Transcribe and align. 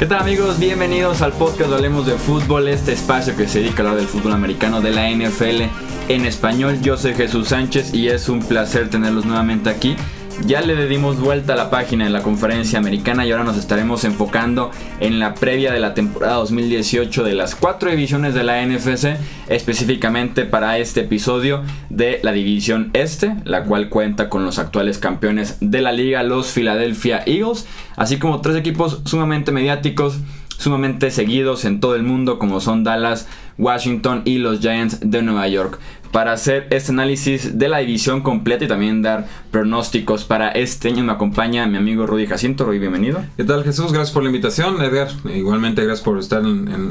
¿Qué 0.00 0.06
tal 0.06 0.20
amigos? 0.20 0.58
Bienvenidos 0.58 1.20
al 1.20 1.34
podcast 1.34 1.70
Hablemos 1.70 2.06
de 2.06 2.14
Fútbol, 2.14 2.68
este 2.68 2.94
espacio 2.94 3.36
que 3.36 3.46
se 3.46 3.58
dedica 3.58 3.82
a 3.82 3.86
hablar 3.88 3.96
del 3.98 4.08
fútbol 4.08 4.32
americano 4.32 4.80
de 4.80 4.92
la 4.92 5.10
NFL 5.10 5.64
en 6.08 6.24
español. 6.24 6.80
Yo 6.80 6.96
soy 6.96 7.12
Jesús 7.12 7.48
Sánchez 7.48 7.92
y 7.92 8.08
es 8.08 8.30
un 8.30 8.40
placer 8.40 8.88
tenerlos 8.88 9.26
nuevamente 9.26 9.68
aquí. 9.68 9.96
Ya 10.46 10.62
le 10.62 10.86
dimos 10.88 11.20
vuelta 11.20 11.52
a 11.52 11.56
la 11.56 11.70
página 11.70 12.06
en 12.06 12.12
la 12.12 12.22
conferencia 12.22 12.78
americana 12.78 13.26
y 13.26 13.30
ahora 13.30 13.44
nos 13.44 13.58
estaremos 13.58 14.04
enfocando 14.04 14.70
en 14.98 15.18
la 15.18 15.34
previa 15.34 15.70
de 15.70 15.80
la 15.80 15.92
temporada 15.92 16.36
2018 16.36 17.24
de 17.24 17.34
las 17.34 17.54
cuatro 17.54 17.90
divisiones 17.90 18.34
de 18.34 18.42
la 18.42 18.64
NFC, 18.64 19.16
específicamente 19.48 20.46
para 20.46 20.78
este 20.78 21.02
episodio 21.02 21.62
de 21.90 22.20
la 22.22 22.32
división 22.32 22.90
este, 22.94 23.36
la 23.44 23.64
cual 23.64 23.90
cuenta 23.90 24.28
con 24.28 24.44
los 24.44 24.58
actuales 24.58 24.98
campeones 24.98 25.58
de 25.60 25.82
la 25.82 25.92
liga, 25.92 26.22
los 26.22 26.50
Philadelphia 26.50 27.22
Eagles, 27.26 27.66
así 27.96 28.18
como 28.18 28.40
tres 28.40 28.56
equipos 28.56 29.02
sumamente 29.04 29.52
mediáticos 29.52 30.18
sumamente 30.60 31.10
seguidos 31.10 31.64
en 31.64 31.80
todo 31.80 31.94
el 31.94 32.02
mundo 32.02 32.38
como 32.38 32.60
son 32.60 32.84
Dallas, 32.84 33.26
Washington 33.60 34.22
y 34.24 34.38
los 34.38 34.60
Giants 34.60 34.98
de 35.00 35.22
Nueva 35.22 35.46
York 35.48 35.78
para 36.12 36.32
hacer 36.32 36.66
este 36.70 36.90
análisis 36.90 37.58
de 37.58 37.68
la 37.68 37.78
división 37.78 38.22
completa 38.22 38.64
y 38.64 38.68
también 38.68 39.02
dar 39.02 39.28
pronósticos 39.50 40.24
para 40.24 40.50
este 40.50 40.88
año. 40.88 41.04
Me 41.04 41.12
acompaña 41.12 41.66
mi 41.66 41.76
amigo 41.76 42.06
Rudy 42.06 42.26
Jacinto. 42.26 42.64
Rudy, 42.64 42.78
bienvenido. 42.78 43.22
¿Qué 43.36 43.44
tal 43.44 43.62
Jesús? 43.62 43.92
Gracias 43.92 44.12
por 44.12 44.24
la 44.24 44.28
invitación, 44.28 44.82
Edgar. 44.82 45.08
Igualmente 45.32 45.84
gracias 45.84 46.04
por 46.04 46.18
estar 46.18 46.42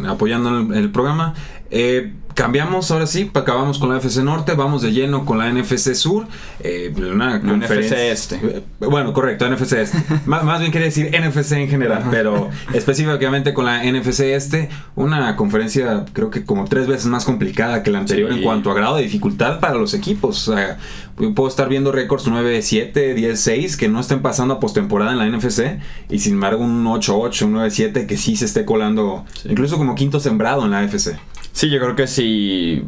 apoyando 0.07 0.59
en 0.59 0.73
el, 0.73 0.89
programa. 0.89 1.33
Eh, 1.69 2.13
cambiamos 2.39 2.89
ahora 2.89 3.05
sí, 3.05 3.29
acabamos 3.33 3.79
con 3.79 3.89
la 3.89 3.99
NFC 3.99 4.19
Norte, 4.19 4.53
vamos 4.53 4.81
de 4.81 4.93
lleno 4.93 5.25
con 5.25 5.39
la 5.39 5.51
NFC 5.51 5.93
Sur. 5.93 6.25
Eh, 6.61 6.89
una 6.95 7.37
NFC 7.37 7.91
Este. 7.91 8.63
Bueno, 8.79 9.11
correcto, 9.11 9.49
NFC 9.49 9.73
Este. 9.73 9.97
más, 10.25 10.59
bien 10.61 10.71
quería 10.71 10.85
decir 10.85 11.11
NFC 11.11 11.51
en 11.51 11.67
general, 11.67 12.05
pero 12.09 12.49
específicamente 12.73 13.53
con 13.53 13.65
la 13.65 13.83
NFC 13.83 14.21
Este, 14.21 14.69
una 14.95 15.35
conferencia 15.35 16.05
creo 16.13 16.29
que 16.29 16.45
como 16.45 16.63
tres 16.63 16.87
veces 16.87 17.07
más 17.07 17.25
complicada 17.25 17.83
que 17.83 17.91
la 17.91 17.99
anterior 17.99 18.31
en 18.31 18.41
cuanto 18.41 18.71
a 18.71 18.73
grado 18.73 18.95
de 18.95 19.03
dificultad 19.03 19.59
para 19.59 19.73
los 19.73 19.93
equipos. 19.93 20.47
O 20.47 20.55
sea, 20.55 20.77
puedo 21.35 21.49
estar 21.49 21.67
viendo 21.67 21.91
récords 21.91 22.25
9-7, 22.25 22.93
10-6 22.93 23.75
que 23.75 23.89
no 23.89 23.99
estén 23.99 24.21
pasando 24.21 24.53
a 24.53 24.59
postemporada 24.61 25.11
en 25.11 25.17
la 25.17 25.27
NFC 25.27 25.81
y 26.09 26.19
sin 26.19 26.35
embargo 26.35 26.63
un 26.63 26.85
8-8, 26.85 27.41
un 27.41 27.55
9-7 27.55 28.07
que 28.07 28.15
sí 28.15 28.37
se 28.37 28.45
esté 28.45 28.63
colando, 28.63 29.25
incluso 29.43 29.77
como 29.77 29.93
quinto 29.95 30.21
sembrado 30.21 30.63
en 30.63 30.71
la 30.71 30.81
NFC. 30.81 31.17
Sí, 31.51 31.69
yo 31.69 31.79
creo 31.79 31.95
que 31.95 32.07
si, 32.07 32.83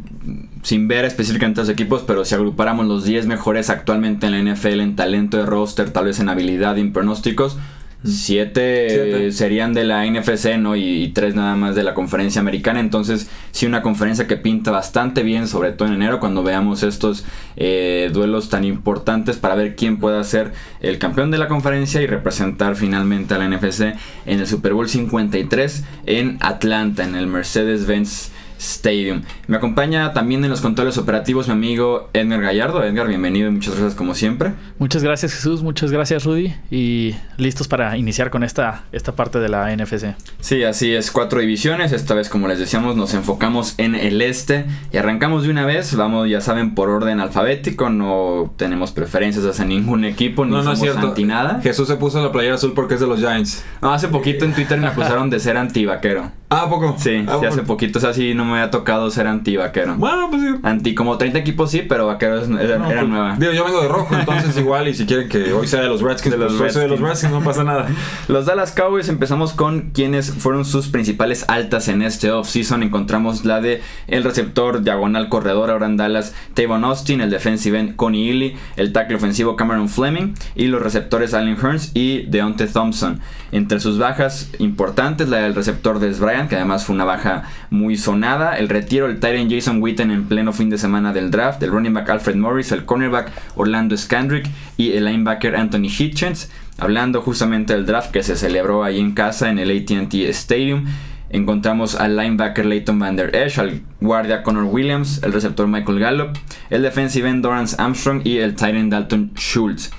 sin 0.62 0.88
ver 0.88 1.04
específicamente 1.04 1.60
los 1.60 1.68
equipos, 1.68 2.02
pero 2.06 2.24
si 2.24 2.34
agrupáramos 2.34 2.86
los 2.86 3.04
10 3.04 3.26
mejores 3.26 3.70
actualmente 3.70 4.26
en 4.26 4.32
la 4.32 4.52
NFL 4.52 4.80
en 4.80 4.96
talento 4.96 5.36
de 5.36 5.46
roster, 5.46 5.90
tal 5.90 6.06
vez 6.06 6.20
en 6.20 6.28
habilidad 6.28 6.76
y 6.76 6.80
en 6.80 6.92
pronósticos, 6.92 7.58
Siete, 8.04 9.30
serían 9.30 9.74
de 9.74 9.84
la 9.84 10.04
NFC, 10.04 10.58
¿no? 10.58 10.74
Y, 10.74 11.12
tres 11.14 11.36
nada 11.36 11.54
más 11.54 11.76
de 11.76 11.84
la 11.84 11.94
conferencia 11.94 12.40
americana. 12.40 12.80
Entonces, 12.80 13.30
sí, 13.52 13.64
una 13.64 13.80
conferencia 13.80 14.26
que 14.26 14.36
pinta 14.36 14.72
bastante 14.72 15.22
bien, 15.22 15.46
sobre 15.46 15.70
todo 15.70 15.86
en 15.86 15.94
enero, 15.94 16.18
cuando 16.18 16.42
veamos 16.42 16.82
estos 16.82 17.24
eh, 17.56 18.10
duelos 18.12 18.48
tan 18.48 18.64
importantes 18.64 19.36
para 19.36 19.54
ver 19.54 19.76
quién 19.76 19.98
puede 19.98 20.24
ser 20.24 20.52
el 20.80 20.98
campeón 20.98 21.30
de 21.30 21.38
la 21.38 21.46
conferencia 21.46 22.02
y 22.02 22.08
representar 22.08 22.74
finalmente 22.74 23.34
a 23.34 23.38
la 23.38 23.48
NFC 23.48 23.94
en 24.26 24.40
el 24.40 24.48
Super 24.48 24.72
Bowl 24.72 24.88
53 24.88 25.84
en 26.06 26.38
Atlanta, 26.40 27.04
en 27.04 27.14
el 27.14 27.28
Mercedes-Benz 27.28 28.32
Stadium. 28.62 29.22
Me 29.48 29.56
acompaña 29.56 30.12
también 30.12 30.44
en 30.44 30.50
los 30.50 30.60
controles 30.60 30.96
operativos 30.96 31.48
mi 31.48 31.52
amigo 31.52 32.08
Edgar 32.12 32.40
Gallardo. 32.40 32.84
Edgar, 32.84 33.08
bienvenido 33.08 33.48
y 33.48 33.50
muchas 33.50 33.74
gracias 33.74 33.94
como 33.94 34.14
siempre. 34.14 34.52
Muchas 34.78 35.02
gracias 35.02 35.34
Jesús, 35.34 35.62
muchas 35.62 35.90
gracias 35.90 36.24
Rudy 36.24 36.54
y 36.70 37.16
listos 37.38 37.66
para 37.66 37.96
iniciar 37.96 38.30
con 38.30 38.44
esta, 38.44 38.84
esta 38.92 39.16
parte 39.16 39.40
de 39.40 39.48
la 39.48 39.74
NFC. 39.74 40.14
Sí, 40.40 40.62
así 40.62 40.94
es, 40.94 41.10
cuatro 41.10 41.40
divisiones. 41.40 41.92
Esta 41.92 42.14
vez 42.14 42.28
como 42.28 42.46
les 42.46 42.60
decíamos 42.60 42.96
nos 42.96 43.14
enfocamos 43.14 43.74
en 43.78 43.96
el 43.96 44.22
este 44.22 44.64
y 44.92 44.96
arrancamos 44.96 45.42
de 45.42 45.50
una 45.50 45.66
vez. 45.66 45.94
Vamos, 45.96 46.28
ya 46.30 46.40
saben, 46.40 46.74
por 46.74 46.88
orden 46.88 47.18
alfabético. 47.18 47.90
No 47.90 48.54
tenemos 48.56 48.92
preferencias 48.92 49.44
hacia 49.44 49.64
ningún 49.64 50.04
equipo, 50.04 50.44
no, 50.44 50.62
no 50.62 50.76
somos 50.76 50.96
anti 50.96 51.24
nada. 51.24 51.60
Jesús 51.62 51.88
se 51.88 51.96
puso 51.96 52.22
la 52.22 52.30
playera 52.30 52.54
azul 52.54 52.74
porque 52.74 52.94
es 52.94 53.00
de 53.00 53.08
los 53.08 53.18
Giants. 53.18 53.64
No, 53.80 53.92
hace 53.92 54.06
poquito 54.06 54.44
en 54.44 54.52
Twitter 54.52 54.78
me 54.78 54.86
acusaron 54.86 55.30
de 55.30 55.40
ser 55.40 55.56
antivaquero. 55.56 56.30
Ah, 56.52 56.68
poco? 56.68 56.94
Sí, 56.98 57.24
ah, 57.26 57.38
sí 57.40 57.46
hace 57.46 57.62
poquito, 57.62 57.98
o 57.98 58.02
sea, 58.02 58.12
sí, 58.12 58.34
no 58.34 58.44
me 58.44 58.52
había 58.52 58.70
tocado 58.70 59.10
ser 59.10 59.26
anti-vaquero. 59.26 59.96
Bueno, 59.96 60.28
pues 60.30 60.42
sí. 60.42 60.48
Anti, 60.62 60.94
como 60.94 61.16
30 61.16 61.38
equipos 61.38 61.70
sí, 61.70 61.82
pero 61.88 62.06
vaqueros 62.06 62.48
era, 62.48 62.84
pues, 62.84 63.08
nueva. 63.08 63.36
Digo, 63.38 63.52
yo 63.52 63.64
vengo 63.64 63.80
de 63.82 63.88
rojo, 63.88 64.14
entonces 64.14 64.56
igual, 64.58 64.88
y 64.88 64.94
si 64.94 65.06
quieren 65.06 65.28
que 65.28 65.52
hoy 65.52 65.66
sea 65.66 65.80
de 65.80 65.88
los 65.88 66.02
Redskins, 66.02 66.32
de 66.32 66.38
los, 66.38 66.52
pues, 66.52 66.74
Redskins. 66.74 66.82
de 66.82 66.88
los 66.88 67.00
Redskins, 67.00 67.32
no 67.32 67.42
pasa 67.42 67.64
nada. 67.64 67.88
Los 68.28 68.46
Dallas 68.46 68.72
Cowboys 68.72 69.08
empezamos 69.08 69.52
con 69.52 69.90
quienes 69.92 70.30
fueron 70.32 70.64
sus 70.64 70.88
principales 70.88 71.44
altas 71.48 71.88
en 71.88 72.02
este 72.02 72.30
off-season. 72.30 72.82
Encontramos 72.82 73.44
la 73.44 73.60
de 73.60 73.82
el 74.06 74.24
receptor 74.24 74.82
diagonal 74.82 75.28
corredor 75.28 75.70
ahora 75.70 75.86
en 75.86 75.96
Dallas, 75.96 76.34
Tavon 76.54 76.84
Austin, 76.84 77.20
el 77.20 77.30
defensive 77.30 77.78
end 77.78 77.96
Connie 77.96 78.30
Ely, 78.30 78.56
el 78.76 78.92
tackle 78.92 79.16
ofensivo 79.16 79.56
Cameron 79.56 79.88
Fleming 79.88 80.34
y 80.54 80.66
los 80.66 80.82
receptores 80.82 81.34
Allen 81.34 81.56
Hearns 81.56 81.90
y 81.94 82.22
Deontay 82.22 82.68
Thompson. 82.68 83.20
Entre 83.52 83.80
sus 83.80 83.98
bajas 83.98 84.50
importantes, 84.58 85.28
la 85.28 85.36
del 85.38 85.54
receptor 85.54 85.98
Des 85.98 86.18
Bryant, 86.18 86.48
que 86.48 86.56
además 86.56 86.86
fue 86.86 86.94
una 86.94 87.04
baja 87.04 87.44
muy 87.68 87.98
sonada. 87.98 88.56
El 88.56 88.70
retiro 88.70 89.08
del 89.08 89.20
Tyrant 89.20 89.52
Jason 89.52 89.82
Witten 89.82 90.10
en 90.10 90.24
pleno 90.24 90.54
fin 90.54 90.70
de 90.70 90.78
semana 90.78 91.12
del 91.12 91.30
draft. 91.30 91.62
El 91.62 91.70
running 91.70 91.92
back 91.92 92.08
Alfred 92.08 92.36
Morris, 92.36 92.72
el 92.72 92.86
cornerback 92.86 93.30
Orlando 93.54 93.94
Scandrick 93.94 94.48
y 94.78 94.92
el 94.92 95.04
linebacker 95.04 95.54
Anthony 95.54 95.90
Hitchens. 95.96 96.50
Hablando 96.78 97.20
justamente 97.20 97.74
del 97.74 97.84
draft 97.84 98.10
que 98.10 98.22
se 98.22 98.36
celebró 98.36 98.84
ahí 98.84 98.98
en 98.98 99.12
casa 99.12 99.50
en 99.50 99.58
el 99.58 99.70
ATT 99.70 100.14
Stadium. 100.30 100.86
Encontramos 101.28 101.94
al 101.94 102.16
linebacker 102.16 102.64
Leighton 102.64 102.98
Van 102.98 103.16
Der 103.16 103.36
Esch, 103.36 103.58
al 103.58 103.82
guardia 104.00 104.42
Connor 104.42 104.64
Williams, 104.64 105.22
el 105.22 105.32
receptor 105.32 105.66
Michael 105.66 105.98
Gallup, 105.98 106.38
el 106.70 106.82
defensive 106.82 107.28
end 107.28 107.42
Dorrance 107.42 107.76
Armstrong 107.78 108.22
y 108.24 108.38
el 108.38 108.54
tight 108.54 108.76
Dalton 108.90 109.32
Schultz. 109.34 109.90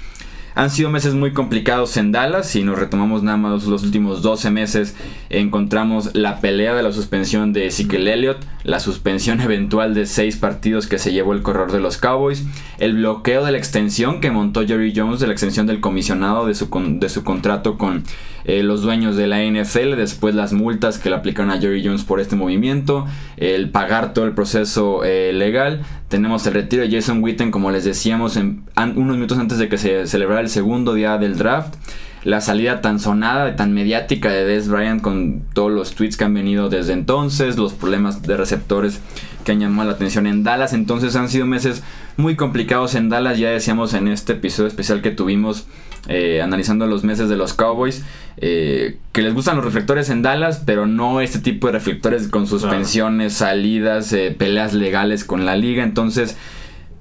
Han 0.55 0.69
sido 0.69 0.89
meses 0.89 1.13
muy 1.13 1.33
complicados 1.33 1.97
en 1.97 2.11
Dallas. 2.11 2.47
Si 2.47 2.63
nos 2.63 2.77
retomamos 2.77 3.23
nada 3.23 3.37
más 3.37 3.65
los 3.65 3.83
últimos 3.83 4.21
12 4.21 4.51
meses, 4.51 4.95
encontramos 5.29 6.13
la 6.13 6.41
pelea 6.41 6.75
de 6.75 6.83
la 6.83 6.91
suspensión 6.91 7.53
de 7.53 7.67
Ezekiel 7.67 8.07
Elliott, 8.07 8.37
la 8.63 8.79
suspensión 8.79 9.41
eventual 9.41 9.93
de 9.93 10.05
6 10.05 10.37
partidos 10.37 10.87
que 10.87 10.99
se 10.99 11.11
llevó 11.11 11.33
el 11.33 11.41
corredor 11.41 11.71
de 11.71 11.79
los 11.79 11.97
Cowboys, 11.97 12.45
el 12.77 12.95
bloqueo 12.95 13.43
de 13.45 13.51
la 13.51 13.57
extensión 13.57 14.21
que 14.21 14.31
montó 14.31 14.65
Jerry 14.65 14.93
Jones, 14.95 15.19
de 15.19 15.27
la 15.27 15.33
extensión 15.33 15.65
del 15.65 15.81
comisionado 15.81 16.45
de 16.45 16.53
su, 16.53 16.69
de 16.99 17.09
su 17.09 17.23
contrato 17.23 17.77
con 17.77 18.03
eh, 18.45 18.63
los 18.63 18.81
dueños 18.81 19.15
de 19.15 19.27
la 19.27 19.43
NFL, 19.43 19.95
después 19.95 20.35
las 20.35 20.53
multas 20.53 20.97
que 20.97 21.09
le 21.09 21.15
aplicaron 21.15 21.51
a 21.51 21.59
Jerry 21.59 21.83
Jones 21.85 22.03
por 22.03 22.19
este 22.19 22.35
movimiento, 22.35 23.05
el 23.37 23.69
pagar 23.69 24.13
todo 24.13 24.25
el 24.25 24.33
proceso 24.33 25.03
eh, 25.03 25.31
legal. 25.33 25.81
Tenemos 26.07 26.45
el 26.47 26.53
retiro 26.53 26.83
de 26.83 26.91
Jason 26.91 27.23
Witten, 27.23 27.51
como 27.51 27.71
les 27.71 27.83
decíamos, 27.83 28.37
en, 28.37 28.63
unos 28.75 29.15
minutos 29.15 29.37
antes 29.37 29.57
de 29.57 29.69
que 29.69 29.77
se 29.77 30.07
celebrara 30.07 30.41
el 30.41 30.49
segundo 30.49 30.93
día 30.93 31.17
del 31.17 31.37
draft. 31.37 31.75
La 32.23 32.39
salida 32.39 32.81
tan 32.81 32.99
sonada, 32.99 33.55
tan 33.55 33.73
mediática 33.73 34.29
de 34.29 34.45
Des 34.45 34.69
Bryant 34.69 35.01
con 35.01 35.41
todos 35.53 35.71
los 35.71 35.93
tweets 35.93 36.15
que 36.15 36.23
han 36.23 36.33
venido 36.33 36.69
desde 36.69 36.93
entonces, 36.93 37.57
los 37.57 37.73
problemas 37.73 38.21
de 38.21 38.37
receptores 38.37 39.01
que 39.43 39.51
han 39.51 39.59
llamado 39.59 39.89
la 39.89 39.95
atención 39.95 40.25
en 40.25 40.43
Dallas. 40.43 40.73
Entonces 40.73 41.15
han 41.15 41.29
sido 41.29 41.45
meses 41.45 41.83
muy 42.15 42.35
complicados 42.35 42.95
en 42.95 43.09
Dallas. 43.09 43.37
Ya 43.37 43.49
decíamos 43.49 43.93
en 43.93 44.07
este 44.07 44.33
episodio 44.33 44.67
especial 44.67 45.01
que 45.01 45.11
tuvimos 45.11 45.67
eh, 46.07 46.41
analizando 46.41 46.85
los 46.85 47.03
meses 47.03 47.29
de 47.29 47.37
los 47.37 47.53
Cowboys, 47.53 48.03
eh, 48.37 48.97
que 49.13 49.21
les 49.21 49.33
gustan 49.33 49.55
los 49.55 49.65
reflectores 49.65 50.09
en 50.09 50.21
Dallas, 50.21 50.61
pero 50.65 50.85
no 50.85 51.21
este 51.21 51.39
tipo 51.39 51.67
de 51.67 51.73
reflectores 51.73 52.27
con 52.27 52.45
suspensiones, 52.45 53.33
salidas, 53.33 54.11
eh, 54.11 54.35
peleas 54.37 54.73
legales 54.73 55.23
con 55.23 55.45
la 55.45 55.55
liga. 55.55 55.83
Entonces, 55.83 56.37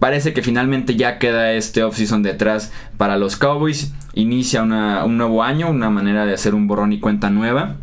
parece 0.03 0.33
que 0.33 0.43
finalmente 0.43 0.97
ya 0.97 1.21
queda 1.21 1.53
este 1.53 1.85
offseason 1.85 2.25
detrás 2.25 2.73
para 2.97 3.17
los 3.17 3.37
Cowboys. 3.37 3.93
Inicia 4.15 4.65
un 4.65 5.17
nuevo 5.17 5.45
año, 5.45 5.71
una 5.71 5.91
manera 5.91 6.27
de 6.27 6.35
hacer 6.35 6.57
un 6.57 6.67
borrón 6.67 6.93
y 6.93 6.99
cuenta 6.99 7.31
nueva. 7.31 7.77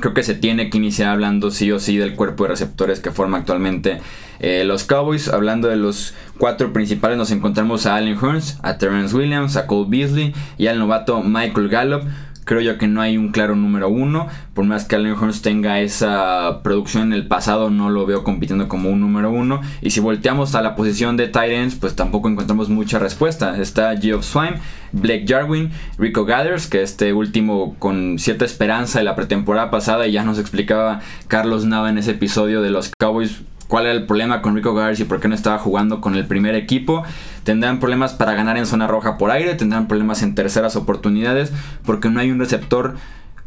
Creo 0.00 0.12
que 0.12 0.24
se 0.24 0.34
tiene 0.34 0.70
que 0.70 0.78
iniciar 0.78 1.10
hablando 1.10 1.52
sí 1.52 1.70
o 1.70 1.78
sí 1.78 1.98
del 1.98 2.16
cuerpo 2.16 2.42
de 2.42 2.50
receptores 2.50 2.98
que 2.98 3.12
forma 3.12 3.38
actualmente 3.38 4.00
eh, 4.40 4.64
los 4.64 4.82
Cowboys, 4.82 5.28
hablando 5.28 5.68
de 5.68 5.76
los 5.76 6.14
cuatro 6.36 6.72
principales, 6.72 7.16
nos 7.16 7.30
encontramos 7.30 7.86
a 7.86 7.94
Allen 7.94 8.18
Hearns, 8.20 8.58
a 8.62 8.76
Terrence 8.76 9.14
Williams, 9.14 9.56
a 9.56 9.68
Cole 9.68 9.86
Beasley 9.88 10.34
y 10.58 10.66
al 10.66 10.80
novato 10.80 11.22
Michael 11.22 11.68
Gallup. 11.68 12.02
Creo 12.46 12.60
yo 12.60 12.78
que 12.78 12.86
no 12.86 13.00
hay 13.00 13.18
un 13.18 13.32
claro 13.32 13.56
número 13.56 13.88
uno. 13.88 14.28
Por 14.54 14.64
más 14.64 14.84
que 14.84 14.94
Allen 14.94 15.14
Hurns 15.14 15.42
tenga 15.42 15.80
esa 15.80 16.60
producción 16.62 17.02
en 17.08 17.12
el 17.12 17.26
pasado, 17.26 17.70
no 17.70 17.90
lo 17.90 18.06
veo 18.06 18.22
compitiendo 18.22 18.68
como 18.68 18.88
un 18.88 19.00
número 19.00 19.32
uno. 19.32 19.62
Y 19.82 19.90
si 19.90 19.98
volteamos 19.98 20.54
a 20.54 20.62
la 20.62 20.76
posición 20.76 21.16
de 21.16 21.26
Titans, 21.26 21.74
pues 21.74 21.96
tampoco 21.96 22.28
encontramos 22.28 22.68
mucha 22.68 23.00
respuesta. 23.00 23.60
Está 23.60 23.96
Geoff 24.00 24.24
Swine, 24.24 24.60
Blake 24.92 25.24
Jarwin, 25.26 25.72
Rico 25.98 26.24
Gathers, 26.24 26.68
que 26.68 26.82
este 26.82 27.12
último 27.12 27.74
con 27.80 28.20
cierta 28.20 28.44
esperanza 28.44 29.00
de 29.00 29.04
la 29.04 29.16
pretemporada 29.16 29.72
pasada 29.72 30.06
y 30.06 30.12
ya 30.12 30.22
nos 30.22 30.38
explicaba 30.38 31.00
Carlos 31.26 31.64
Nava 31.64 31.90
en 31.90 31.98
ese 31.98 32.12
episodio 32.12 32.62
de 32.62 32.70
los 32.70 32.92
Cowboys 32.96 33.42
cuál 33.68 33.86
era 33.86 33.94
el 33.94 34.06
problema 34.06 34.42
con 34.42 34.54
Rico 34.54 34.74
Garcia 34.74 35.04
y 35.04 35.08
por 35.08 35.20
qué 35.20 35.28
no 35.28 35.34
estaba 35.34 35.58
jugando 35.58 36.00
con 36.00 36.14
el 36.14 36.26
primer 36.26 36.54
equipo. 36.54 37.04
Tendrán 37.44 37.80
problemas 37.80 38.14
para 38.14 38.34
ganar 38.34 38.56
en 38.56 38.66
zona 38.66 38.86
roja 38.86 39.18
por 39.18 39.30
aire, 39.30 39.54
tendrán 39.54 39.88
problemas 39.88 40.22
en 40.22 40.34
terceras 40.34 40.76
oportunidades 40.76 41.52
porque 41.84 42.08
no 42.08 42.20
hay 42.20 42.30
un 42.30 42.38
receptor 42.38 42.96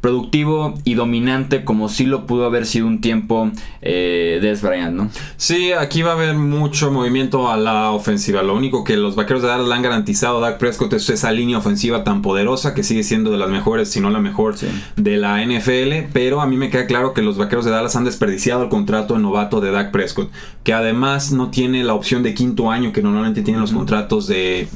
productivo 0.01 0.73
y 0.83 0.93
dominante 0.93 1.63
como 1.63 1.89
sí 1.89 2.05
lo 2.05 2.25
pudo 2.25 2.45
haber 2.45 2.65
sido 2.65 2.87
un 2.87 3.01
tiempo 3.01 3.51
eh, 3.81 4.39
Des 4.41 4.61
Bryant, 4.61 4.95
¿no? 4.95 5.09
Sí, 5.37 5.71
aquí 5.71 6.01
va 6.01 6.11
a 6.11 6.13
haber 6.13 6.35
mucho 6.35 6.91
movimiento 6.91 7.49
a 7.49 7.57
la 7.57 7.91
ofensiva. 7.91 8.43
Lo 8.43 8.55
único 8.55 8.83
que 8.83 8.97
los 8.97 9.15
vaqueros 9.15 9.41
de 9.41 9.49
Dallas 9.49 9.67
le 9.67 9.73
han 9.73 9.81
garantizado 9.81 10.37
a 10.37 10.49
Dak 10.49 10.59
Prescott 10.59 10.93
es 10.93 11.09
esa 11.09 11.31
línea 11.31 11.57
ofensiva 11.57 12.03
tan 12.03 12.21
poderosa 12.21 12.73
que 12.73 12.83
sigue 12.83 13.03
siendo 13.03 13.31
de 13.31 13.37
las 13.37 13.49
mejores, 13.49 13.89
si 13.89 13.99
no 13.99 14.09
la 14.09 14.19
mejor 14.19 14.55
de 14.95 15.17
la 15.17 15.43
NFL. 15.45 16.11
Pero 16.13 16.41
a 16.41 16.47
mí 16.47 16.57
me 16.57 16.69
queda 16.69 16.85
claro 16.85 17.13
que 17.13 17.21
los 17.21 17.37
vaqueros 17.37 17.65
de 17.65 17.71
Dallas 17.71 17.95
han 17.95 18.05
desperdiciado 18.05 18.63
el 18.63 18.69
contrato 18.69 19.15
de 19.15 19.19
novato 19.19 19.61
de 19.61 19.71
Dak 19.71 19.91
Prescott, 19.91 20.31
que 20.63 20.73
además 20.73 21.31
no 21.31 21.49
tiene 21.49 21.83
la 21.83 21.93
opción 21.93 22.23
de 22.23 22.33
quinto 22.33 22.71
año 22.71 22.91
que 22.91 23.01
normalmente 23.01 23.41
tienen 23.41 23.61
los 23.61 23.71
contratos 23.71 24.27
de, 24.27 24.67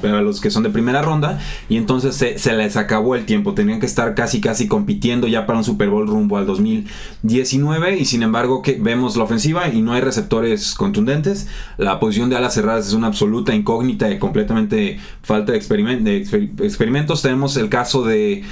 para 0.00 0.22
los 0.22 0.40
que 0.40 0.50
son 0.50 0.62
de 0.62 0.70
primera 0.70 1.02
ronda. 1.02 1.40
Y 1.68 1.76
entonces 1.76 2.14
se, 2.16 2.38
se 2.38 2.54
les 2.54 2.76
acabó 2.76 3.14
el 3.14 3.26
tiempo. 3.26 3.54
Tenían 3.54 3.80
que 3.80 3.86
estar 3.86 4.14
casi, 4.14 4.40
casi 4.40 4.68
compitiendo 4.70 5.26
ya 5.26 5.44
para 5.44 5.58
un 5.58 5.64
Super 5.64 5.90
Bowl 5.90 6.06
rumbo 6.06 6.38
al 6.38 6.46
2019 6.46 7.98
y 7.98 8.06
sin 8.06 8.22
embargo 8.22 8.62
que 8.62 8.78
vemos 8.80 9.18
la 9.18 9.24
ofensiva 9.24 9.68
y 9.68 9.82
no 9.82 9.92
hay 9.92 10.00
receptores 10.00 10.74
contundentes. 10.74 11.48
La 11.76 12.00
posición 12.00 12.30
de 12.30 12.36
alas 12.36 12.54
cerradas 12.54 12.86
es 12.86 12.94
una 12.94 13.08
absoluta 13.08 13.54
incógnita 13.54 14.10
y 14.10 14.18
completamente 14.18 14.98
falta 15.22 15.52
de, 15.52 15.58
experimentos. 15.58 17.20
Tenemos 17.20 17.58
el 17.58 17.68
caso 17.68 18.02
de 18.02 18.42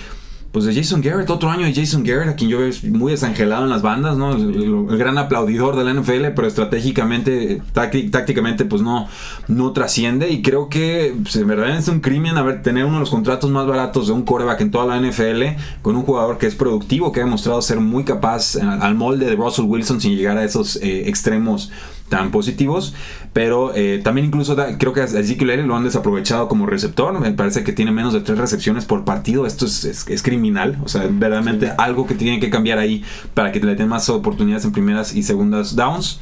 pues 0.53 0.65
de 0.65 0.75
Jason 0.75 1.03
Garrett, 1.03 1.29
otro 1.29 1.51
año 1.51 1.67
de 1.67 1.75
Jason 1.75 2.03
Garrett, 2.03 2.29
a 2.31 2.35
quien 2.35 2.49
yo 2.49 2.59
veo 2.59 2.71
muy 2.85 3.13
desangelado 3.13 3.65
en 3.65 3.71
las 3.71 3.83
bandas, 3.83 4.17
¿no? 4.17 4.33
El, 4.33 4.87
gran 4.97 5.19
aplaudidor 5.19 5.77
de 5.77 5.85
la 5.85 5.93
NFL, 5.93 6.29
pero 6.35 6.49
estratégicamente, 6.49 7.61
tácticamente, 7.73 8.65
pues 8.65 8.81
no, 8.81 9.09
no 9.47 9.73
trasciende. 9.73 10.31
Y 10.31 10.41
creo 10.41 10.71
que 10.71 11.15
pues, 11.23 11.37
en 11.37 11.49
verdad 11.49 11.77
es 11.77 11.89
un 11.89 12.01
crimen 12.01 12.39
haber, 12.39 12.63
tener 12.63 12.87
uno 12.87 12.95
de 12.95 13.01
los 13.01 13.11
contratos 13.11 13.51
más 13.51 13.67
baratos 13.67 14.07
de 14.07 14.15
un 14.15 14.23
coreback 14.23 14.63
en 14.63 14.71
toda 14.71 14.87
la 14.87 14.99
NFL, 14.99 15.43
con 15.83 15.97
un 15.97 16.03
jugador 16.03 16.39
que 16.39 16.47
es 16.47 16.55
productivo, 16.55 17.13
que 17.13 17.21
ha 17.21 17.25
demostrado 17.25 17.61
ser 17.61 17.81
muy 17.81 18.05
capaz 18.05 18.57
al 18.57 18.95
molde 18.95 19.27
de 19.27 19.37
Russell 19.37 19.67
Wilson 19.67 20.01
sin 20.01 20.17
llegar 20.17 20.39
a 20.39 20.45
esos 20.45 20.77
eh, 20.77 21.09
extremos 21.09 21.71
tan 22.09 22.31
positivos, 22.31 22.95
pero 23.33 23.73
eh, 23.75 24.01
también 24.03 24.27
incluso 24.27 24.57
creo 24.79 24.93
que 24.93 25.01
a 25.01 25.05
Ezekiel 25.05 25.67
lo 25.67 25.77
han 25.77 25.85
desaprovechado 25.85 26.49
como 26.49 26.67
receptor, 26.67 27.19
me 27.19 27.33
parece 27.33 27.65
que 27.65 27.73
tiene 27.73 27.93
menos 27.93 28.13
de 28.13 28.21
tres 28.21 28.39
recepciones 28.39 28.85
por 28.85 29.05
partido, 29.05 29.47
esto 29.47 29.67
es, 29.67 29.85
es, 29.85 30.23
criminal, 30.23 30.79
o 30.85 30.89
sea, 30.89 31.03
verdaderamente 31.11 31.73
algo 31.79 32.07
que 32.07 32.15
tiene 32.15 32.41
que 32.41 32.51
cambiar 32.51 32.79
ahí 32.79 33.05
para 33.35 33.53
que 33.53 33.61
le 33.61 33.75
den 33.75 33.89
más 33.89 34.09
oportunidades 34.09 34.65
en 34.65 34.73
primeras 34.73 35.15
y 35.15 35.23
segundas 35.23 35.77
downs. 35.77 36.21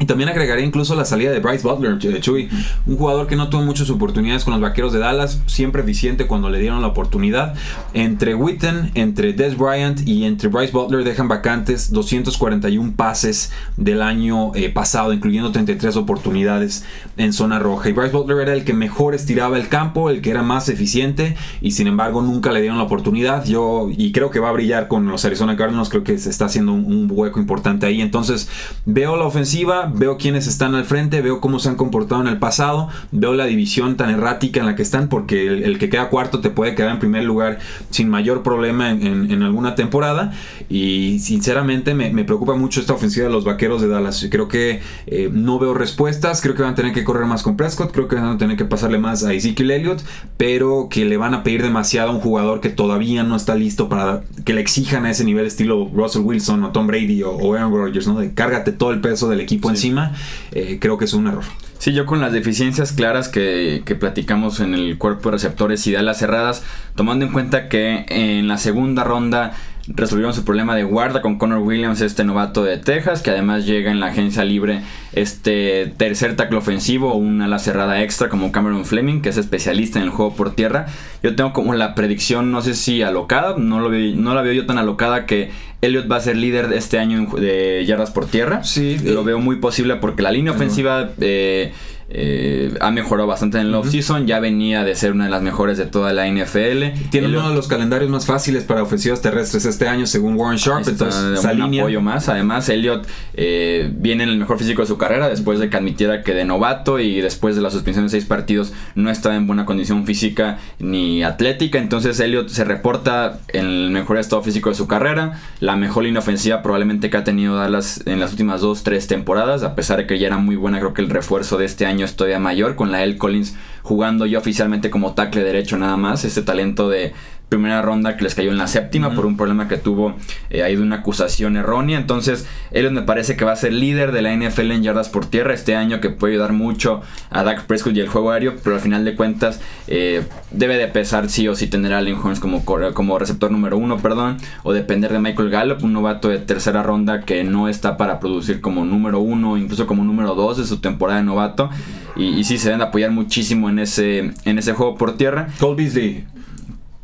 Y 0.00 0.06
también 0.06 0.28
agregaría 0.28 0.64
incluso 0.64 0.94
la 0.94 1.04
salida 1.04 1.32
de 1.32 1.40
Bryce 1.40 1.66
Butler, 1.66 1.98
Chuy, 2.20 2.48
un 2.86 2.96
jugador 2.96 3.26
que 3.26 3.34
no 3.34 3.48
tuvo 3.48 3.62
muchas 3.62 3.90
oportunidades 3.90 4.44
con 4.44 4.52
los 4.52 4.60
vaqueros 4.60 4.92
de 4.92 5.00
Dallas, 5.00 5.40
siempre 5.46 5.82
eficiente 5.82 6.28
cuando 6.28 6.48
le 6.50 6.60
dieron 6.60 6.82
la 6.82 6.88
oportunidad. 6.88 7.54
Entre 7.94 8.36
Witten, 8.36 8.92
entre 8.94 9.32
Des 9.32 9.58
Bryant 9.58 10.06
y 10.06 10.24
entre 10.24 10.48
Bryce 10.48 10.72
Butler 10.72 11.02
dejan 11.02 11.26
vacantes 11.26 11.90
241 11.90 12.92
pases 12.94 13.50
del 13.76 14.02
año 14.02 14.54
eh, 14.54 14.68
pasado, 14.68 15.12
incluyendo 15.12 15.50
33 15.50 15.96
oportunidades 15.96 16.84
en 17.16 17.32
zona 17.32 17.58
roja. 17.58 17.88
Y 17.88 17.92
Bryce 17.92 18.12
Butler 18.12 18.38
era 18.38 18.52
el 18.52 18.64
que 18.64 18.74
mejor 18.74 19.16
estiraba 19.16 19.58
el 19.58 19.68
campo, 19.68 20.10
el 20.10 20.22
que 20.22 20.30
era 20.30 20.44
más 20.44 20.68
eficiente, 20.68 21.36
y 21.60 21.72
sin 21.72 21.88
embargo 21.88 22.22
nunca 22.22 22.52
le 22.52 22.60
dieron 22.60 22.78
la 22.78 22.84
oportunidad. 22.84 23.44
Yo, 23.46 23.88
y 23.90 24.12
creo 24.12 24.30
que 24.30 24.38
va 24.38 24.50
a 24.50 24.52
brillar 24.52 24.86
con 24.86 25.06
los 25.08 25.24
Arizona 25.24 25.56
Cardinals, 25.56 25.88
creo 25.88 26.04
que 26.04 26.18
se 26.18 26.30
está 26.30 26.44
haciendo 26.44 26.72
un, 26.72 26.84
un 26.84 27.08
hueco 27.10 27.40
importante 27.40 27.84
ahí. 27.84 28.00
Entonces, 28.00 28.48
veo 28.86 29.16
la 29.16 29.24
ofensiva 29.24 29.87
veo 29.94 30.16
quiénes 30.18 30.46
están 30.46 30.74
al 30.74 30.84
frente, 30.84 31.20
veo 31.20 31.40
cómo 31.40 31.58
se 31.58 31.68
han 31.68 31.76
comportado 31.76 32.20
en 32.20 32.28
el 32.28 32.38
pasado, 32.38 32.88
veo 33.12 33.34
la 33.34 33.46
división 33.46 33.96
tan 33.96 34.10
errática 34.10 34.60
en 34.60 34.66
la 34.66 34.76
que 34.76 34.82
están, 34.82 35.08
porque 35.08 35.46
el, 35.46 35.78
que 35.78 35.88
queda 35.88 36.08
cuarto 36.08 36.40
te 36.40 36.50
puede 36.50 36.74
quedar 36.74 36.90
en 36.92 36.98
primer 36.98 37.24
lugar 37.24 37.58
sin 37.90 38.08
mayor 38.08 38.42
problema 38.42 38.90
en, 38.90 39.42
alguna 39.42 39.74
temporada. 39.74 40.32
Y 40.68 41.18
sinceramente 41.20 41.94
me, 41.94 42.24
preocupa 42.24 42.54
mucho 42.54 42.80
esta 42.80 42.92
ofensiva 42.92 43.26
de 43.26 43.32
los 43.32 43.44
vaqueros 43.44 43.80
de 43.80 43.88
Dallas. 43.88 44.26
Creo 44.30 44.48
que 44.48 44.80
eh, 45.06 45.30
no 45.32 45.58
veo 45.58 45.74
respuestas, 45.74 46.40
creo 46.40 46.54
que 46.54 46.62
van 46.62 46.72
a 46.72 46.74
tener 46.74 46.92
que 46.92 47.04
correr 47.04 47.26
más 47.26 47.42
con 47.42 47.56
Prescott, 47.56 47.92
creo 47.92 48.08
que 48.08 48.16
van 48.16 48.24
a 48.24 48.38
tener 48.38 48.56
que 48.56 48.64
pasarle 48.64 48.98
más 48.98 49.24
a 49.24 49.32
Ezekiel 49.32 49.70
Elliott, 49.70 50.02
pero 50.36 50.88
que 50.90 51.04
le 51.04 51.16
van 51.16 51.34
a 51.34 51.42
pedir 51.42 51.62
demasiado 51.62 52.10
a 52.10 52.14
un 52.14 52.20
jugador 52.20 52.60
que 52.60 52.68
todavía 52.68 53.22
no 53.22 53.36
está 53.36 53.54
listo 53.54 53.88
para 53.88 54.22
que 54.44 54.52
le 54.52 54.60
exijan 54.60 55.06
a 55.06 55.10
ese 55.10 55.24
nivel 55.24 55.46
estilo 55.46 55.90
Russell 55.92 56.22
Wilson 56.22 56.64
o 56.64 56.70
Tom 56.70 56.86
Brady 56.86 57.22
o, 57.22 57.54
Aaron 57.54 57.72
Rodgers, 57.72 58.06
¿no? 58.06 58.18
De 58.18 58.34
cárgate 58.34 58.72
todo 58.72 58.90
el 58.90 59.00
peso 59.00 59.28
del 59.28 59.40
equipo 59.40 59.70
en 59.70 59.76
encima, 59.78 60.12
eh, 60.52 60.78
creo 60.80 60.98
que 60.98 61.04
es 61.04 61.12
un 61.14 61.28
error. 61.28 61.44
Sí, 61.78 61.92
yo 61.92 62.06
con 62.06 62.20
las 62.20 62.32
deficiencias 62.32 62.92
claras 62.92 63.28
que, 63.28 63.82
que, 63.84 63.94
platicamos 63.94 64.58
en 64.58 64.74
el 64.74 64.98
cuerpo 64.98 65.28
de 65.28 65.36
receptores 65.36 65.86
y 65.86 65.92
de 65.92 65.98
alas 65.98 66.18
cerradas, 66.18 66.64
tomando 66.96 67.24
en 67.24 67.32
cuenta 67.32 67.68
que 67.68 68.04
en 68.08 68.48
la 68.48 68.58
segunda 68.58 69.04
ronda 69.04 69.52
resolvieron 69.88 70.34
su 70.34 70.44
problema 70.44 70.76
de 70.76 70.84
guarda 70.84 71.22
con 71.22 71.38
Connor 71.38 71.60
Williams, 71.60 72.00
este 72.00 72.24
novato 72.24 72.62
de 72.62 72.76
Texas, 72.78 73.22
que 73.22 73.30
además 73.30 73.66
llega 73.66 73.90
en 73.90 74.00
la 74.00 74.06
agencia 74.06 74.44
libre 74.44 74.82
este 75.12 75.92
tercer 75.96 76.36
tackle 76.36 76.58
ofensivo 76.58 77.12
o 77.12 77.16
una 77.16 77.46
ala 77.46 77.58
cerrada 77.58 78.02
extra 78.02 78.28
como 78.28 78.52
Cameron 78.52 78.84
Fleming, 78.84 79.20
que 79.20 79.30
es 79.30 79.36
especialista 79.36 79.98
en 79.98 80.04
el 80.04 80.10
juego 80.10 80.34
por 80.34 80.54
tierra. 80.54 80.86
Yo 81.22 81.34
tengo 81.34 81.52
como 81.52 81.74
la 81.74 81.94
predicción, 81.94 82.52
no 82.52 82.62
sé 82.62 82.74
si 82.74 83.02
alocada, 83.02 83.56
no, 83.58 83.80
lo 83.80 83.90
no 83.90 84.34
la 84.34 84.42
veo 84.42 84.52
yo 84.52 84.66
tan 84.66 84.78
alocada 84.78 85.26
que 85.26 85.50
Elliot 85.80 86.10
va 86.10 86.16
a 86.16 86.20
ser 86.20 86.36
líder 86.36 86.72
este 86.72 86.98
año 86.98 87.26
de 87.36 87.84
yardas 87.86 88.10
por 88.10 88.26
tierra. 88.26 88.64
Sí. 88.64 88.98
Lo 88.98 89.24
veo 89.24 89.38
muy 89.38 89.56
posible 89.56 89.96
porque 89.96 90.22
la 90.22 90.30
línea 90.30 90.52
ofensiva... 90.52 91.10
Eh, 91.20 91.72
eh, 92.10 92.74
ha 92.80 92.90
mejorado 92.90 93.28
bastante 93.28 93.58
en 93.58 93.66
el 93.66 93.74
off-season, 93.74 94.26
ya 94.26 94.40
venía 94.40 94.82
de 94.82 94.94
ser 94.94 95.12
una 95.12 95.24
de 95.24 95.30
las 95.30 95.42
mejores 95.42 95.76
de 95.76 95.84
toda 95.84 96.12
la 96.14 96.26
NFL. 96.26 97.08
Tiene 97.10 97.28
uno 97.28 97.50
de 97.50 97.54
los 97.54 97.68
calendarios 97.68 98.10
más 98.10 98.24
fáciles 98.24 98.64
para 98.64 98.82
ofensivas 98.82 99.20
terrestres 99.20 99.66
este 99.66 99.88
año, 99.88 100.06
según 100.06 100.34
Warren 100.36 100.58
Sharp. 100.58 100.88
Entonces, 100.88 101.44
un 101.44 101.78
apoyo 101.78 102.00
más. 102.00 102.28
Además, 102.28 102.68
Elliot 102.70 103.06
eh, 103.34 103.92
viene 103.94 104.24
en 104.24 104.30
el 104.30 104.38
mejor 104.38 104.58
físico 104.58 104.82
de 104.82 104.88
su 104.88 104.96
carrera 104.96 105.28
después 105.28 105.58
de 105.58 105.68
que 105.68 105.76
admitiera 105.76 106.22
que 106.22 106.32
de 106.32 106.46
novato 106.46 106.98
y 106.98 107.20
después 107.20 107.56
de 107.56 107.62
la 107.62 107.70
suspensión 107.70 108.06
de 108.06 108.10
seis 108.10 108.24
partidos 108.24 108.72
no 108.94 109.10
estaba 109.10 109.36
en 109.36 109.46
buena 109.46 109.66
condición 109.66 110.06
física 110.06 110.58
ni 110.78 111.22
atlética. 111.22 111.78
Entonces, 111.78 112.18
Elliot 112.20 112.48
se 112.48 112.64
reporta 112.64 113.40
en 113.48 113.66
el 113.66 113.90
mejor 113.90 114.16
estado 114.16 114.42
físico 114.42 114.70
de 114.70 114.76
su 114.76 114.86
carrera, 114.86 115.40
la 115.60 115.76
mejor 115.76 116.04
línea 116.04 116.20
ofensiva 116.20 116.62
probablemente 116.62 117.10
que 117.10 117.16
ha 117.18 117.24
tenido 117.24 117.56
Dallas 117.56 118.02
en 118.06 118.18
las 118.18 118.30
últimas 118.30 118.62
dos, 118.62 118.82
tres 118.82 119.06
temporadas, 119.06 119.62
a 119.62 119.74
pesar 119.74 119.98
de 119.98 120.06
que 120.06 120.18
ya 120.18 120.28
era 120.28 120.38
muy 120.38 120.56
buena, 120.56 120.78
creo 120.78 120.94
que 120.94 121.02
el 121.02 121.10
refuerzo 121.10 121.58
de 121.58 121.66
este 121.66 121.84
año 121.84 121.97
años 121.98 122.14
todavía 122.14 122.38
mayor, 122.38 122.76
con 122.76 122.92
la 122.92 123.02
El 123.02 123.18
Collins 123.18 123.56
jugando 123.82 124.24
yo 124.26 124.38
oficialmente 124.38 124.90
como 124.90 125.14
tackle 125.14 125.42
derecho 125.42 125.76
nada 125.76 125.96
más, 125.96 126.24
este 126.24 126.42
talento 126.42 126.88
de 126.88 127.12
primera 127.48 127.80
ronda 127.82 128.16
que 128.16 128.24
les 128.24 128.34
cayó 128.34 128.50
en 128.50 128.58
la 128.58 128.66
séptima 128.66 129.14
por 129.14 129.24
un 129.26 129.36
problema 129.36 129.68
que 129.68 129.78
tuvo 129.78 130.16
eh, 130.50 130.62
ahí 130.62 130.76
de 130.76 130.82
una 130.82 130.96
acusación 130.96 131.56
errónea. 131.56 131.98
Entonces, 131.98 132.46
él 132.70 132.90
me 132.90 133.02
parece 133.02 133.36
que 133.36 133.44
va 133.44 133.52
a 133.52 133.56
ser 133.56 133.72
líder 133.72 134.12
de 134.12 134.22
la 134.22 134.34
NFL 134.34 134.70
en 134.70 134.82
yardas 134.82 135.08
por 135.08 135.26
tierra 135.26 135.54
este 135.54 135.74
año, 135.74 136.00
que 136.00 136.10
puede 136.10 136.34
ayudar 136.34 136.52
mucho 136.52 137.00
a 137.30 137.42
Dak 137.42 137.64
Prescott 137.64 137.96
y 137.96 138.00
el 138.00 138.08
juego 138.08 138.30
aéreo, 138.30 138.56
pero 138.62 138.76
al 138.76 138.82
final 138.82 139.04
de 139.04 139.16
cuentas 139.16 139.60
eh, 139.86 140.24
debe 140.50 140.76
de 140.76 140.88
pesar 140.88 141.28
sí 141.30 141.48
o 141.48 141.54
sí 141.54 141.66
tener 141.68 141.92
a 141.94 142.02
Lynn 142.02 142.18
Holmes 142.22 142.40
como, 142.40 142.64
como 142.64 143.18
receptor 143.18 143.50
número 143.50 143.78
uno, 143.78 143.98
perdón, 143.98 144.36
o 144.62 144.72
depender 144.72 145.12
de 145.12 145.18
Michael 145.18 145.50
Gallup, 145.50 145.82
un 145.82 145.94
novato 145.94 146.28
de 146.28 146.38
tercera 146.38 146.82
ronda 146.82 147.22
que 147.22 147.44
no 147.44 147.68
está 147.68 147.96
para 147.96 148.20
producir 148.20 148.60
como 148.60 148.84
número 148.84 149.20
uno, 149.20 149.56
incluso 149.56 149.86
como 149.86 150.04
número 150.04 150.34
dos 150.34 150.58
de 150.58 150.64
su 150.64 150.80
temporada 150.80 151.20
de 151.20 151.24
novato. 151.24 151.70
Y, 152.16 152.44
sí 152.44 152.58
se 152.58 152.68
deben 152.68 152.82
apoyar 152.82 153.10
muchísimo 153.10 153.68
en 153.68 153.78
ese, 153.78 154.32
en 154.44 154.58
ese 154.58 154.72
juego 154.72 154.96
por 154.96 155.16
tierra. 155.16 155.48
Cole 155.60 155.76
Beasley 155.76 156.24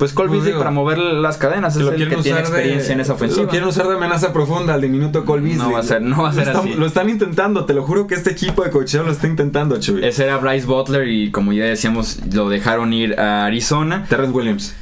pues 0.04 0.12
Cole 0.12 0.30
Beasley 0.30 0.52
para 0.52 0.70
mover 0.70 0.98
las 0.98 1.38
cadenas 1.38 1.76
es 1.76 1.82
el 1.82 2.08
que 2.08 2.16
tiene 2.16 2.40
experiencia 2.40 2.92
en 2.92 3.00
esa 3.00 3.14
ofensiva. 3.14 3.44
Lo 3.44 3.48
quieren 3.48 3.66
usar 3.66 3.88
de 3.88 3.94
amenaza 3.94 4.34
profunda 4.34 4.74
al 4.74 4.82
diminuto 4.82 5.24
Cole 5.24 5.42
Beasley. 5.42 5.66
No 5.66 5.72
va 5.72 5.78
a 5.78 5.82
ser, 5.82 6.02
no 6.02 6.22
va 6.22 6.28
a 6.28 6.32
ser 6.34 6.44
lo 6.44 6.50
así. 6.50 6.68
Están, 6.68 6.80
lo 6.80 6.86
están 6.86 7.08
intentando, 7.08 7.64
te 7.64 7.72
lo 7.72 7.84
juro 7.84 8.06
que 8.06 8.14
este 8.14 8.32
equipo 8.32 8.62
de 8.64 8.70
cocheo 8.70 9.02
lo 9.02 9.12
está 9.12 9.28
intentando, 9.28 9.80
Chuy. 9.80 10.04
Ese 10.04 10.24
era 10.24 10.36
Bryce 10.36 10.66
Butler 10.66 11.08
y 11.08 11.30
como 11.30 11.54
ya 11.54 11.64
decíamos, 11.64 12.18
lo 12.34 12.50
dejaron 12.50 12.92
ir 12.92 13.18
a 13.18 13.46
Arizona. 13.46 14.04
Terrence 14.06 14.36
Williams. 14.36 14.74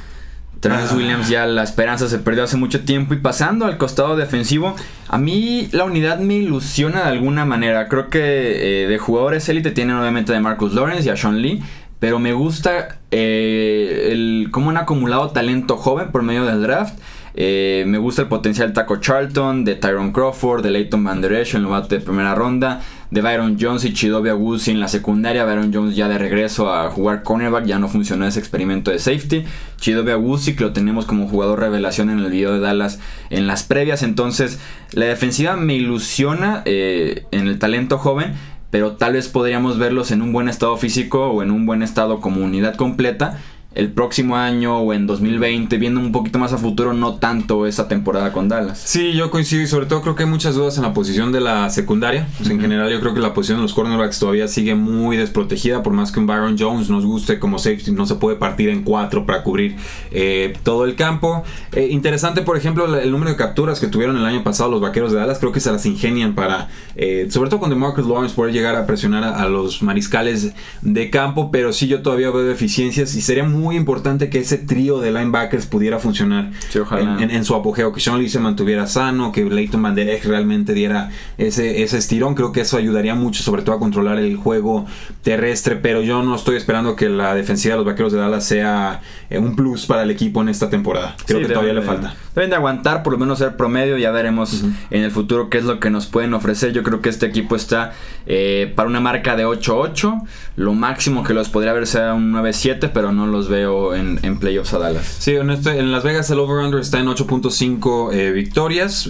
Terrence 0.59 0.89
ah. 0.91 0.97
Williams 0.97 1.29
ya 1.29 1.45
la 1.45 1.63
esperanza 1.63 2.09
se 2.09 2.19
perdió 2.19 2.43
hace 2.43 2.57
mucho 2.57 2.83
tiempo 2.83 3.13
y 3.13 3.17
pasando 3.17 3.65
al 3.65 3.77
costado 3.77 4.17
defensivo, 4.17 4.75
a 5.07 5.17
mí 5.17 5.69
la 5.71 5.85
unidad 5.85 6.19
me 6.19 6.35
ilusiona 6.35 7.03
de 7.03 7.11
alguna 7.11 7.45
manera. 7.45 7.87
Creo 7.87 8.09
que 8.09 8.83
eh, 8.83 8.87
de 8.89 8.97
jugadores 8.97 9.47
élite 9.47 9.71
tienen 9.71 9.95
obviamente 9.95 10.35
a 10.35 10.39
Marcus 10.41 10.73
Lawrence 10.73 11.05
y 11.05 11.09
a 11.09 11.15
Sean 11.15 11.41
Lee 11.41 11.63
pero 12.03 12.19
me 12.19 12.33
gusta 12.33 12.99
eh, 13.11 14.09
el, 14.11 14.49
cómo 14.51 14.71
han 14.71 14.75
acumulado 14.75 15.29
talento 15.29 15.77
joven 15.77 16.11
por 16.11 16.21
medio 16.21 16.43
del 16.43 16.61
draft. 16.61 16.99
Eh, 17.33 17.85
me 17.87 17.97
gusta 17.97 18.23
el 18.23 18.27
potencial 18.27 18.67
de 18.67 18.73
Taco 18.73 18.97
Charlton, 18.97 19.63
de 19.63 19.75
Tyron 19.75 20.11
Crawford, 20.11 20.61
de 20.63 20.69
Leighton 20.69 21.01
Van 21.01 21.21
Der 21.21 21.31
Esch 21.31 21.55
en 21.55 21.67
bate 21.69 21.99
de 21.99 22.01
primera 22.01 22.35
ronda, 22.35 22.81
de 23.09 23.21
Byron 23.21 23.57
Jones 23.57 23.85
y 23.85 23.93
Chidobe 23.93 24.31
Agusi 24.31 24.71
en 24.71 24.81
la 24.81 24.89
secundaria. 24.89 25.45
Byron 25.45 25.73
Jones 25.73 25.95
ya 25.95 26.09
de 26.09 26.17
regreso 26.17 26.73
a 26.73 26.89
jugar 26.89 27.23
cornerback, 27.23 27.63
ya 27.63 27.79
no 27.79 27.87
funcionó 27.87 28.27
ese 28.27 28.39
experimento 28.39 28.91
de 28.91 28.99
safety. 28.99 29.45
Chidobe 29.77 30.11
Agusi 30.11 30.57
que 30.57 30.65
lo 30.65 30.73
tenemos 30.73 31.05
como 31.05 31.29
jugador 31.29 31.61
revelación 31.61 32.09
en 32.09 32.19
el 32.19 32.29
video 32.29 32.51
de 32.51 32.59
Dallas 32.59 32.99
en 33.29 33.47
las 33.47 33.63
previas. 33.63 34.03
Entonces, 34.03 34.59
la 34.91 35.05
defensiva 35.05 35.55
me 35.55 35.75
ilusiona 35.75 36.63
eh, 36.65 37.23
en 37.31 37.47
el 37.47 37.59
talento 37.59 37.97
joven 37.97 38.33
pero 38.73 38.93
tal 38.93 39.13
vez 39.13 39.27
podríamos 39.27 39.77
verlos 39.77 40.09
en 40.09 40.23
un 40.23 40.33
buen 40.33 40.49
estado 40.49 40.75
físico 40.77 41.27
o 41.27 41.43
en 41.43 41.51
un 41.51 41.67
buen 41.67 41.83
estado 41.83 42.19
como 42.19 42.43
unidad 42.43 42.73
completa 42.73 43.39
el 43.75 43.91
próximo 43.91 44.35
año 44.35 44.77
o 44.77 44.93
en 44.93 45.07
2020, 45.07 45.77
viendo 45.77 45.99
un 45.99 46.11
poquito 46.11 46.39
más 46.39 46.53
a 46.53 46.57
futuro, 46.57 46.93
no 46.93 47.15
tanto 47.15 47.65
esa 47.65 47.87
temporada 47.87 48.31
con 48.31 48.47
Dallas. 48.47 48.79
Sí, 48.79 49.13
yo 49.13 49.31
coincido 49.31 49.63
y 49.63 49.67
sobre 49.67 49.87
todo 49.87 50.01
creo 50.01 50.15
que 50.15 50.23
hay 50.23 50.29
muchas 50.29 50.55
dudas 50.55 50.77
en 50.77 50.83
la 50.83 50.93
posición 50.93 51.31
de 51.31 51.41
la 51.41 51.69
secundaria. 51.69 52.27
En 52.47 52.59
general 52.59 52.91
yo 52.91 52.99
creo 52.99 53.13
que 53.13 53.19
la 53.19 53.33
posición 53.33 53.57
de 53.57 53.63
los 53.63 53.73
cornerbacks 53.73 54.19
todavía 54.19 54.47
sigue 54.47 54.75
muy 54.75 55.17
desprotegida, 55.17 55.81
por 55.81 55.93
más 55.93 56.11
que 56.11 56.19
un 56.19 56.27
Byron 56.27 56.55
Jones 56.57 56.89
nos 56.89 57.05
guste 57.05 57.39
como 57.39 57.57
safety, 57.57 57.91
no 57.91 58.05
se 58.05 58.15
puede 58.15 58.37
partir 58.37 58.69
en 58.69 58.83
cuatro 58.83 59.25
para 59.25 59.43
cubrir 59.43 59.75
eh, 60.11 60.53
todo 60.63 60.85
el 60.85 60.95
campo. 60.95 61.43
Eh, 61.71 61.87
interesante, 61.89 62.41
por 62.41 62.57
ejemplo, 62.57 62.99
el 62.99 63.11
número 63.11 63.31
de 63.31 63.37
capturas 63.37 63.79
que 63.79 63.87
tuvieron 63.87 64.17
el 64.17 64.25
año 64.25 64.43
pasado 64.43 64.69
los 64.69 64.81
Vaqueros 64.81 65.11
de 65.11 65.17
Dallas, 65.17 65.39
creo 65.39 65.51
que 65.51 65.59
se 65.59 65.71
las 65.71 65.85
ingenian 65.85 66.35
para, 66.35 66.69
eh, 66.95 67.27
sobre 67.29 67.49
todo 67.49 67.59
con 67.59 67.69
DeMarcus 67.69 68.05
Lawrence, 68.05 68.35
poder 68.35 68.53
llegar 68.53 68.75
a 68.75 68.85
presionar 68.85 69.23
a, 69.23 69.41
a 69.41 69.49
los 69.49 69.81
mariscales 69.81 70.53
de 70.81 71.09
campo, 71.09 71.49
pero 71.51 71.73
sí 71.73 71.87
yo 71.87 72.01
todavía 72.01 72.29
veo 72.29 72.43
deficiencias 72.43 73.15
y 73.15 73.21
sería 73.21 73.43
muy 73.43 73.62
muy 73.63 73.75
importante 73.75 74.29
que 74.29 74.39
ese 74.39 74.57
trío 74.57 74.99
de 74.99 75.11
linebackers 75.11 75.65
pudiera 75.65 75.97
funcionar 75.99 76.51
en, 76.73 77.45
su 77.45 77.55
apogeo, 77.55 77.91
que 77.93 77.99
Sean 77.99 78.19
Lee 78.19 78.29
se 78.29 78.39
mantuviera 78.39 78.85
sano, 78.85 79.31
que 79.31 79.43
Leighton 79.43 79.81
Van 79.81 79.95
realmente 79.95 80.73
diera 80.73 81.09
ese, 81.37 81.83
ese 81.83 81.97
estirón. 81.97 82.35
Creo 82.35 82.51
que 82.51 82.61
eso 82.61 82.77
ayudaría 82.77 83.15
mucho, 83.15 83.41
sobre 83.41 83.61
todo 83.61 83.75
a 83.75 83.79
controlar 83.79 84.19
el 84.19 84.35
juego 84.35 84.85
terrestre, 85.21 85.77
pero 85.77 86.01
yo 86.01 86.21
no 86.23 86.35
estoy 86.35 86.57
esperando 86.57 86.95
que 86.95 87.09
la 87.09 87.33
defensiva 87.33 87.73
de 87.73 87.77
los 87.77 87.85
Vaqueros 87.85 88.11
de 88.11 88.19
Dallas 88.19 88.45
sea 88.45 89.01
eh, 89.29 89.39
un 89.39 89.55
plus 89.55 89.85
para 89.85 90.03
el 90.03 90.11
equipo 90.11 90.41
en 90.41 90.49
esta 90.49 90.69
temporada. 90.69 91.15
Creo 91.25 91.39
que 91.39 91.47
todavía 91.47 91.73
le 91.73 91.81
falta. 91.81 92.15
Deben 92.35 92.49
de 92.49 92.55
aguantar, 92.55 93.03
por 93.03 93.13
lo 93.13 93.19
menos 93.19 93.39
ser 93.39 93.55
promedio, 93.55 93.97
ya 93.97 94.11
veremos 94.11 94.63
en 94.89 95.03
el 95.03 95.11
futuro 95.11 95.49
qué 95.49 95.59
es 95.59 95.65
lo 95.65 95.79
que 95.79 95.89
nos 95.89 96.07
pueden 96.07 96.33
ofrecer. 96.33 96.73
Yo 96.73 96.81
creo 96.81 97.01
que 97.01 97.09
este 97.09 97.27
equipo 97.27 97.55
está 97.55 97.93
eh, 98.25 98.73
para 98.75 98.89
una 98.89 98.99
marca 98.99 99.35
de 99.35 99.45
8-8, 99.45 100.23
lo 100.55 100.73
máximo 100.73 101.23
que 101.23 101.33
los 101.33 101.49
podría 101.49 101.73
ver 101.73 101.85
sea 101.85 102.13
un 102.13 102.33
9-7, 102.33 102.89
pero 102.93 103.11
no 103.11 103.27
los 103.27 103.49
veo 103.49 103.93
en, 103.93 104.19
en 104.23 104.39
playoffs 104.39 104.73
a 104.73 104.79
Dallas. 104.79 105.05
Sí, 105.19 105.35
en, 105.35 105.51
este, 105.51 105.77
en 105.77 105.91
Las 105.91 106.03
Vegas 106.03 106.29
el 106.31 106.39
over-under 106.39 106.79
está 106.79 106.99
en 106.99 107.07
8.5 107.07 108.13
eh, 108.13 108.31
victorias. 108.31 109.09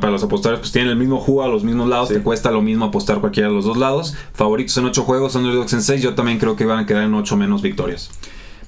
para 0.00 0.12
los 0.12 0.22
apostadores, 0.22 0.60
pues 0.60 0.72
tienen 0.72 0.90
el 0.90 0.96
mismo 0.96 1.18
juego 1.20 1.44
a 1.44 1.48
los 1.48 1.62
mismos 1.62 1.88
lados. 1.88 2.08
Te 2.08 2.20
cuesta 2.20 2.50
lo 2.50 2.62
mismo 2.62 2.86
apostar 2.86 3.20
cualquiera 3.20 3.48
de 3.48 3.54
los 3.54 3.64
dos 3.64 3.76
lados. 3.76 4.16
Favoritos 4.34 4.76
en 4.78 4.86
8 4.86 5.02
juegos, 5.04 5.34
underdogs 5.36 5.72
en 5.72 5.82
6. 5.82 6.02
Yo 6.02 6.14
también 6.14 6.38
creo 6.38 6.56
que 6.56 6.64
van 6.64 6.80
a 6.80 6.86
quedar 6.86 7.04
en 7.04 7.14
8 7.14 7.36
menos 7.36 7.62
victorias. 7.62 8.10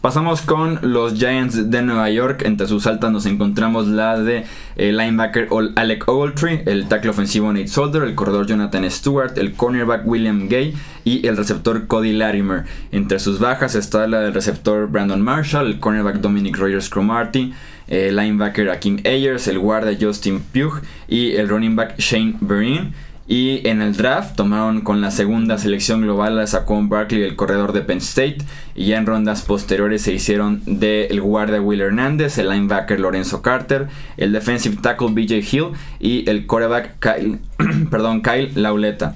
Pasamos 0.01 0.41
con 0.41 0.79
los 0.81 1.13
Giants 1.19 1.71
de 1.71 1.83
Nueva 1.83 2.09
York. 2.09 2.45
Entre 2.47 2.67
sus 2.67 2.87
altas 2.87 3.13
nos 3.13 3.27
encontramos 3.27 3.87
la 3.87 4.19
de 4.19 4.47
eh, 4.77 4.93
linebacker 4.93 5.49
Alec 5.77 6.09
Ogletree, 6.09 6.63
el 6.65 6.89
tackle 6.89 7.11
ofensivo 7.11 7.53
Nate 7.53 7.69
Solder, 7.69 8.05
el 8.05 8.15
corredor 8.15 8.47
Jonathan 8.47 8.91
Stewart, 8.91 9.37
el 9.37 9.53
cornerback 9.53 10.07
William 10.07 10.49
Gay 10.49 10.75
y 11.05 11.27
el 11.27 11.37
receptor 11.37 11.87
Cody 11.87 12.15
Latimer. 12.15 12.65
Entre 12.93 13.19
sus 13.19 13.41
bajas 13.41 13.75
está 13.75 14.07
la 14.07 14.21
del 14.21 14.33
receptor 14.33 14.89
Brandon 14.89 15.21
Marshall, 15.21 15.67
el 15.67 15.81
cornerback 15.81 16.17
Dominic 16.23 16.57
Rogers 16.57 16.89
Cromartie, 16.89 17.53
el 17.87 18.17
linebacker 18.17 18.71
Akim 18.71 19.03
Ayers, 19.05 19.49
el 19.49 19.59
guardia 19.59 19.99
Justin 20.01 20.41
Pugh 20.41 20.81
y 21.09 21.33
el 21.33 21.47
running 21.47 21.77
back 21.77 21.99
Shane 21.99 22.39
Vereen. 22.41 22.95
Y 23.31 23.61
en 23.69 23.81
el 23.81 23.95
draft 23.95 24.35
tomaron 24.35 24.81
con 24.81 25.01
la 25.01 25.13
segunda 25.13 25.57
selección 25.57 26.03
global 26.03 26.37
a 26.41 26.49
Saquon 26.49 26.89
Barkley, 26.89 27.23
el 27.23 27.37
corredor 27.37 27.73
de 27.73 27.83
Penn 27.83 27.99
State. 27.99 28.39
Y 28.75 28.87
ya 28.87 28.99
en 28.99 29.07
rondas 29.07 29.43
posteriores 29.43 30.03
se 30.03 30.13
hicieron 30.13 30.63
del 30.67 31.21
guardia 31.21 31.63
Will 31.63 31.81
Hernández, 31.81 32.39
el 32.39 32.49
linebacker 32.49 32.99
Lorenzo 32.99 33.41
Carter, 33.41 33.87
el 34.17 34.33
defensive 34.33 34.79
tackle 34.83 35.13
BJ 35.13 35.45
Hill 35.49 35.67
y 36.01 36.29
el 36.29 36.49
quarterback 36.49 36.97
Kyle, 36.99 37.39
perdón, 37.93 38.23
Kyle 38.23 38.51
Lauleta. 38.57 39.15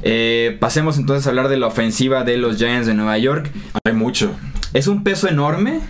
Eh, 0.00 0.56
pasemos 0.58 0.96
entonces 0.96 1.26
a 1.26 1.28
hablar 1.28 1.48
de 1.48 1.58
la 1.58 1.66
ofensiva 1.66 2.24
de 2.24 2.38
los 2.38 2.56
Giants 2.56 2.86
de 2.86 2.94
Nueva 2.94 3.18
York. 3.18 3.50
Hay 3.84 3.92
mucho. 3.92 4.34
Es 4.74 4.86
un 4.86 5.04
peso 5.04 5.28
enorme, 5.28 5.80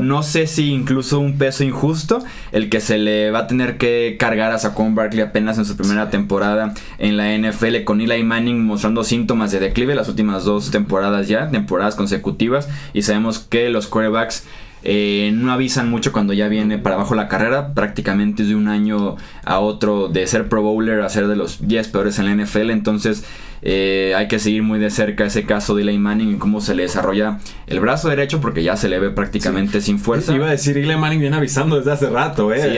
no 0.00 0.22
sé 0.22 0.46
si 0.46 0.70
incluso 0.72 1.20
un 1.20 1.36
peso 1.36 1.62
injusto, 1.62 2.24
el 2.52 2.70
que 2.70 2.80
se 2.80 2.96
le 2.96 3.30
va 3.30 3.40
a 3.40 3.46
tener 3.46 3.76
que 3.76 4.16
cargar 4.18 4.50
a 4.50 4.58
Saquon 4.58 4.94
Barkley 4.94 5.20
apenas 5.20 5.58
en 5.58 5.66
su 5.66 5.76
primera 5.76 6.08
temporada 6.08 6.72
en 6.98 7.18
la 7.18 7.36
NFL 7.36 7.84
con 7.84 8.00
Eli 8.00 8.22
Manning 8.22 8.64
mostrando 8.64 9.04
síntomas 9.04 9.52
de 9.52 9.60
declive 9.60 9.94
las 9.94 10.08
últimas 10.08 10.44
dos 10.44 10.70
temporadas 10.70 11.28
ya, 11.28 11.50
temporadas 11.50 11.96
consecutivas, 11.96 12.66
y 12.94 13.02
sabemos 13.02 13.40
que 13.40 13.68
los 13.68 13.86
quarterbacks 13.86 14.44
eh, 14.82 15.30
no 15.34 15.52
avisan 15.52 15.90
mucho 15.90 16.12
cuando 16.12 16.32
ya 16.32 16.48
viene 16.48 16.78
para 16.78 16.96
abajo 16.96 17.14
la 17.14 17.28
carrera, 17.28 17.74
prácticamente 17.74 18.44
de 18.44 18.54
un 18.54 18.68
año 18.68 19.16
a 19.44 19.58
otro 19.58 20.08
de 20.08 20.26
ser 20.26 20.48
Pro 20.48 20.62
Bowler 20.62 21.00
a 21.00 21.08
ser 21.08 21.26
de 21.26 21.36
los 21.36 21.66
10 21.66 21.88
peores 21.88 22.18
en 22.18 22.26
la 22.26 22.44
NFL, 22.44 22.70
entonces 22.70 23.24
eh, 23.62 24.14
hay 24.16 24.26
que 24.26 24.38
seguir 24.38 24.62
muy 24.62 24.78
de 24.78 24.90
cerca 24.90 25.26
ese 25.26 25.44
caso 25.44 25.74
de 25.74 25.82
Eli 25.82 25.98
Manning 25.98 26.36
y 26.36 26.38
cómo 26.38 26.62
se 26.62 26.74
le 26.74 26.84
desarrolla 26.84 27.38
el 27.66 27.80
brazo 27.80 28.08
derecho 28.08 28.40
porque 28.40 28.62
ya 28.62 28.76
se 28.76 28.88
le 28.88 28.98
ve 28.98 29.10
prácticamente 29.10 29.82
sin 29.82 29.98
fuerza. 29.98 30.34
Iba 30.34 30.46
a 30.46 30.50
decir, 30.50 30.78
Eli 30.78 30.96
Manning 30.96 31.20
viene 31.20 31.36
avisando 31.36 31.76
desde 31.76 31.92
hace 31.92 32.08
rato, 32.08 32.52
¿eh? 32.54 32.62
Sí, 32.62 32.76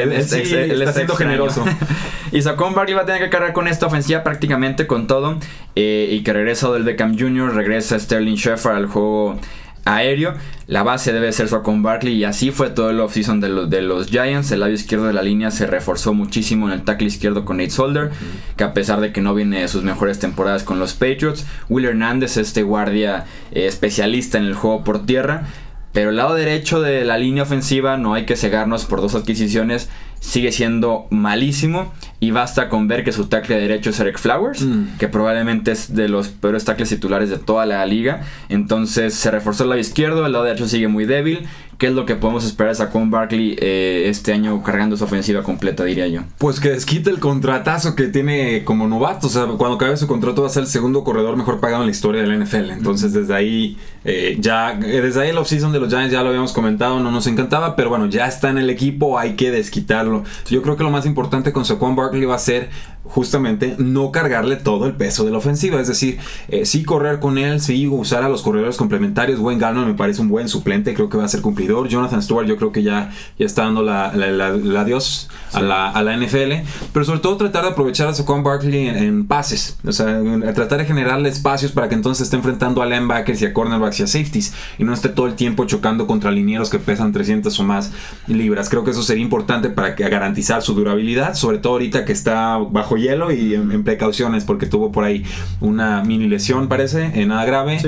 él, 0.54 0.82
está 0.82 0.92
siendo 0.92 1.14
generoso. 1.14 1.64
y 2.32 2.42
Saquon 2.42 2.75
Barkley 2.75 2.94
va 2.94 3.02
a 3.02 3.06
tener 3.06 3.23
que 3.23 3.30
cargar 3.30 3.52
con 3.52 3.68
esta 3.68 3.87
ofensiva 3.87 4.25
prácticamente 4.25 4.87
con 4.87 5.06
todo 5.06 5.37
eh, 5.76 6.09
y 6.11 6.23
que 6.23 6.32
regresa 6.32 6.71
del 6.73 6.82
Beckham 6.82 7.16
Jr., 7.16 7.54
regresa 7.54 7.99
Sterling 7.99 8.35
Shepard 8.35 8.76
al 8.76 8.87
juego 8.87 9.38
aéreo. 9.84 10.34
La 10.66 10.82
base 10.82 11.12
debe 11.12 11.32
ser 11.32 11.48
con 11.62 11.82
Barkley 11.82 12.14
y 12.14 12.24
así 12.24 12.50
fue 12.50 12.70
todo 12.70 12.90
el 12.90 13.00
offseason 13.00 13.40
de, 13.40 13.66
de 13.66 13.82
los 13.82 14.06
Giants. 14.08 14.50
El 14.52 14.60
lado 14.60 14.72
izquierdo 14.72 15.06
de 15.06 15.12
la 15.12 15.22
línea 15.22 15.50
se 15.50 15.66
reforzó 15.66 16.14
muchísimo 16.14 16.66
en 16.66 16.74
el 16.74 16.82
tackle 16.82 17.08
izquierdo 17.08 17.44
con 17.44 17.58
Nate 17.58 17.70
Solder, 17.70 18.10
que 18.56 18.64
a 18.64 18.74
pesar 18.74 19.00
de 19.00 19.12
que 19.12 19.20
no 19.20 19.34
viene 19.34 19.60
de 19.60 19.68
sus 19.68 19.82
mejores 19.82 20.18
temporadas 20.18 20.62
con 20.62 20.78
los 20.78 20.94
Patriots, 20.94 21.46
Will 21.68 21.84
Hernández, 21.84 22.36
este 22.36 22.62
guardia 22.62 23.24
eh, 23.50 23.66
especialista 23.66 24.38
en 24.38 24.44
el 24.44 24.54
juego 24.54 24.84
por 24.84 25.04
tierra. 25.04 25.46
Pero 25.92 26.08
el 26.08 26.16
lado 26.16 26.34
derecho 26.34 26.80
de 26.80 27.04
la 27.04 27.18
línea 27.18 27.42
ofensiva 27.42 27.98
no 27.98 28.14
hay 28.14 28.24
que 28.24 28.36
cegarnos 28.36 28.86
por 28.86 29.02
dos 29.02 29.14
adquisiciones 29.14 29.90
sigue 30.23 30.52
siendo 30.52 31.07
malísimo 31.11 31.93
y 32.21 32.31
basta 32.31 32.69
con 32.69 32.87
ver 32.87 33.02
que 33.02 33.11
su 33.11 33.26
tackle 33.26 33.59
derecho 33.59 33.91
es 33.91 33.99
Eric 33.99 34.19
Flowers, 34.19 34.62
mm. 34.62 34.97
que 34.97 35.09
probablemente 35.09 35.73
es 35.73 35.95
de 35.95 36.09
los 36.09 36.29
peores 36.29 36.64
tackles 36.64 36.91
titulares 36.91 37.29
de 37.29 37.38
toda 37.38 37.67
la 37.67 37.85
liga. 37.85 38.23
Entonces 38.49 39.14
se 39.14 39.33
reforzó 39.33 39.64
el 39.64 39.71
lado 39.71 39.81
izquierdo, 39.81 40.25
el 40.25 40.33
lado 40.33 40.45
derecho 40.45 40.69
sigue 40.69 40.87
muy 40.87 41.07
débil. 41.07 41.49
¿Qué 41.82 41.88
es 41.88 41.94
lo 41.94 42.06
que 42.06 42.14
podemos 42.14 42.44
esperar 42.44 42.70
de 42.70 42.76
Saquon 42.76 43.10
Barkley 43.10 43.56
eh, 43.60 44.04
este 44.06 44.32
año 44.32 44.62
cargando 44.62 44.96
su 44.96 45.02
ofensiva 45.02 45.42
completa, 45.42 45.82
diría 45.82 46.06
yo? 46.06 46.20
Pues 46.38 46.60
que 46.60 46.68
desquite 46.68 47.10
el 47.10 47.18
contratazo 47.18 47.96
que 47.96 48.06
tiene 48.06 48.62
como 48.62 48.86
novato. 48.86 49.26
O 49.26 49.30
sea, 49.30 49.46
cuando 49.58 49.74
acabe 49.74 49.96
su 49.96 50.06
contrato 50.06 50.42
va 50.42 50.46
a 50.46 50.50
ser 50.52 50.62
el 50.62 50.68
segundo 50.68 51.02
corredor 51.02 51.36
mejor 51.36 51.58
pagado 51.58 51.82
en 51.82 51.88
la 51.88 51.90
historia 51.90 52.22
de 52.22 52.28
la 52.28 52.36
NFL. 52.36 52.70
Entonces, 52.70 53.12
desde 53.12 53.34
ahí, 53.34 53.78
eh, 54.04 54.36
ya, 54.38 54.78
eh, 54.78 55.00
desde 55.00 55.22
ahí 55.22 55.30
el 55.30 55.38
offseason 55.38 55.72
de 55.72 55.80
los 55.80 55.88
Giants 55.88 56.12
ya 56.12 56.22
lo 56.22 56.28
habíamos 56.28 56.52
comentado, 56.52 57.00
no 57.00 57.10
nos 57.10 57.26
encantaba, 57.26 57.74
pero 57.74 57.88
bueno, 57.88 58.06
ya 58.06 58.28
está 58.28 58.48
en 58.50 58.58
el 58.58 58.70
equipo, 58.70 59.18
hay 59.18 59.34
que 59.34 59.50
desquitarlo. 59.50 60.22
Yo 60.48 60.62
creo 60.62 60.76
que 60.76 60.84
lo 60.84 60.90
más 60.92 61.04
importante 61.04 61.52
con 61.52 61.64
Saquon 61.64 61.96
Barkley 61.96 62.26
va 62.26 62.36
a 62.36 62.38
ser 62.38 62.70
justamente 63.04 63.76
no 63.78 64.12
cargarle 64.12 64.56
todo 64.56 64.87
el 64.87 64.94
peso 64.94 65.25
de 65.25 65.30
la 65.30 65.38
ofensiva. 65.38 65.80
Es 65.80 65.88
decir, 65.88 66.18
sí 66.64 66.85
correr 66.85 67.21
con 67.21 67.38
él, 67.38 67.61
sí 67.61 67.87
usar 67.87 68.23
a 68.23 68.28
los 68.28 68.42
corredores 68.42 68.76
complementarios. 68.76 69.38
Wayne 69.40 69.61
Gallman 69.61 69.87
me 69.87 69.94
parece 69.94 70.21
un 70.21 70.28
buen 70.28 70.49
suplente, 70.49 70.94
creo 70.94 71.09
que 71.09 71.16
va 71.16 71.25
a 71.25 71.28
ser 71.28 71.40
cumplidor 71.40 71.88
Jonathan 71.88 72.23
Stewart 72.23 72.47
yo 72.47 72.56
creo 72.56 72.73
que 72.73 72.82
ya, 72.82 73.11
ya 73.38 73.47
está 73.47 73.64
dando 73.64 73.82
la, 73.82 74.12
la, 74.14 74.80
adiós 74.80 75.28
a, 75.52 75.61
la, 75.61 75.90
a, 75.90 76.02
la, 76.02 76.16
NFL. 76.16 76.66
Pero 76.92 77.04
sobre 77.04 77.21
todo 77.21 77.37
tratar 77.37 77.64
de 77.64 77.71
aprovechar 77.71 78.09
a 78.09 78.14
Saquon 78.14 78.42
Barkley 78.42 78.88
en, 78.88 79.26
pases. 79.26 79.78
O 79.85 79.92
sea, 79.92 80.21
tratar 80.54 80.78
de 80.78 80.85
generarle 80.85 81.28
espacios 81.28 81.73
para 81.73 81.88
que 81.88 81.94
entonces 81.94 82.25
esté 82.25 82.37
enfrentando 82.37 82.82
a 82.82 82.87
linebackers 82.87 83.42
y 83.42 83.47
a 83.47 83.52
cornerbacks 83.52 84.00
y 84.00 84.02
a 84.02 84.06
safeties. 84.06 84.54
Y 84.78 84.85
no 84.85 84.92
esté 84.92 85.09
todo 85.09 85.26
el 85.26 85.35
tiempo 85.35 85.64
chocando 85.64 86.06
contra 86.06 86.30
linieros 86.30 86.71
que 86.71 86.78
pesan 86.78 87.12
300 87.12 87.59
o 87.59 87.64
más 87.64 87.92
libras. 88.26 88.68
Creo 88.68 88.85
que 88.85 88.90
eso 88.90 89.02
sería 89.02 89.23
importante 89.23 89.71
para 89.71 89.94
que, 89.94 90.09
garantizar 90.09 90.62
su 90.62 90.75
durabilidad. 90.75 91.35
Sobre 91.35 91.59
todo 91.59 91.75
ahorita 91.75 92.04
que 92.04 92.12
está 92.12 92.59
bajo 92.59 92.91
hielo 92.96 93.32
y 93.32 93.54
en, 93.54 93.82
precauciones 93.82 94.44
porque 94.44 94.66
tuvo 94.66 94.92
por 94.92 95.04
ahí 95.04 95.25
una 95.61 96.02
mini 96.02 96.28
lesión 96.28 96.68
parece. 96.68 97.11
En 97.14 97.28
nada 97.28 97.44
grave. 97.44 97.80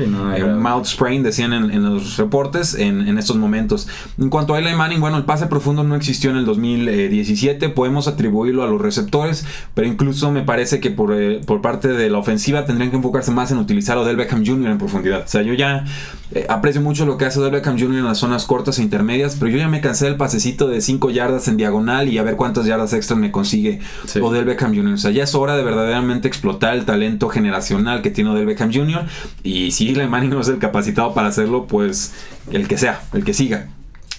un 0.43 0.59
mouth 0.61 0.87
sprain 0.87 1.23
decían 1.23 1.53
en, 1.53 1.71
en 1.71 1.83
los 1.85 2.17
reportes 2.17 2.75
en, 2.75 3.07
en 3.07 3.19
estos 3.19 3.37
momentos 3.37 3.89
en 4.19 4.31
cuanto 4.31 4.55
a 4.55 4.59
Eli 4.59 4.75
Manning, 4.75 5.01
bueno, 5.01 5.17
el 5.17 5.25
pase 5.25 5.47
profundo 5.47 5.83
no 5.83 5.97
existió 5.97 6.31
en 6.31 6.37
el 6.37 6.45
2017, 6.45 7.69
podemos 7.71 8.09
atribuirlo 8.09 8.63
a 8.63 8.67
los 8.67 8.81
receptores, 8.81 9.45
pero 9.75 9.87
incluso 9.87 10.31
me 10.31 10.43
parece 10.43 10.81
que 10.81 10.91
por, 10.91 11.13
eh, 11.13 11.41
por 11.45 11.61
parte 11.61 11.89
de 11.89 12.11
la 12.11 12.19
ofensiva 12.19 12.65
tendrían 12.65 12.91
que 12.91 12.97
enfocarse 12.97 13.31
más 13.31 13.51
en 13.51 13.59
utilizar 13.59 13.97
a 13.97 14.01
Odell 14.03 14.17
Beckham 14.17 14.45
Jr. 14.45 14.71
en 14.71 14.79
profundidad. 14.79 15.25
O 15.25 15.29
sea, 15.29 15.43
yo 15.43 15.55
ya 15.55 15.85
eh, 16.33 16.47
aprecio 16.49 16.81
mucho 16.81 17.07
lo 17.07 17.17
que 17.19 17.25
hace 17.25 17.41
Odell 17.41 17.53
Beckham 17.53 17.79
Jr. 17.79 17.99
en 17.99 18.05
las 18.05 18.19
zonas 18.19 18.45
cortas 18.45 18.79
e 18.79 18.83
intermedias, 18.83 19.37
pero 19.39 19.51
yo 19.51 19.59
ya 19.59 19.69
me 19.69 19.81
cansé 19.81 20.07
del 20.07 20.17
pasecito 20.17 20.69
de 20.69 20.81
5 20.81 21.11
yardas 21.11 21.49
en 21.49 21.57
diagonal 21.57 22.09
y 22.09 22.19
a 22.19 22.23
ver 22.23 22.37
cuántas 22.37 22.67
yardas 22.67 22.93
extras 22.93 23.19
me 23.19 23.31
consigue 23.31 23.81
Odell 24.21 24.45
Beckham 24.45 24.75
Jr. 24.75 24.94
O 24.95 24.99
sea, 24.99 25.11
ya 25.11 25.25
es 25.25 25.35
hora 25.35 25.57
de 25.57 25.63
verdaderamente 25.63 26.29
explotar 26.29 26.75
el 26.75 26.85
talento 26.85 27.29
generacional 27.29 28.03
que 28.03 28.11
tiene 28.11 28.31
Odell 28.31 28.47
Beckham 28.47 28.73
Jr. 28.73 29.05
Y 29.43 29.71
si 29.73 29.91
Eli 29.91 30.07
Manning 30.07 30.31
no 30.31 30.41
es 30.41 30.49
el 30.49 30.59
capacitado 30.59 31.15
para 31.15 31.29
hacerlo, 31.29 31.67
pues 31.67 32.15
el 32.51 32.69
que 32.69 32.79
sea, 32.79 33.03
el 33.13 33.25
que 33.25 33.35
siga. 33.35 33.69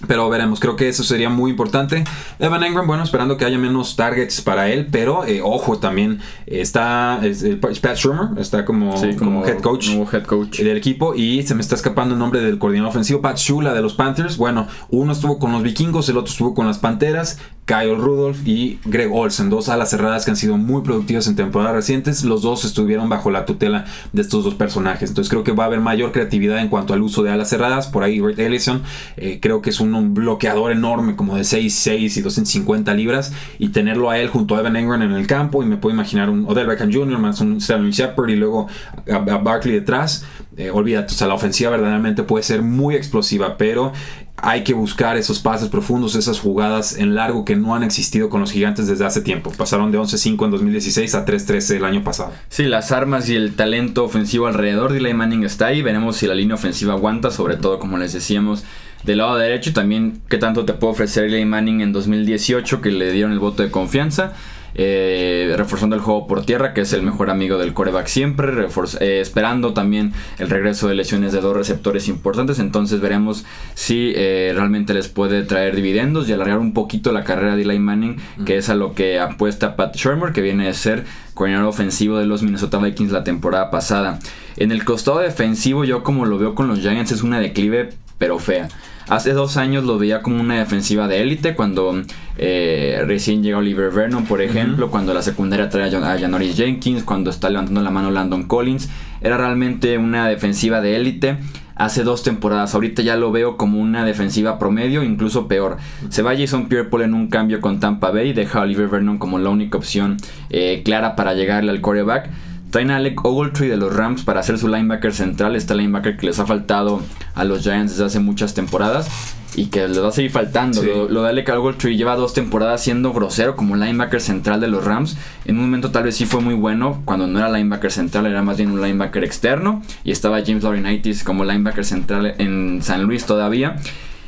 Pero 0.07 0.29
veremos, 0.29 0.59
creo 0.59 0.75
que 0.75 0.89
eso 0.89 1.03
sería 1.03 1.29
muy 1.29 1.51
importante. 1.51 2.03
Evan 2.39 2.63
Engram, 2.63 2.85
bueno, 2.85 3.03
esperando 3.03 3.37
que 3.37 3.45
haya 3.45 3.57
menos 3.57 3.95
targets 3.95 4.41
para 4.41 4.69
él, 4.69 4.87
pero 4.91 5.25
eh, 5.25 5.41
ojo, 5.41 5.77
también 5.77 6.19
está 6.45 7.21
Pat 7.61 7.95
Shermer, 7.95 8.39
está 8.39 8.65
como, 8.65 8.93
como, 9.17 9.45
head 9.45 9.61
coach, 9.61 9.89
head 10.11 10.23
coach 10.23 10.59
del 10.59 10.77
equipo 10.77 11.15
y 11.15 11.43
se 11.43 11.55
me 11.55 11.61
está 11.61 11.75
escapando 11.75 12.13
el 12.13 12.19
nombre 12.19 12.41
del 12.41 12.57
coordinador 12.59 12.89
ofensivo, 12.89 13.21
Pat 13.21 13.37
Shula 13.37 13.73
de 13.73 13.81
los 13.81 13.93
Panthers. 13.93 14.37
Bueno, 14.37 14.67
uno 14.89 15.13
estuvo 15.13 15.39
con 15.39 15.51
los 15.51 15.63
vikingos, 15.63 16.09
el 16.09 16.17
otro 16.17 16.31
estuvo 16.31 16.53
con 16.53 16.67
las 16.67 16.77
Panteras. 16.77 17.39
Kyle 17.65 17.95
Rudolph 17.95 18.45
y 18.45 18.79
Greg 18.85 19.11
Olsen, 19.11 19.49
dos 19.49 19.69
alas 19.69 19.89
cerradas 19.89 20.23
que 20.23 20.31
han 20.31 20.37
sido 20.37 20.55
muy 20.55 20.83
productivas 20.83 21.27
en 21.27 21.35
temporadas 21.35 21.73
recientes. 21.73 22.23
Los 22.23 22.43
dos 22.43 22.63
estuvieron 22.63 23.09
bajo 23.09 23.31
la 23.31 23.45
tutela 23.45 23.85
de 24.13 24.21
estos 24.21 24.43
dos 24.43 24.53
personajes. 24.53 25.09
Entonces 25.09 25.31
creo 25.31 25.43
que 25.43 25.51
va 25.51 25.63
a 25.63 25.67
haber 25.67 25.79
mayor 25.79 26.11
creatividad 26.11 26.59
en 26.59 26.69
cuanto 26.69 26.93
al 26.93 27.01
uso 27.01 27.23
de 27.23 27.31
alas 27.31 27.49
cerradas. 27.49 27.87
Por 27.87 28.03
ahí 28.03 28.21
Red 28.21 28.39
Ellison 28.39 28.83
eh, 29.17 29.39
creo 29.41 29.63
que 29.63 29.71
es 29.71 29.79
un, 29.79 29.84
bloqueador 30.13 30.71
enorme 30.71 31.15
como 31.15 31.35
de 31.35 31.43
6'6 31.43 32.17
y 32.17 32.21
250 32.21 32.93
libras. 32.93 33.33
Y 33.59 33.69
tenerlo 33.69 34.09
a 34.09 34.17
él 34.19 34.29
junto 34.29 34.55
a 34.55 34.59
Evan 34.59 34.75
Engram 34.75 35.01
en 35.01 35.11
el 35.11 35.27
campo. 35.27 35.63
Y 35.63 35.65
me 35.65 35.77
puedo 35.77 35.93
imaginar 35.93 36.29
un 36.29 36.45
Odell 36.47 36.67
Beckham 36.67 36.91
Jr. 36.91 37.17
más 37.17 37.41
un 37.41 37.61
Sterling 37.61 37.91
Shepard 37.91 38.29
y 38.29 38.35
luego 38.35 38.67
a, 39.11 39.19
Barkley 39.19 39.75
detrás. 39.75 40.25
Eh, 40.57 40.69
olvídate, 40.69 41.13
o 41.13 41.17
sea, 41.17 41.27
la 41.27 41.33
ofensiva 41.33 41.71
verdaderamente 41.71 42.23
puede 42.23 42.43
ser 42.43 42.61
muy 42.61 42.95
explosiva, 42.95 43.57
pero 43.57 43.91
hay 44.37 44.63
que 44.63 44.73
buscar 44.73 45.17
esos 45.17 45.39
pases 45.39 45.69
profundos, 45.69 46.15
esas 46.15 46.39
jugadas 46.39 46.97
en 46.97 47.15
largo 47.15 47.45
que 47.45 47.55
no 47.55 47.73
han 47.73 47.83
existido 47.83 48.29
con 48.29 48.41
los 48.41 48.51
gigantes 48.51 48.87
desde 48.87 49.05
hace 49.05 49.21
tiempo. 49.21 49.51
Pasaron 49.51 49.91
de 49.91 49.99
11-5 49.99 50.45
en 50.45 50.51
2016 50.51 51.15
a 51.15 51.25
3-13 51.25 51.77
el 51.77 51.85
año 51.85 52.03
pasado. 52.03 52.31
Sí, 52.49 52.63
las 52.63 52.91
armas 52.91 53.29
y 53.29 53.35
el 53.35 53.55
talento 53.55 54.03
ofensivo 54.03 54.47
alrededor 54.47 54.91
de 54.91 54.99
Eli 54.99 55.13
Manning 55.13 55.43
está 55.43 55.67
ahí. 55.67 55.81
Veremos 55.81 56.17
si 56.17 56.27
la 56.27 56.35
línea 56.35 56.55
ofensiva 56.55 56.93
aguanta, 56.93 57.31
sobre 57.31 57.55
todo 57.55 57.79
como 57.79 57.97
les 57.97 58.13
decíamos 58.13 58.63
del 59.03 59.19
lado 59.19 59.37
derecho. 59.37 59.73
También 59.73 60.21
qué 60.29 60.37
tanto 60.37 60.65
te 60.65 60.73
puede 60.73 60.93
ofrecer 60.93 61.25
Eli 61.25 61.45
Manning 61.45 61.81
en 61.81 61.93
2018 61.93 62.81
que 62.81 62.91
le 62.91 63.11
dieron 63.11 63.31
el 63.31 63.39
voto 63.39 63.63
de 63.63 63.71
confianza. 63.71 64.33
Eh, 64.77 65.53
reforzando 65.55 65.95
el 65.95 66.01
juego 66.01 66.27
por 66.27 66.45
tierra, 66.45 66.73
que 66.73 66.81
es 66.81 66.91
el 66.91 67.01
mejor 67.01 67.29
amigo 67.29 67.57
del 67.57 67.73
coreback 67.73 68.07
siempre, 68.07 68.67
eh, 68.99 69.21
esperando 69.21 69.73
también 69.73 70.11
el 70.37 70.49
regreso 70.49 70.89
de 70.89 70.95
lesiones 70.95 71.31
de 71.31 71.39
dos 71.39 71.55
receptores 71.55 72.09
importantes, 72.09 72.59
entonces 72.59 72.99
veremos 72.99 73.45
si 73.73 74.11
eh, 74.17 74.51
realmente 74.53 74.93
les 74.93 75.07
puede 75.07 75.43
traer 75.43 75.77
dividendos 75.77 76.27
y 76.27 76.33
alargar 76.33 76.59
un 76.59 76.73
poquito 76.73 77.13
la 77.13 77.23
carrera 77.23 77.55
de 77.55 77.61
Eli 77.61 77.79
Manning, 77.79 78.17
que 78.45 78.57
es 78.57 78.67
a 78.67 78.75
lo 78.75 78.93
que 78.93 79.17
apuesta 79.17 79.77
Pat 79.77 79.95
Shermer, 79.95 80.33
que 80.33 80.41
viene 80.41 80.65
de 80.65 80.73
ser 80.73 81.05
coordinador 81.33 81.69
ofensivo 81.69 82.17
de 82.17 82.25
los 82.25 82.43
Minnesota 82.43 82.77
Vikings 82.77 83.13
la 83.13 83.23
temporada 83.23 83.71
pasada. 83.71 84.19
En 84.57 84.73
el 84.73 84.83
costado 84.83 85.19
defensivo, 85.19 85.85
yo 85.85 86.03
como 86.03 86.25
lo 86.25 86.37
veo 86.37 86.53
con 86.53 86.67
los 86.67 86.79
Giants, 86.79 87.13
es 87.13 87.23
una 87.23 87.39
declive 87.39 87.93
pero 88.17 88.39
fea. 88.39 88.67
Hace 89.07 89.33
dos 89.33 89.57
años 89.57 89.83
lo 89.83 89.99
veía 89.99 90.23
como 90.23 90.41
una 90.41 90.57
defensiva 90.57 91.07
de 91.07 91.21
élite 91.21 91.53
cuando 91.53 92.01
eh, 92.37 93.03
recién 93.05 93.43
llega 93.43 93.59
Oliver 93.59 93.91
Vernon, 93.91 94.25
por 94.25 94.41
ejemplo, 94.41 94.89
cuando 94.89 95.13
la 95.13 95.21
secundaria 95.21 95.69
trae 95.69 95.87
a 95.95 96.19
Janoris 96.19 96.57
Jenkins, 96.57 97.03
cuando 97.03 97.29
está 97.29 97.51
levantando 97.51 97.81
la 97.81 97.91
mano 97.91 98.09
Landon 98.09 98.47
Collins. 98.47 98.89
Era 99.21 99.37
realmente 99.37 99.99
una 99.99 100.27
defensiva 100.27 100.81
de 100.81 100.95
élite 100.95 101.37
hace 101.75 102.03
dos 102.03 102.23
temporadas. 102.23 102.73
Ahorita 102.73 103.03
ya 103.03 103.15
lo 103.15 103.31
veo 103.31 103.57
como 103.57 103.79
una 103.79 104.03
defensiva 104.05 104.57
promedio, 104.57 105.03
incluso 105.03 105.47
peor. 105.47 105.77
Se 106.09 106.23
va 106.23 106.35
Jason 106.35 106.67
Pierre 106.67 106.89
en 107.03 107.13
un 107.13 107.27
cambio 107.27 107.61
con 107.61 107.79
Tampa 107.79 108.09
Bay, 108.09 108.33
deja 108.33 108.59
a 108.59 108.61
Oliver 108.63 108.87
Vernon 108.87 109.17
como 109.17 109.37
la 109.37 109.49
única 109.49 109.77
opción 109.77 110.17
eh, 110.49 110.81
clara 110.83 111.15
para 111.15 111.33
llegarle 111.33 111.71
al 111.71 111.81
quarterback. 111.81 112.29
Traen 112.71 112.91
a 112.91 112.97
Alec 112.97 113.23
Ogletree 113.23 113.69
de 113.69 113.77
los 113.77 113.95
Rams 113.95 114.23
para 114.23 114.41
hacer 114.41 114.57
su 114.57 114.67
linebacker 114.67 115.13
central. 115.13 115.55
Este 115.55 115.75
linebacker 115.75 116.17
que 116.17 116.25
les 116.25 116.39
ha 116.39 116.45
faltado 116.45 117.01
a 117.33 117.43
los 117.43 117.63
Giants 117.63 117.93
desde 117.93 118.05
hace 118.05 118.19
muchas 118.19 118.53
temporadas 118.53 119.07
y 119.55 119.67
que 119.67 119.87
les 119.87 120.01
va 120.01 120.09
a 120.09 120.11
seguir 120.11 120.31
faltando. 120.31 120.81
Lo, 121.09 121.23
de 121.23 121.29
Alec 121.29 121.49
Ogletree 121.49 121.95
lleva 121.95 122.15
dos 122.15 122.33
temporadas 122.33 122.83
siendo 122.83 123.13
grosero 123.13 123.55
como 123.55 123.75
linebacker 123.75 124.19
central 124.19 124.59
de 124.59 124.67
los 124.67 124.83
Rams. 124.83 125.17
En 125.45 125.55
un 125.55 125.63
momento 125.63 125.91
tal 125.91 126.03
vez 126.03 126.15
sí 126.15 126.25
fue 126.25 126.41
muy 126.41 126.53
bueno 126.53 127.01
cuando 127.05 127.27
no 127.27 127.39
era 127.39 127.49
linebacker 127.49 127.91
central, 127.91 128.25
era 128.25 128.41
más 128.41 128.57
bien 128.57 128.71
un 128.71 128.81
linebacker 128.81 129.23
externo. 129.23 129.81
Y 130.03 130.11
estaba 130.11 130.41
James 130.45 130.63
Laurinaitis 130.63 131.23
como 131.23 131.45
linebacker 131.45 131.85
central 131.85 132.35
en 132.37 132.81
San 132.81 133.03
Luis 133.03 133.25
todavía. 133.25 133.77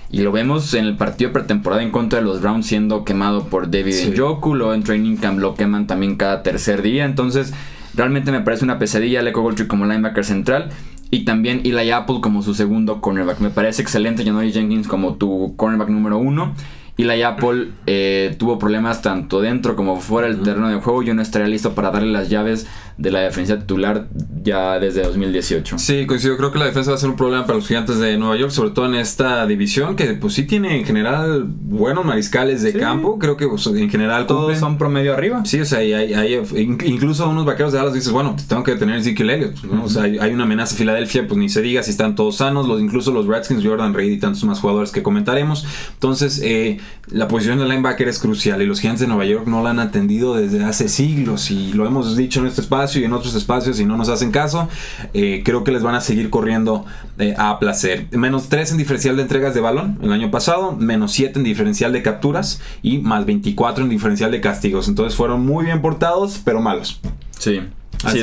Y 0.09 0.21
lo 0.21 0.31
vemos 0.31 0.73
en 0.73 0.85
el 0.85 0.95
partido 0.95 1.33
pretemporada 1.33 1.83
en 1.83 1.91
contra 1.91 2.19
de 2.19 2.25
los 2.25 2.39
Browns 2.39 2.65
siendo 2.65 3.03
quemado 3.03 3.47
por 3.47 3.69
David 3.69 3.93
sí. 3.93 4.11
Njoku. 4.11 4.55
Luego 4.55 4.73
en 4.73 4.83
Training 4.83 5.17
Camp 5.17 5.39
lo 5.39 5.55
queman 5.55 5.87
también 5.87 6.15
cada 6.15 6.43
tercer 6.43 6.81
día. 6.81 7.03
Entonces 7.03 7.53
Realmente 7.95 8.31
me 8.31 8.41
parece 8.41 8.63
una 8.63 8.79
pesadilla 8.79 9.21
Leco 9.21 9.41
Goldtree 9.41 9.67
como 9.67 9.85
linebacker 9.85 10.25
central. 10.25 10.69
Y 11.09 11.23
también 11.23 11.61
Eli 11.63 11.91
Apple 11.91 12.17
como 12.21 12.41
su 12.41 12.53
segundo 12.53 12.99
cornerback. 12.99 13.39
Me 13.39 13.49
parece 13.49 13.81
excelente 13.81 14.25
Janory 14.25 14.51
Jenkins 14.51 14.87
como 14.87 15.15
tu 15.15 15.55
cornerback 15.55 15.89
número 15.89 16.17
uno. 16.17 16.53
Y 16.97 17.03
la 17.03 17.27
Apple 17.27 17.69
eh, 17.85 18.35
tuvo 18.39 18.57
problemas 18.57 19.03
tanto 19.03 19.39
dentro 19.39 19.75
como 19.75 20.01
fuera 20.01 20.27
del 20.27 20.41
terreno 20.41 20.67
de 20.67 20.79
juego. 20.79 21.03
Yo 21.03 21.13
no 21.13 21.21
estaría 21.21 21.47
listo 21.47 21.75
para 21.75 21.91
darle 21.91 22.11
las 22.11 22.29
llaves 22.29 22.65
de 22.97 23.11
la 23.11 23.19
defensa 23.19 23.59
titular 23.59 24.07
ya 24.43 24.79
desde 24.79 25.03
2018. 25.03 25.77
Sí, 25.77 26.07
coincido. 26.07 26.35
Creo 26.37 26.51
que 26.51 26.57
la 26.57 26.65
defensa 26.65 26.91
va 26.91 26.97
a 26.97 26.99
ser 26.99 27.09
un 27.09 27.15
problema 27.15 27.45
para 27.45 27.57
los 27.57 27.67
gigantes 27.67 27.99
de 27.99 28.17
Nueva 28.17 28.35
York, 28.37 28.51
sobre 28.51 28.71
todo 28.71 28.87
en 28.87 28.95
esta 28.95 29.45
división 29.45 29.95
que 29.95 30.05
pues 30.15 30.33
sí 30.33 30.43
tiene 30.43 30.79
en 30.79 30.85
general 30.85 31.43
buenos 31.45 32.03
mariscales 32.03 32.63
de 32.63 32.73
campo. 32.73 33.19
Creo 33.19 33.37
que 33.37 33.47
pues, 33.47 33.67
en 33.67 33.89
general 33.89 34.25
todos 34.25 34.57
son 34.57 34.79
promedio 34.79 35.13
arriba. 35.13 35.45
Sí, 35.45 35.59
o 35.59 35.65
sea, 35.65 35.79
hay, 35.79 35.93
hay, 35.93 36.41
incluso 36.55 37.29
unos 37.29 37.45
vaqueros 37.45 37.73
de 37.73 37.79
alas 37.79 37.93
dices, 37.93 38.11
bueno, 38.11 38.35
tengo 38.47 38.63
que 38.63 38.75
tener 38.75 38.97
Ezekiel 38.97 39.29
Elliott. 39.29 39.63
¿no? 39.63 39.83
O 39.83 39.89
sea, 39.89 40.03
hay, 40.03 40.31
una 40.31 40.43
amenaza 40.43 40.73
a 40.73 40.77
Filadelfia, 40.77 41.27
pues 41.27 41.37
ni 41.37 41.49
se 41.49 41.61
diga 41.61 41.83
si 41.83 41.91
están 41.91 42.15
todos 42.15 42.37
sanos. 42.37 42.67
Los, 42.67 42.81
incluso 42.81 43.11
los 43.11 43.27
Redskins, 43.27 43.63
Jordan 43.63 43.93
Reed 43.93 44.11
y 44.11 44.17
tantos 44.17 44.43
más 44.43 44.59
jugadores 44.59 44.91
que 44.91 45.03
comentaremos. 45.03 45.65
Entonces, 45.93 46.41
eh, 46.43 46.79
la 47.09 47.27
posición 47.27 47.59
de 47.59 47.65
linebacker 47.65 48.07
es 48.07 48.19
crucial 48.19 48.61
y 48.61 48.65
los 48.65 48.81
gigantes 48.81 49.01
de 49.01 49.07
Nueva 49.07 49.25
York 49.25 49.47
no 49.47 49.63
la 49.63 49.69
han 49.69 49.79
atendido 49.79 50.35
desde 50.35 50.63
hace 50.65 50.89
siglos 50.89 51.51
y 51.51 51.71
lo 51.71 51.85
hemos 51.85 52.17
dicho 52.17 52.41
en 52.41 52.47
este 52.47 52.61
espacio 52.61 53.01
y 53.01 53.05
en 53.05 53.13
otros 53.13 53.33
espacios 53.35 53.79
y 53.79 53.85
no 53.85 53.95
nos 53.95 54.09
hacen 54.09 54.31
caso. 54.31 54.67
Eh, 55.13 55.41
creo 55.45 55.63
que 55.63 55.71
les 55.71 55.83
van 55.83 55.95
a 55.95 56.01
seguir 56.01 56.29
corriendo 56.29 56.85
eh, 57.17 57.33
a 57.37 57.59
placer. 57.59 58.07
Menos 58.11 58.49
3 58.49 58.71
en 58.71 58.77
diferencial 58.77 59.15
de 59.15 59.21
entregas 59.21 59.53
de 59.53 59.61
balón 59.61 59.99
el 60.01 60.11
año 60.11 60.31
pasado, 60.31 60.73
menos 60.73 61.13
7 61.13 61.39
en 61.39 61.45
diferencial 61.45 61.93
de 61.93 62.01
capturas 62.01 62.61
y 62.81 62.97
más 62.97 63.25
24 63.25 63.85
en 63.85 63.89
diferencial 63.89 64.31
de 64.31 64.41
castigos. 64.41 64.89
Entonces 64.89 65.15
fueron 65.15 65.45
muy 65.45 65.65
bien 65.65 65.81
portados, 65.81 66.41
pero 66.43 66.59
malos. 66.59 66.99
Sí. 67.39 67.61
Sí, 68.11 68.21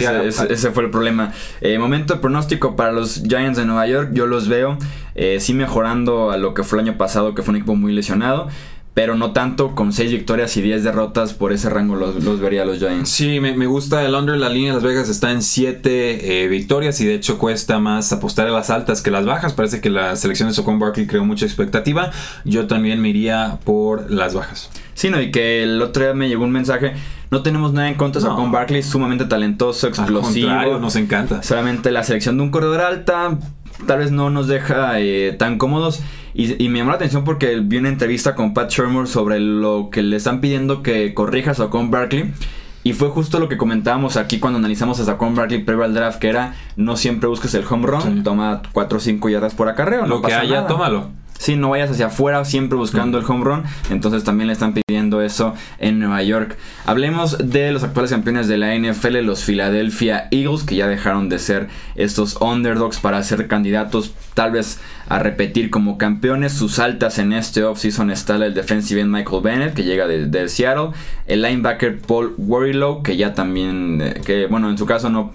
ese, 0.50 0.70
fue 0.70 0.84
el 0.84 0.90
problema. 0.90 1.32
Eh, 1.60 1.78
momento 1.78 2.14
de 2.14 2.20
pronóstico 2.20 2.76
para 2.76 2.92
los 2.92 3.22
Giants 3.28 3.58
de 3.58 3.64
Nueva 3.64 3.86
York. 3.86 4.10
Yo 4.12 4.26
los 4.26 4.48
veo 4.48 4.78
eh, 5.14 5.38
sí 5.40 5.52
mejorando 5.52 6.30
a 6.30 6.36
lo 6.36 6.54
que 6.54 6.62
fue 6.62 6.78
el 6.78 6.88
año 6.88 6.96
pasado, 6.96 7.34
que 7.34 7.42
fue 7.42 7.52
un 7.52 7.56
equipo 7.56 7.74
muy 7.74 7.92
lesionado 7.92 8.48
pero 8.94 9.16
no 9.16 9.32
tanto 9.32 9.74
con 9.74 9.92
6 9.92 10.12
victorias 10.12 10.56
y 10.56 10.62
10 10.62 10.84
derrotas 10.84 11.34
por 11.34 11.52
ese 11.52 11.68
rango 11.68 11.96
los, 11.96 12.22
los 12.22 12.40
vería 12.40 12.64
los 12.64 12.78
Giants. 12.78 13.10
Sí, 13.10 13.40
me, 13.40 13.66
gusta 13.66 14.04
el 14.04 14.14
under, 14.14 14.36
la 14.36 14.48
línea 14.48 14.70
de 14.70 14.74
Las 14.76 14.84
Vegas 14.84 15.08
está 15.08 15.32
en 15.32 15.42
7 15.42 16.44
eh, 16.44 16.48
victorias 16.48 17.00
y 17.00 17.06
de 17.06 17.14
hecho 17.14 17.36
cuesta 17.36 17.80
más 17.80 18.12
apostar 18.12 18.46
a 18.46 18.50
las 18.50 18.70
altas 18.70 19.02
que 19.02 19.10
las 19.10 19.26
bajas. 19.26 19.52
Parece 19.52 19.80
que 19.80 19.90
la 19.90 20.14
selección 20.14 20.48
de 20.48 20.54
Socon 20.54 20.78
Barkley 20.78 21.08
creó 21.08 21.24
mucha 21.24 21.44
expectativa. 21.44 22.12
Yo 22.44 22.68
también 22.68 23.00
me 23.00 23.08
iría 23.08 23.58
por 23.64 24.12
las 24.12 24.32
bajas. 24.32 24.70
Sí, 24.94 25.10
no, 25.10 25.20
y 25.20 25.32
que 25.32 25.64
el 25.64 25.82
otro 25.82 26.04
día 26.04 26.14
me 26.14 26.28
llegó 26.28 26.44
un 26.44 26.52
mensaje. 26.52 26.92
No 27.34 27.42
tenemos 27.42 27.72
nada 27.72 27.88
en 27.88 27.96
contra 27.96 28.22
de 28.22 28.28
no. 28.28 28.48
Barkley, 28.48 28.80
sumamente 28.84 29.24
talentoso, 29.24 29.88
explosivo. 29.88 30.50
Al 30.50 30.80
nos 30.80 30.94
encanta. 30.94 31.42
Solamente 31.42 31.90
la 31.90 32.04
selección 32.04 32.36
de 32.36 32.44
un 32.44 32.52
corredor 32.52 32.80
alta 32.80 33.36
tal 33.88 33.98
vez 33.98 34.12
no 34.12 34.30
nos 34.30 34.46
deja 34.46 35.00
eh, 35.00 35.34
tan 35.36 35.58
cómodos. 35.58 36.00
Y, 36.32 36.68
me 36.68 36.78
llamó 36.78 36.90
la 36.90 36.96
atención 36.96 37.24
porque 37.24 37.58
vi 37.58 37.78
una 37.78 37.88
entrevista 37.88 38.36
con 38.36 38.54
Pat 38.54 38.70
Shermer 38.70 39.08
sobre 39.08 39.40
lo 39.40 39.88
que 39.90 40.04
le 40.04 40.14
están 40.14 40.40
pidiendo 40.40 40.80
que 40.84 41.12
corrija 41.12 41.50
a 41.50 41.54
Saquon 41.54 41.90
Barkley. 41.90 42.32
Y 42.84 42.92
fue 42.92 43.08
justo 43.08 43.40
lo 43.40 43.48
que 43.48 43.56
comentábamos 43.56 44.16
aquí 44.16 44.38
cuando 44.38 44.60
analizamos 44.60 45.00
a 45.00 45.04
Saquon 45.04 45.34
Barkley 45.34 45.64
previo 45.64 45.82
al 45.82 45.92
draft, 45.92 46.20
que 46.20 46.28
era 46.28 46.54
no 46.76 46.96
siempre 46.96 47.28
busques 47.28 47.52
el 47.54 47.64
home 47.68 47.88
run, 47.88 48.22
toma 48.22 48.62
4 48.72 48.96
o 48.96 49.00
5 49.00 49.28
yardas 49.28 49.54
por 49.54 49.68
acarreo. 49.68 50.06
Lo 50.06 50.22
que 50.22 50.32
haya, 50.32 50.68
tómalo. 50.68 51.23
Sí, 51.38 51.56
no 51.56 51.70
vayas 51.70 51.90
hacia 51.90 52.06
afuera 52.06 52.44
siempre 52.44 52.78
buscando 52.78 53.18
el 53.18 53.24
home 53.24 53.44
run. 53.44 53.62
Entonces 53.90 54.24
también 54.24 54.46
le 54.46 54.52
están 54.52 54.72
pidiendo 54.72 55.20
eso 55.20 55.54
en 55.78 55.98
Nueva 55.98 56.22
York. 56.22 56.56
Hablemos 56.86 57.36
de 57.38 57.72
los 57.72 57.82
actuales 57.82 58.12
campeones 58.12 58.48
de 58.48 58.56
la 58.56 58.74
NFL, 58.74 59.18
los 59.18 59.44
Philadelphia 59.44 60.28
Eagles, 60.30 60.62
que 60.62 60.76
ya 60.76 60.86
dejaron 60.86 61.28
de 61.28 61.38
ser 61.38 61.68
estos 61.96 62.36
underdogs 62.40 62.98
para 62.98 63.22
ser 63.22 63.46
candidatos 63.46 64.14
tal 64.34 64.52
vez 64.52 64.80
a 65.08 65.18
repetir 65.18 65.70
como 65.70 65.98
campeones. 65.98 66.52
Sus 66.52 66.78
altas 66.78 67.18
en 67.18 67.32
este 67.32 67.62
offseason 67.62 68.10
está 68.10 68.36
el 68.36 68.54
defensive 68.54 69.00
end 69.00 69.12
Michael 69.12 69.42
Bennett, 69.42 69.74
que 69.74 69.84
llega 69.84 70.06
de, 70.06 70.48
Seattle. 70.48 70.90
El 71.26 71.42
linebacker 71.42 71.98
Paul 72.00 72.34
Warrilow, 72.38 73.02
que 73.02 73.16
ya 73.16 73.34
también, 73.34 74.00
eh, 74.00 74.20
que 74.24 74.46
bueno, 74.46 74.70
en 74.70 74.78
su 74.78 74.86
caso 74.86 75.10
no, 75.10 75.32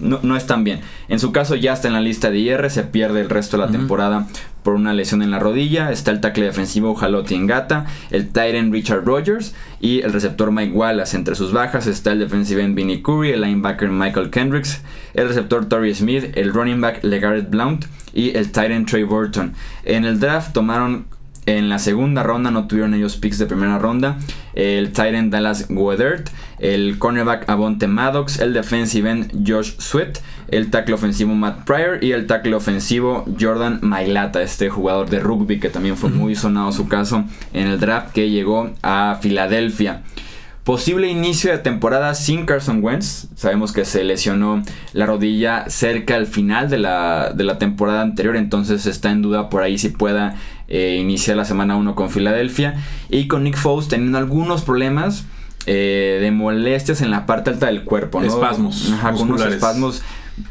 no, 0.00 0.36
es 0.36 0.46
tan 0.46 0.64
bien. 0.64 0.80
En 1.08 1.18
su 1.18 1.32
caso 1.32 1.56
ya 1.56 1.72
está 1.72 1.88
en 1.88 1.94
la 1.94 2.00
lista 2.00 2.30
de 2.30 2.38
IR, 2.38 2.70
se 2.70 2.84
pierde 2.84 3.20
el 3.20 3.28
resto 3.28 3.56
de 3.56 3.66
la 3.66 3.70
temporada 3.70 4.26
por 4.62 4.74
una 4.74 4.94
lesión 4.94 5.22
en 5.22 5.30
la 5.30 5.38
rodilla. 5.38 5.90
Está 5.90 6.10
el 6.10 6.20
tackle 6.20 6.46
defensivo 6.46 6.94
Jaloti 6.94 7.38
Ngata, 7.38 7.86
el 8.10 8.28
Titan 8.28 8.72
Richard 8.72 9.04
Rogers 9.04 9.54
y 9.80 10.00
el 10.00 10.12
receptor 10.12 10.52
Mike 10.52 10.72
Wallace. 10.72 11.16
Entre 11.16 11.34
sus 11.34 11.52
bajas 11.52 11.86
está 11.86 12.12
el 12.12 12.18
defensive 12.18 12.62
end 12.62 12.74
Vinnie 12.74 13.02
Curry, 13.02 13.30
el 13.30 13.40
linebacker 13.42 13.88
Michael 13.88 14.30
Kendricks, 14.30 14.82
el 15.14 15.28
receptor 15.28 15.66
Torrey 15.66 15.94
Smith, 15.94 16.36
el 16.36 16.52
running 16.52 16.80
back 16.80 17.02
LeGarrette 17.02 17.50
Blount 17.50 17.86
y 18.12 18.36
el 18.36 18.46
Titan 18.46 18.86
Trey 18.86 19.04
Burton. 19.04 19.54
En 19.84 20.04
el 20.04 20.20
draft 20.20 20.52
tomaron 20.52 21.06
En 21.44 21.68
la 21.68 21.80
segunda 21.80 22.22
ronda 22.22 22.52
no 22.52 22.68
tuvieron 22.68 22.94
ellos 22.94 23.16
picks 23.16 23.38
de 23.38 23.46
primera 23.46 23.76
ronda. 23.78 24.16
El 24.54 24.92
Titan 24.92 25.28
Dallas 25.28 25.66
Weathert, 25.70 26.30
el 26.62 26.96
cornerback 26.98 27.50
Avonte 27.50 27.88
Maddox, 27.88 28.38
el 28.38 28.52
defensive 28.54 29.10
end 29.10 29.44
Josh 29.46 29.72
Sweat, 29.78 30.20
el 30.46 30.70
tackle 30.70 30.94
ofensivo 30.94 31.34
Matt 31.34 31.64
Pryor 31.64 32.02
y 32.02 32.12
el 32.12 32.28
tackle 32.28 32.54
ofensivo 32.54 33.24
Jordan 33.38 33.80
Mailata, 33.82 34.40
este 34.42 34.70
jugador 34.70 35.10
de 35.10 35.18
rugby 35.18 35.58
que 35.58 35.70
también 35.70 35.96
fue 35.96 36.10
muy 36.10 36.36
sonado 36.36 36.70
su 36.70 36.86
caso 36.86 37.24
en 37.52 37.66
el 37.66 37.80
draft 37.80 38.12
que 38.12 38.30
llegó 38.30 38.70
a 38.82 39.18
Filadelfia. 39.20 40.02
Posible 40.62 41.08
inicio 41.08 41.50
de 41.50 41.58
temporada 41.58 42.14
sin 42.14 42.46
Carson 42.46 42.78
Wentz. 42.84 43.26
Sabemos 43.34 43.72
que 43.72 43.84
se 43.84 44.04
lesionó 44.04 44.62
la 44.92 45.06
rodilla 45.06 45.64
cerca 45.68 46.14
al 46.14 46.28
final 46.28 46.70
de 46.70 46.78
la, 46.78 47.32
de 47.34 47.42
la 47.42 47.58
temporada 47.58 48.02
anterior, 48.02 48.36
entonces 48.36 48.86
está 48.86 49.10
en 49.10 49.22
duda 49.22 49.50
por 49.50 49.64
ahí 49.64 49.76
si 49.76 49.88
pueda 49.88 50.36
eh, 50.68 50.98
iniciar 51.00 51.36
la 51.36 51.44
semana 51.44 51.74
1 51.74 51.96
con 51.96 52.10
Filadelfia. 52.10 52.76
Y 53.10 53.26
con 53.26 53.42
Nick 53.42 53.56
Foles 53.56 53.88
teniendo 53.88 54.18
algunos 54.18 54.62
problemas. 54.62 55.26
Eh, 55.66 56.18
de 56.20 56.30
molestias 56.32 57.02
en 57.02 57.12
la 57.12 57.24
parte 57.24 57.50
alta 57.50 57.66
del 57.66 57.84
cuerpo, 57.84 58.20
¿no? 58.20 58.26
Espasmos. 58.26 58.90
Ajá, 58.92 59.12
con 59.12 59.30
unos 59.30 59.46
espasmos 59.46 60.02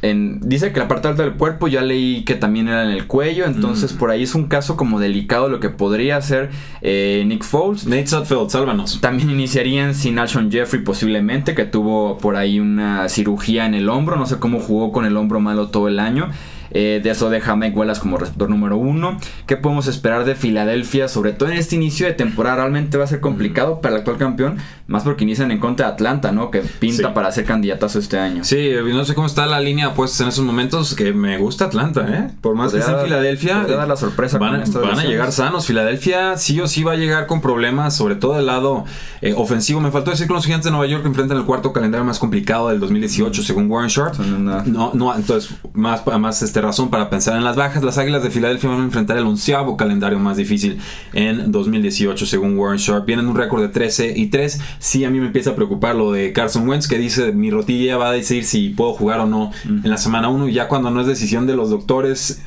dice 0.02 0.72
que 0.72 0.80
la 0.80 0.88
parte 0.88 1.08
alta 1.08 1.24
del 1.24 1.34
cuerpo 1.34 1.68
ya 1.68 1.82
leí 1.82 2.24
que 2.24 2.36
también 2.36 2.68
era 2.68 2.84
en 2.84 2.92
el 2.92 3.08
cuello, 3.08 3.46
entonces 3.46 3.94
mm. 3.94 3.98
por 3.98 4.12
ahí 4.12 4.24
es 4.24 4.36
un 4.36 4.48
caso 4.48 4.78
como 4.78 5.00
delicado 5.00 5.50
lo 5.50 5.60
que 5.60 5.70
podría 5.70 6.22
ser 6.22 6.52
eh, 6.82 7.24
Nick 7.26 7.44
Foles. 7.44 7.88
Nate 7.88 8.08
Sudfeld, 8.08 8.50
sálvanos. 8.50 9.02
También 9.02 9.30
iniciarían 9.30 9.96
sin 9.96 10.20
Alshon 10.20 10.52
Jeffrey 10.52 10.84
posiblemente, 10.84 11.56
que 11.56 11.66
tuvo 11.66 12.18
por 12.18 12.36
ahí 12.36 12.60
una 12.60 13.10
cirugía 13.10 13.66
en 13.66 13.74
el 13.74 13.90
hombro, 13.90 14.16
no 14.16 14.26
sé 14.26 14.38
cómo 14.40 14.60
jugó 14.60 14.92
con 14.92 15.06
el 15.06 15.18
hombro 15.18 15.40
malo 15.40 15.70
todo 15.70 15.88
el 15.88 16.00
año. 16.00 16.30
Eh, 16.72 17.02
de 17.04 17.10
eso 17.10 17.30
deja 17.30 17.56
Mike 17.56 17.78
Wallace 17.78 18.02
como 18.02 18.18
receptor 18.18 18.50
número 18.50 18.78
uno. 18.78 19.18
¿Qué 19.46 19.58
podemos 19.58 19.88
esperar 19.88 20.26
de 20.26 20.36
Filadelfia? 20.36 21.08
Sobre 21.08 21.34
todo 21.34 21.50
en 21.50 21.58
este 21.58 21.76
inicio 21.76 22.08
de 22.08 22.14
temporada 22.14 22.58
realmente 22.58 22.98
va 22.98 23.04
a 23.04 23.08
ser 23.08 23.20
complicado 23.20 23.82
para 23.82 23.96
el 23.96 24.00
actual 24.00 24.18
campeón, 24.18 24.58
más 24.88 25.04
porque 25.04 25.24
inician 25.24 25.52
en 25.52 25.60
contra 25.60 25.88
de 25.88 25.94
Atlanta, 25.94 26.32
¿no? 26.32 26.52
Que 26.52 26.62
pinta 26.62 27.14
para 27.14 27.32
ser 27.32 27.46
candidatazo 27.46 28.00
este 28.00 28.18
año. 28.18 28.44
Sí, 28.44 28.72
no 28.84 29.06
sé 29.06 29.16
cómo 29.16 29.28
está 29.28 29.46
la 29.46 29.60
línea 29.60 29.94
pues 29.94 30.20
en 30.22 30.28
esos 30.28 30.44
momentos, 30.46 30.96
que 30.96 31.14
me 31.14 31.38
gusta 31.38 31.66
Atlanta, 31.66 32.06
¿eh? 32.10 32.32
Por 32.42 32.56
más 32.56 32.74
que 32.74 32.82
sea 32.82 33.00
en 33.00 33.06
Filadelfia, 33.06 33.66
dar 33.66 33.88
la 33.88 33.96
sorpresa 33.96 34.38
van, 34.38 34.62
a 34.62 35.04
llegar 35.04 35.32
sanos. 35.32 35.66
Filadelfia 35.66 36.38
sí 36.38 36.60
o 36.60 36.68
sí 36.68 36.84
va 36.84 36.94
a 36.94 36.96
llegar 36.96 37.28
con 37.28 37.42
problemas, 37.42 37.96
sobre 37.96 38.16
todo 38.16 38.36
del 38.36 38.46
lado 38.46 38.86
eh, 39.22 39.34
ofensivo. 39.36 39.80
Me 39.80 39.92
faltó 39.92 40.12
decir 40.12 40.28
que 40.28 40.34
los 40.34 40.46
gigantes 40.46 40.66
de 40.66 40.72
Nueva 40.72 40.88
York 40.88 41.06
enfrentan 41.06 41.38
el 41.38 41.46
cuarto 41.46 41.74
calendario 41.74 42.06
más 42.06 42.20
complicado 42.20 42.70
del 42.70 42.80
2018, 42.80 43.44
según 43.44 43.70
Warren 43.70 43.90
Sharp. 43.90 44.18
No, 44.20 44.92
no, 44.94 45.16
entonces, 45.16 45.54
más, 45.74 46.06
más 46.20 46.42
este 46.42 46.61
razón 46.62 46.90
para 46.90 47.10
pensar 47.10 47.36
en 47.36 47.44
las 47.44 47.56
bajas. 47.56 47.84
Las 47.84 47.98
Águilas 47.98 48.24
de 48.24 48.32
Filadelfia 48.32 48.70
van 48.70 48.82
a 48.82 48.84
enfrentar 48.84 49.18
el 49.18 49.26
onceavo 49.26 49.78
calendario 49.78 50.20
más 50.20 50.38
difícil 50.38 50.80
en 51.14 51.52
2018, 51.52 52.26
según 52.26 52.58
Warren 52.58 52.78
Sharp. 52.78 53.06
Vienen 53.06 53.28
un 53.28 53.36
récord 53.36 53.62
de 53.62 53.70
13 53.70 54.14
y 54.16 54.28
3. 54.28 54.60
Sí, 54.80 55.06
a 55.06 55.10
mí 55.10 55.20
me 55.20 55.28
empieza 55.28 55.52
a 55.52 55.56
preocupar 55.56 55.96
lo 55.96 56.12
de 56.12 56.34
Carson 56.34 56.68
Wentz, 56.68 56.88
que 56.88 56.98
dice: 56.98 57.32
Mi 57.32 57.52
rotilla 57.52 57.98
va 57.98 58.10
a 58.10 58.14
decir 58.14 58.46
si 58.46 58.70
puedo 58.70 58.94
jugar 58.94 59.20
o 59.20 59.26
no 59.26 59.52
en 59.66 59.90
la 59.90 59.98
semana 59.98 60.30
1. 60.30 60.50
Ya 60.50 60.68
cuando 60.68 60.92
no 60.92 61.02
es 61.02 61.08
decisión 61.08 61.48
de 61.48 61.56
los 61.56 61.70
doctores, 61.70 62.42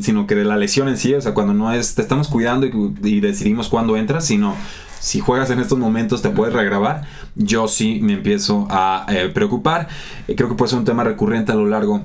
sino 0.00 0.26
que 0.26 0.34
de 0.34 0.44
la 0.44 0.56
lesión 0.56 0.88
en 0.88 0.96
sí, 0.96 1.14
o 1.14 1.20
sea, 1.20 1.34
cuando 1.34 1.54
no 1.54 1.72
es, 1.72 1.94
te 1.94 2.02
estamos 2.02 2.28
cuidando 2.28 2.66
y, 2.66 3.20
decidimos 3.20 3.68
cuándo 3.68 3.96
entras, 3.96 4.26
sino 4.26 4.56
si 4.98 5.20
juegas 5.20 5.50
en 5.50 5.60
estos 5.60 5.78
momentos 5.78 6.22
te 6.22 6.30
puedes 6.30 6.54
regrabar. 6.54 7.02
Yo 7.34 7.68
sí 7.68 8.00
me 8.02 8.14
empiezo 8.14 8.66
a 8.70 9.06
eh, 9.08 9.28
preocupar. 9.28 9.88
Eh, 10.28 10.34
creo 10.36 10.48
que 10.48 10.54
puede 10.54 10.70
ser 10.70 10.78
un 10.78 10.84
tema 10.84 11.04
recurrente 11.04 11.52
a 11.52 11.54
lo 11.54 11.66
largo 11.66 12.02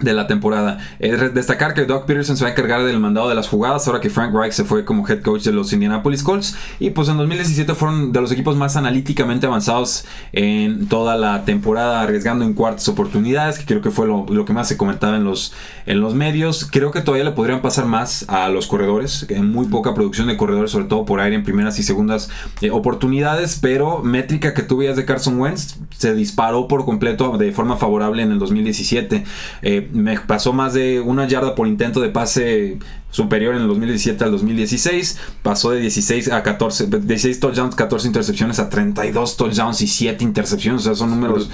de 0.00 0.12
la 0.12 0.26
temporada. 0.26 0.78
Es 0.98 1.34
destacar 1.34 1.74
que 1.74 1.84
Doug 1.84 2.06
Peterson 2.06 2.36
se 2.36 2.44
va 2.44 2.48
a 2.48 2.52
encargar 2.52 2.84
del 2.84 3.00
mandado 3.00 3.28
de 3.28 3.34
las 3.34 3.48
jugadas 3.48 3.86
ahora 3.86 4.00
que 4.00 4.10
Frank 4.10 4.34
Reich 4.34 4.52
se 4.52 4.64
fue 4.64 4.84
como 4.84 5.06
head 5.08 5.22
coach 5.22 5.42
de 5.42 5.52
los 5.52 5.72
Indianapolis 5.72 6.22
Colts 6.22 6.56
y 6.78 6.90
pues 6.90 7.08
en 7.08 7.16
2017 7.16 7.74
fueron 7.74 8.12
de 8.12 8.20
los 8.20 8.30
equipos 8.32 8.56
más 8.56 8.76
analíticamente 8.76 9.46
avanzados 9.46 10.04
en 10.32 10.86
toda 10.86 11.16
la 11.16 11.44
temporada 11.44 12.02
arriesgando 12.02 12.44
en 12.44 12.54
cuartas 12.54 12.88
oportunidades 12.88 13.58
que 13.58 13.64
creo 13.64 13.80
que 13.80 13.90
fue 13.90 14.06
lo, 14.06 14.44
que 14.44 14.52
más 14.52 14.68
se 14.68 14.76
comentaba 14.76 15.16
en 15.16 15.24
los, 15.24 15.52
en 15.86 16.00
los 16.00 16.14
medios. 16.14 16.68
Creo 16.70 16.90
que 16.90 17.00
todavía 17.00 17.24
le 17.24 17.32
podrían 17.32 17.62
pasar 17.62 17.86
más 17.86 18.24
a 18.28 18.48
los 18.48 18.66
corredores, 18.66 19.24
que 19.26 19.40
muy 19.40 19.66
poca 19.66 19.94
producción 19.94 20.28
de 20.28 20.36
corredores 20.36 20.70
sobre 20.70 20.86
todo 20.86 21.04
por 21.04 21.20
aire 21.20 21.36
en 21.36 21.42
primeras 21.42 21.78
y 21.78 21.82
segundas 21.82 22.30
eh, 22.60 22.70
oportunidades, 22.70 23.58
pero 23.60 24.02
métrica 24.02 24.54
que 24.54 24.62
tú 24.62 24.76
de 24.94 25.04
Carson 25.04 25.40
Wentz 25.40 25.78
se 25.96 26.14
disparó 26.14 26.68
por 26.68 26.84
completo 26.84 27.38
de 27.38 27.52
forma 27.52 27.76
favorable 27.76 28.22
en 28.22 28.32
el 28.32 28.38
2017. 28.38 29.24
Eh, 29.62 29.85
me 29.92 30.18
pasó 30.18 30.52
más 30.52 30.74
de 30.74 31.00
una 31.00 31.26
yarda 31.26 31.54
por 31.54 31.66
intento 31.66 32.00
de 32.00 32.08
pase 32.08 32.78
superior 33.10 33.54
en 33.54 33.62
el 33.62 33.68
2017 33.68 34.24
al 34.24 34.30
2016. 34.30 35.18
Pasó 35.42 35.70
de 35.70 35.80
16 35.80 36.30
a 36.32 36.42
14, 36.42 36.86
16 36.86 37.40
touchdowns, 37.40 37.74
14 37.74 38.06
intercepciones 38.06 38.58
a 38.58 38.68
32 38.68 39.36
touchdowns 39.36 39.80
y 39.80 39.86
7 39.86 40.22
intercepciones. 40.22 40.82
O 40.82 40.84
sea, 40.84 40.94
son 40.94 41.10
números. 41.10 41.50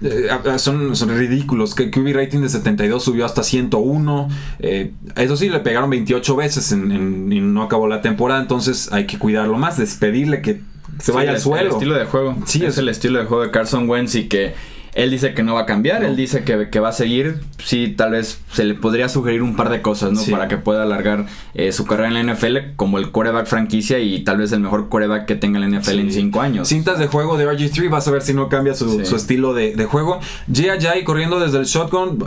Eh, 0.00 0.28
son, 0.56 0.96
son, 0.96 1.08
ridículos. 1.10 1.74
Que 1.74 1.90
QB 1.90 2.14
rating 2.14 2.40
de 2.40 2.48
72 2.48 3.02
subió 3.02 3.26
hasta 3.26 3.42
101. 3.42 4.28
Eh, 4.60 4.92
eso 5.16 5.36
sí, 5.36 5.48
le 5.48 5.60
pegaron 5.60 5.90
28 5.90 6.36
veces 6.36 6.72
en, 6.72 7.32
y 7.32 7.40
no 7.40 7.62
acabó 7.62 7.86
la 7.86 8.00
temporada. 8.00 8.40
Entonces 8.40 8.90
hay 8.92 9.06
que 9.06 9.18
cuidarlo 9.18 9.58
más, 9.58 9.76
despedirle 9.76 10.40
que 10.40 10.60
se 10.98 11.12
vaya 11.12 11.32
al 11.32 11.40
suelo. 11.40 11.68
El 11.68 11.72
estilo 11.72 11.94
de 11.94 12.04
juego. 12.04 12.36
Sí, 12.46 12.64
es 12.64 12.78
el 12.78 12.88
estilo 12.88 13.18
de 13.18 13.26
juego 13.26 13.42
de 13.42 13.50
Carson 13.50 13.88
Wentz 13.88 14.14
y 14.14 14.28
que 14.28 14.54
él 14.94 15.10
dice 15.10 15.32
que 15.32 15.42
no 15.42 15.54
va 15.54 15.62
a 15.62 15.66
cambiar, 15.66 16.04
él 16.04 16.16
dice 16.16 16.44
que, 16.44 16.68
que, 16.68 16.80
va 16.80 16.90
a 16.90 16.92
seguir. 16.92 17.40
Sí, 17.64 17.94
tal 17.96 18.10
vez 18.10 18.40
se 18.52 18.64
le 18.64 18.74
podría 18.74 19.08
sugerir 19.08 19.42
un 19.42 19.56
par 19.56 19.70
de 19.70 19.80
cosas, 19.80 20.12
¿no? 20.12 20.22
Para 20.30 20.48
que 20.48 20.58
pueda 20.58 20.82
alargar 20.82 21.26
eh, 21.54 21.72
su 21.72 21.86
carrera 21.86 22.08
en 22.08 22.26
la 22.26 22.34
NFL 22.34 22.74
como 22.76 22.98
el 22.98 23.10
coreback 23.10 23.46
franquicia 23.46 23.98
y 24.00 24.22
tal 24.22 24.36
vez 24.36 24.52
el 24.52 24.60
mejor 24.60 24.90
coreback 24.90 25.24
que 25.24 25.34
tenga 25.34 25.58
la 25.60 25.68
NFL 25.68 25.98
en 25.98 26.12
cinco 26.12 26.42
años. 26.42 26.68
Cintas 26.68 26.98
de 26.98 27.06
juego 27.06 27.38
de 27.38 27.46
RG3, 27.46 27.88
vas 27.88 28.06
a 28.06 28.10
ver 28.10 28.20
si 28.20 28.34
no 28.34 28.50
cambia 28.50 28.74
su, 28.74 29.00
estilo 29.00 29.54
de, 29.54 29.74
de, 29.74 29.84
juego. 29.86 30.20
Gia 30.52 30.78
Jai 30.78 31.04
corriendo 31.04 31.40
desde 31.40 31.58
el 31.58 31.64
shotgun, 31.64 32.22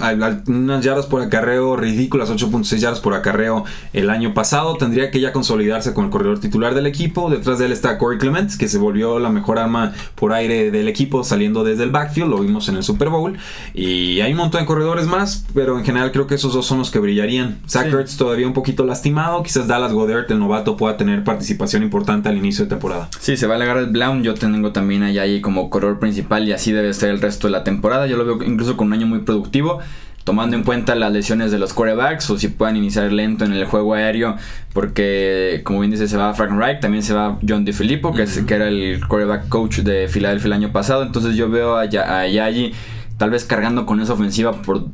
unas 0.47 0.84
yardas 0.84 1.06
por 1.06 1.21
acarreo 1.21 1.75
ridículas, 1.75 2.32
8.6 2.32 2.78
yardas 2.78 2.99
por 2.99 3.13
acarreo 3.13 3.63
el 3.93 4.10
año 4.10 4.34
pasado. 4.34 4.75
Tendría 4.78 5.12
que 5.12 5.19
ya 5.19 5.32
consolidarse 5.34 5.93
con 5.93 6.06
el 6.06 6.12
corredor 6.12 6.39
titular 6.39 6.73
del 6.73 6.88
equipo. 6.88 7.30
Detrás 7.30 7.60
de 7.60 7.65
él 7.65 7.71
está 7.71 7.99
Corey 7.99 8.17
Clement, 8.17 8.51
que 8.58 8.67
se 8.67 8.80
volvió 8.80 9.19
la 9.19 9.30
mejor 9.30 9.60
arma 9.60 9.93
por 10.15 10.34
aire 10.34 10.71
del 10.71 10.88
equipo 10.88 11.23
saliendo 11.23 11.63
desde 11.63 11.84
el 11.84 11.91
backfield. 11.91 12.32
Lo 12.32 12.39
vimos 12.39 12.55
en 12.70 12.76
el 12.76 12.84
Super 12.84 13.10
Bowl. 13.10 13.38
Y 13.74 14.22
hay 14.22 14.32
un 14.32 14.38
montón 14.38 14.62
de 14.62 14.68
corredores 14.68 15.08
más, 15.08 15.46
pero 15.54 15.78
en 15.78 15.86
general 15.86 16.12
creo 16.12 16.28
que 16.28 16.36
esos 16.36 16.54
dos 16.54 16.65
son 16.65 16.80
los 16.80 16.91
que 16.91 17.00
brillarían. 17.00 17.60
Zach 17.68 17.89
todavía 18.18 18.48
un 18.48 18.54
poquito 18.54 18.86
lastimado. 18.86 19.44
Quizás 19.44 19.68
Dallas 19.68 19.94
Godert, 19.94 20.30
el 20.32 20.39
novato, 20.39 20.78
pueda 20.78 20.98
tener 20.98 21.24
participación 21.24 21.84
importante 21.84 22.30
al 22.30 22.38
inicio 22.38 22.65
de 22.65 22.70
temporada. 22.70 23.10
Sí, 23.20 23.38
se 23.38 23.48
va 23.48 23.54
a 23.54 23.58
alegar 23.58 23.78
el 23.78 23.88
Brown. 23.88 24.24
Yo 24.24 24.34
tengo 24.34 24.72
también 24.72 25.04
allá 25.04 25.24
ahí 25.24 25.41
como 25.41 25.70
corredor 25.70 26.00
principal 26.00 26.48
y 26.48 26.54
así 26.54 26.72
debe 26.72 26.94
ser 26.94 27.10
el 27.10 27.22
resto 27.22 27.48
de 27.48 27.52
la 27.52 27.63
temporada. 27.63 28.08
Yo 28.08 28.18
lo 28.18 28.26
veo 28.26 28.44
incluso 28.44 28.78
con 28.78 28.88
un 28.88 28.94
año 28.94 29.08
muy 29.08 29.20
productivo 29.20 29.80
tomando 30.26 30.58
en 30.58 30.64
cuenta 30.64 30.96
las 30.96 31.14
lesiones 31.14 31.52
de 31.52 31.60
los 31.60 31.74
quarterbacks 31.74 32.30
o 32.32 32.38
si 32.38 32.50
puedan 32.50 32.76
iniciar 32.76 33.10
lento 33.12 33.46
en 33.46 33.54
el 33.54 33.64
juego 33.66 33.94
aéreo, 33.94 34.36
porque 34.74 35.62
como 35.64 35.80
bien 35.80 35.92
dice 35.92 36.08
se 36.08 36.18
va 36.18 36.34
Frank 36.34 36.52
Reich, 36.52 36.82
también 36.82 37.04
se 37.04 37.14
va 37.14 37.38
John 37.48 37.64
DeFilippo, 37.64 38.12
que, 38.14 38.24
es, 38.24 38.40
que 38.40 38.56
era 38.56 38.68
el 38.68 39.00
quarterback 39.08 39.48
coach 39.48 39.78
de 39.78 40.10
Philadelphia 40.10 40.48
el 40.48 40.54
año 40.54 40.72
pasado, 40.72 41.04
entonces 41.04 41.36
yo 41.36 41.50
veo 41.50 41.78
a, 41.78 41.84
a 41.84 42.28
Yayi 42.28 42.74
tal 43.18 43.30
vez 43.30 43.46
cargando 43.46 43.86
con 43.86 44.02
esa 44.02 44.14
ofensiva 44.14 44.52
por 44.64 44.88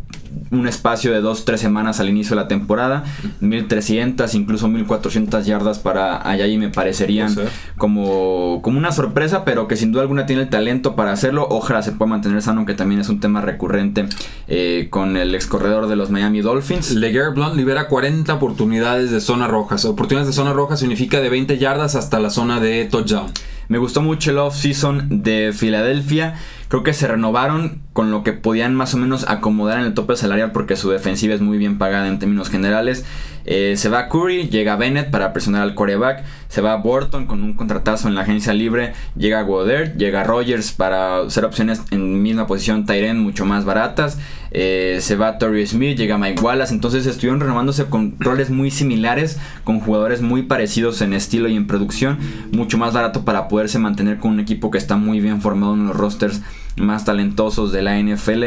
un 0.52 0.68
espacio 0.68 1.12
de 1.12 1.22
dos, 1.22 1.46
tres 1.46 1.62
semanas 1.62 2.00
al 2.00 2.10
inicio 2.10 2.36
de 2.36 2.42
la 2.44 2.48
temporada. 2.48 3.04
1300, 3.40 4.34
incluso 4.36 4.68
1400 4.68 5.46
yardas 5.46 5.80
para 5.80 6.28
Ayayi 6.28 6.58
me 6.58 6.70
parecerían 6.70 7.36
como, 7.78 8.62
como 8.62 8.78
una 8.78 8.92
sorpresa, 8.92 9.46
pero 9.46 9.68
que 9.68 9.78
sin 9.78 9.92
duda 9.92 10.04
alguna 10.04 10.26
tiene 10.26 10.44
el 10.44 10.50
talento 10.50 10.96
para 10.96 11.12
hacerlo. 11.12 11.48
Ojalá 11.50 11.82
se 11.82 11.92
pueda 11.92 12.10
mantener 12.10 12.42
sano, 12.42 12.66
que 12.66 12.74
también 12.74 13.02
es 13.02 13.10
un 13.10 13.20
tema 13.20 13.42
recurrente 13.42 14.08
eh, 14.48 14.88
con 14.90 15.18
el 15.18 15.34
ex 15.36 15.48
corredor 15.48 15.88
de 15.88 15.96
los 15.96 16.10
Miami 16.12 16.42
Dolphins. 16.42 16.92
Leger 16.92 17.32
Blunt 17.32 17.56
libera 17.56 17.88
40 17.88 18.34
oportunidades 18.34 19.12
de 19.12 19.22
zona 19.22 19.48
rojas. 19.48 19.86
Oportunidades 19.86 20.28
de 20.28 20.34
zona 20.34 20.54
roja 20.54 20.78
significa 20.78 21.22
de 21.22 21.30
20 21.30 21.58
yardas 21.58 21.96
hasta 21.96 22.20
la 22.20 22.30
zona 22.30 22.60
de 22.60 22.86
touchdown. 22.86 23.32
Me 23.72 23.78
gustó 23.78 24.02
mucho 24.02 24.32
el 24.32 24.38
off-season 24.38 25.24
de 25.24 25.54
Filadelfia. 25.56 26.36
Creo 26.68 26.84
que 26.84 26.92
se 26.94 27.08
renovaron 27.08 27.82
con 27.94 28.10
lo 28.10 28.24
que 28.24 28.32
podían 28.32 28.74
más 28.74 28.94
o 28.94 28.98
menos 28.98 29.28
acomodar 29.28 29.80
en 29.80 29.86
el 29.86 29.94
tope 29.94 30.16
salarial 30.16 30.52
porque 30.52 30.78
su 30.78 30.90
defensiva 30.90 31.34
es 31.34 31.42
muy 31.42 31.58
bien 31.58 31.78
pagada 31.78 32.08
en 32.08 32.20
términos 32.20 32.50
generales. 32.50 33.06
Eh, 33.44 33.74
se 33.76 33.90
va 33.90 34.08
Curry, 34.08 34.50
llega 34.50 34.76
Bennett 34.76 35.10
para 35.10 35.34
presionar 35.34 35.64
al 35.64 35.74
coreback, 35.74 36.24
se 36.48 36.62
va 36.62 36.76
Burton 36.76 37.26
con 37.26 37.44
un 37.44 37.54
contratazo 37.54 38.08
en 38.08 38.14
la 38.14 38.22
agencia 38.22 38.54
libre, 38.54 38.94
llega 39.18 39.42
Goddard, 39.42 39.98
llega 39.98 40.24
Rogers 40.24 40.72
para 40.72 41.22
hacer 41.22 41.46
opciones 41.46 41.82
en 41.90 42.22
misma 42.22 42.46
posición 42.46 42.86
Tyren 42.86 43.20
mucho 43.20 43.44
más 43.46 43.66
baratas, 43.66 44.20
eh, 44.52 45.00
se 45.02 45.16
va 45.16 45.40
Torrey 45.40 45.66
Smith, 45.66 45.98
llega 45.98 46.20
Mike 46.20 46.42
Wallace, 46.42 46.74
entonces 46.74 47.08
estuvieron 47.08 47.40
renovándose 47.40 47.86
con 47.86 48.16
roles 48.20 48.52
muy 48.52 48.70
similares, 48.70 49.40
con 49.64 49.80
jugadores 49.80 50.22
muy 50.22 50.44
parecidos 50.44 51.02
en 51.02 51.14
estilo 51.14 51.50
y 51.50 51.56
en 51.56 51.66
producción, 51.66 52.20
mucho 52.52 52.78
más 52.78 52.94
barato 52.94 53.26
para 53.26 53.48
poderse 53.48 53.80
mantener 53.80 54.20
con 54.20 54.32
un 54.32 54.40
equipo 54.40 54.70
que 54.70 54.78
está 54.78 54.98
muy 54.98 55.20
bien 55.20 55.42
formado 55.42 55.74
en 55.74 55.88
los 55.88 55.96
rosters 55.96 56.42
más 56.78 57.06
talentosos 57.06 57.72
de 57.72 57.82
la 57.82 58.00
NFL. 58.00 58.46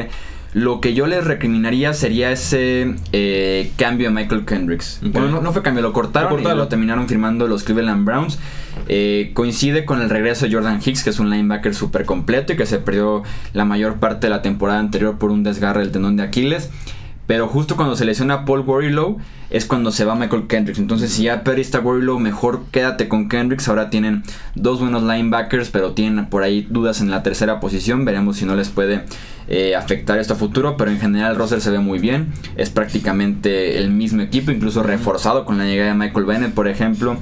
Lo 0.55 0.81
que 0.81 0.95
yo 0.95 1.09
les 1.09 1.25
recriminaría 1.25 1.93
sería 1.95 2.31
ese 2.31 2.95
eh, 3.13 3.73
cambio 3.77 4.09
de 4.09 4.15
Michael 4.15 4.45
Kendricks. 4.45 5.01
Bueno, 5.03 5.41
no, 5.41 5.53
fue 5.53 5.63
cambio, 5.63 5.83
lo 5.83 5.93
cortaron, 5.93 6.41
y 6.41 6.45
lo 6.45 6.69
terminaron 6.69 7.09
firmando 7.09 7.49
los 7.49 7.65
Cleveland 7.65 8.05
Browns. 8.07 8.39
Eh, 8.87 9.33
coincide 9.35 9.85
con 9.85 10.01
el 10.01 10.11
regreso 10.11 10.47
de 10.47 10.53
Jordan 10.53 10.81
Hicks, 10.85 11.03
que 11.03 11.11
es 11.11 11.19
un 11.19 11.29
linebacker 11.29 11.75
súper 11.75 12.05
completo 12.05 12.53
y 12.53 12.57
que 12.57 12.67
se 12.67 12.79
perdió 12.79 13.25
la 13.53 13.65
mayor 13.65 13.97
parte 13.97 14.29
de 14.29 14.31
la 14.31 14.43
temporada 14.43 14.79
anterior 14.79 15.19
por 15.19 15.33
un 15.33 15.43
desgarre 15.43 15.81
del 15.81 15.91
tendón 15.91 16.17
de 16.17 16.23
Aquiles. 16.23 16.71
Pero 17.27 17.49
justo 17.49 17.75
cuando 17.75 17.97
se 17.97 18.05
lesiona 18.05 18.45
Paul 18.45 18.61
Warrilow 18.61 19.19
es 19.51 19.67
cuando 19.67 19.93
se 19.93 20.05
va 20.05 20.15
Michael 20.15 20.47
Kendricks. 20.47 20.79
Entonces, 20.79 21.13
si 21.13 21.25
ya 21.25 21.45
perdiste 21.45 21.77
a 21.77 21.81
Warrilow, 21.81 22.19
mejor 22.19 22.65
quédate 22.71 23.09
con 23.09 23.29
Kendricks. 23.29 23.69
Ahora 23.69 23.91
tienen 23.91 24.23
dos 24.55 24.81
buenos 24.81 25.03
linebackers, 25.03 25.71
pero 25.71 25.93
tienen 25.93 26.27
por 26.27 26.43
ahí 26.43 26.67
dudas 26.69 27.01
en 27.01 27.11
la 27.11 27.23
tercera 27.23 27.61
posición. 27.61 28.05
Veremos 28.05 28.37
si 28.37 28.45
no 28.45 28.57
les 28.57 28.69
puede 28.69 29.05
eh, 29.49 29.77
afectar 29.77 30.19
esto 30.19 30.35
a 30.35 30.37
futuro. 30.37 30.77
Pero 30.77 30.91
en 30.91 30.99
general, 30.99 31.33
el 31.33 31.39
roster 31.39 31.61
se 31.61 31.71
ve 31.71 31.79
muy 31.79 31.99
bien. 31.99 32.33
Es 32.57 32.71
prácticamente 32.71 33.79
el 33.79 33.91
mismo 33.91 34.23
equipo, 34.23 34.51
incluso 34.51 34.83
reforzado 34.83 35.45
con 35.45 35.59
la 35.59 35.65
llegada 35.65 35.91
de 35.91 35.99
Michael 35.99 36.25
Bennett, 36.25 36.55
por 36.55 36.69
ejemplo. 36.69 37.17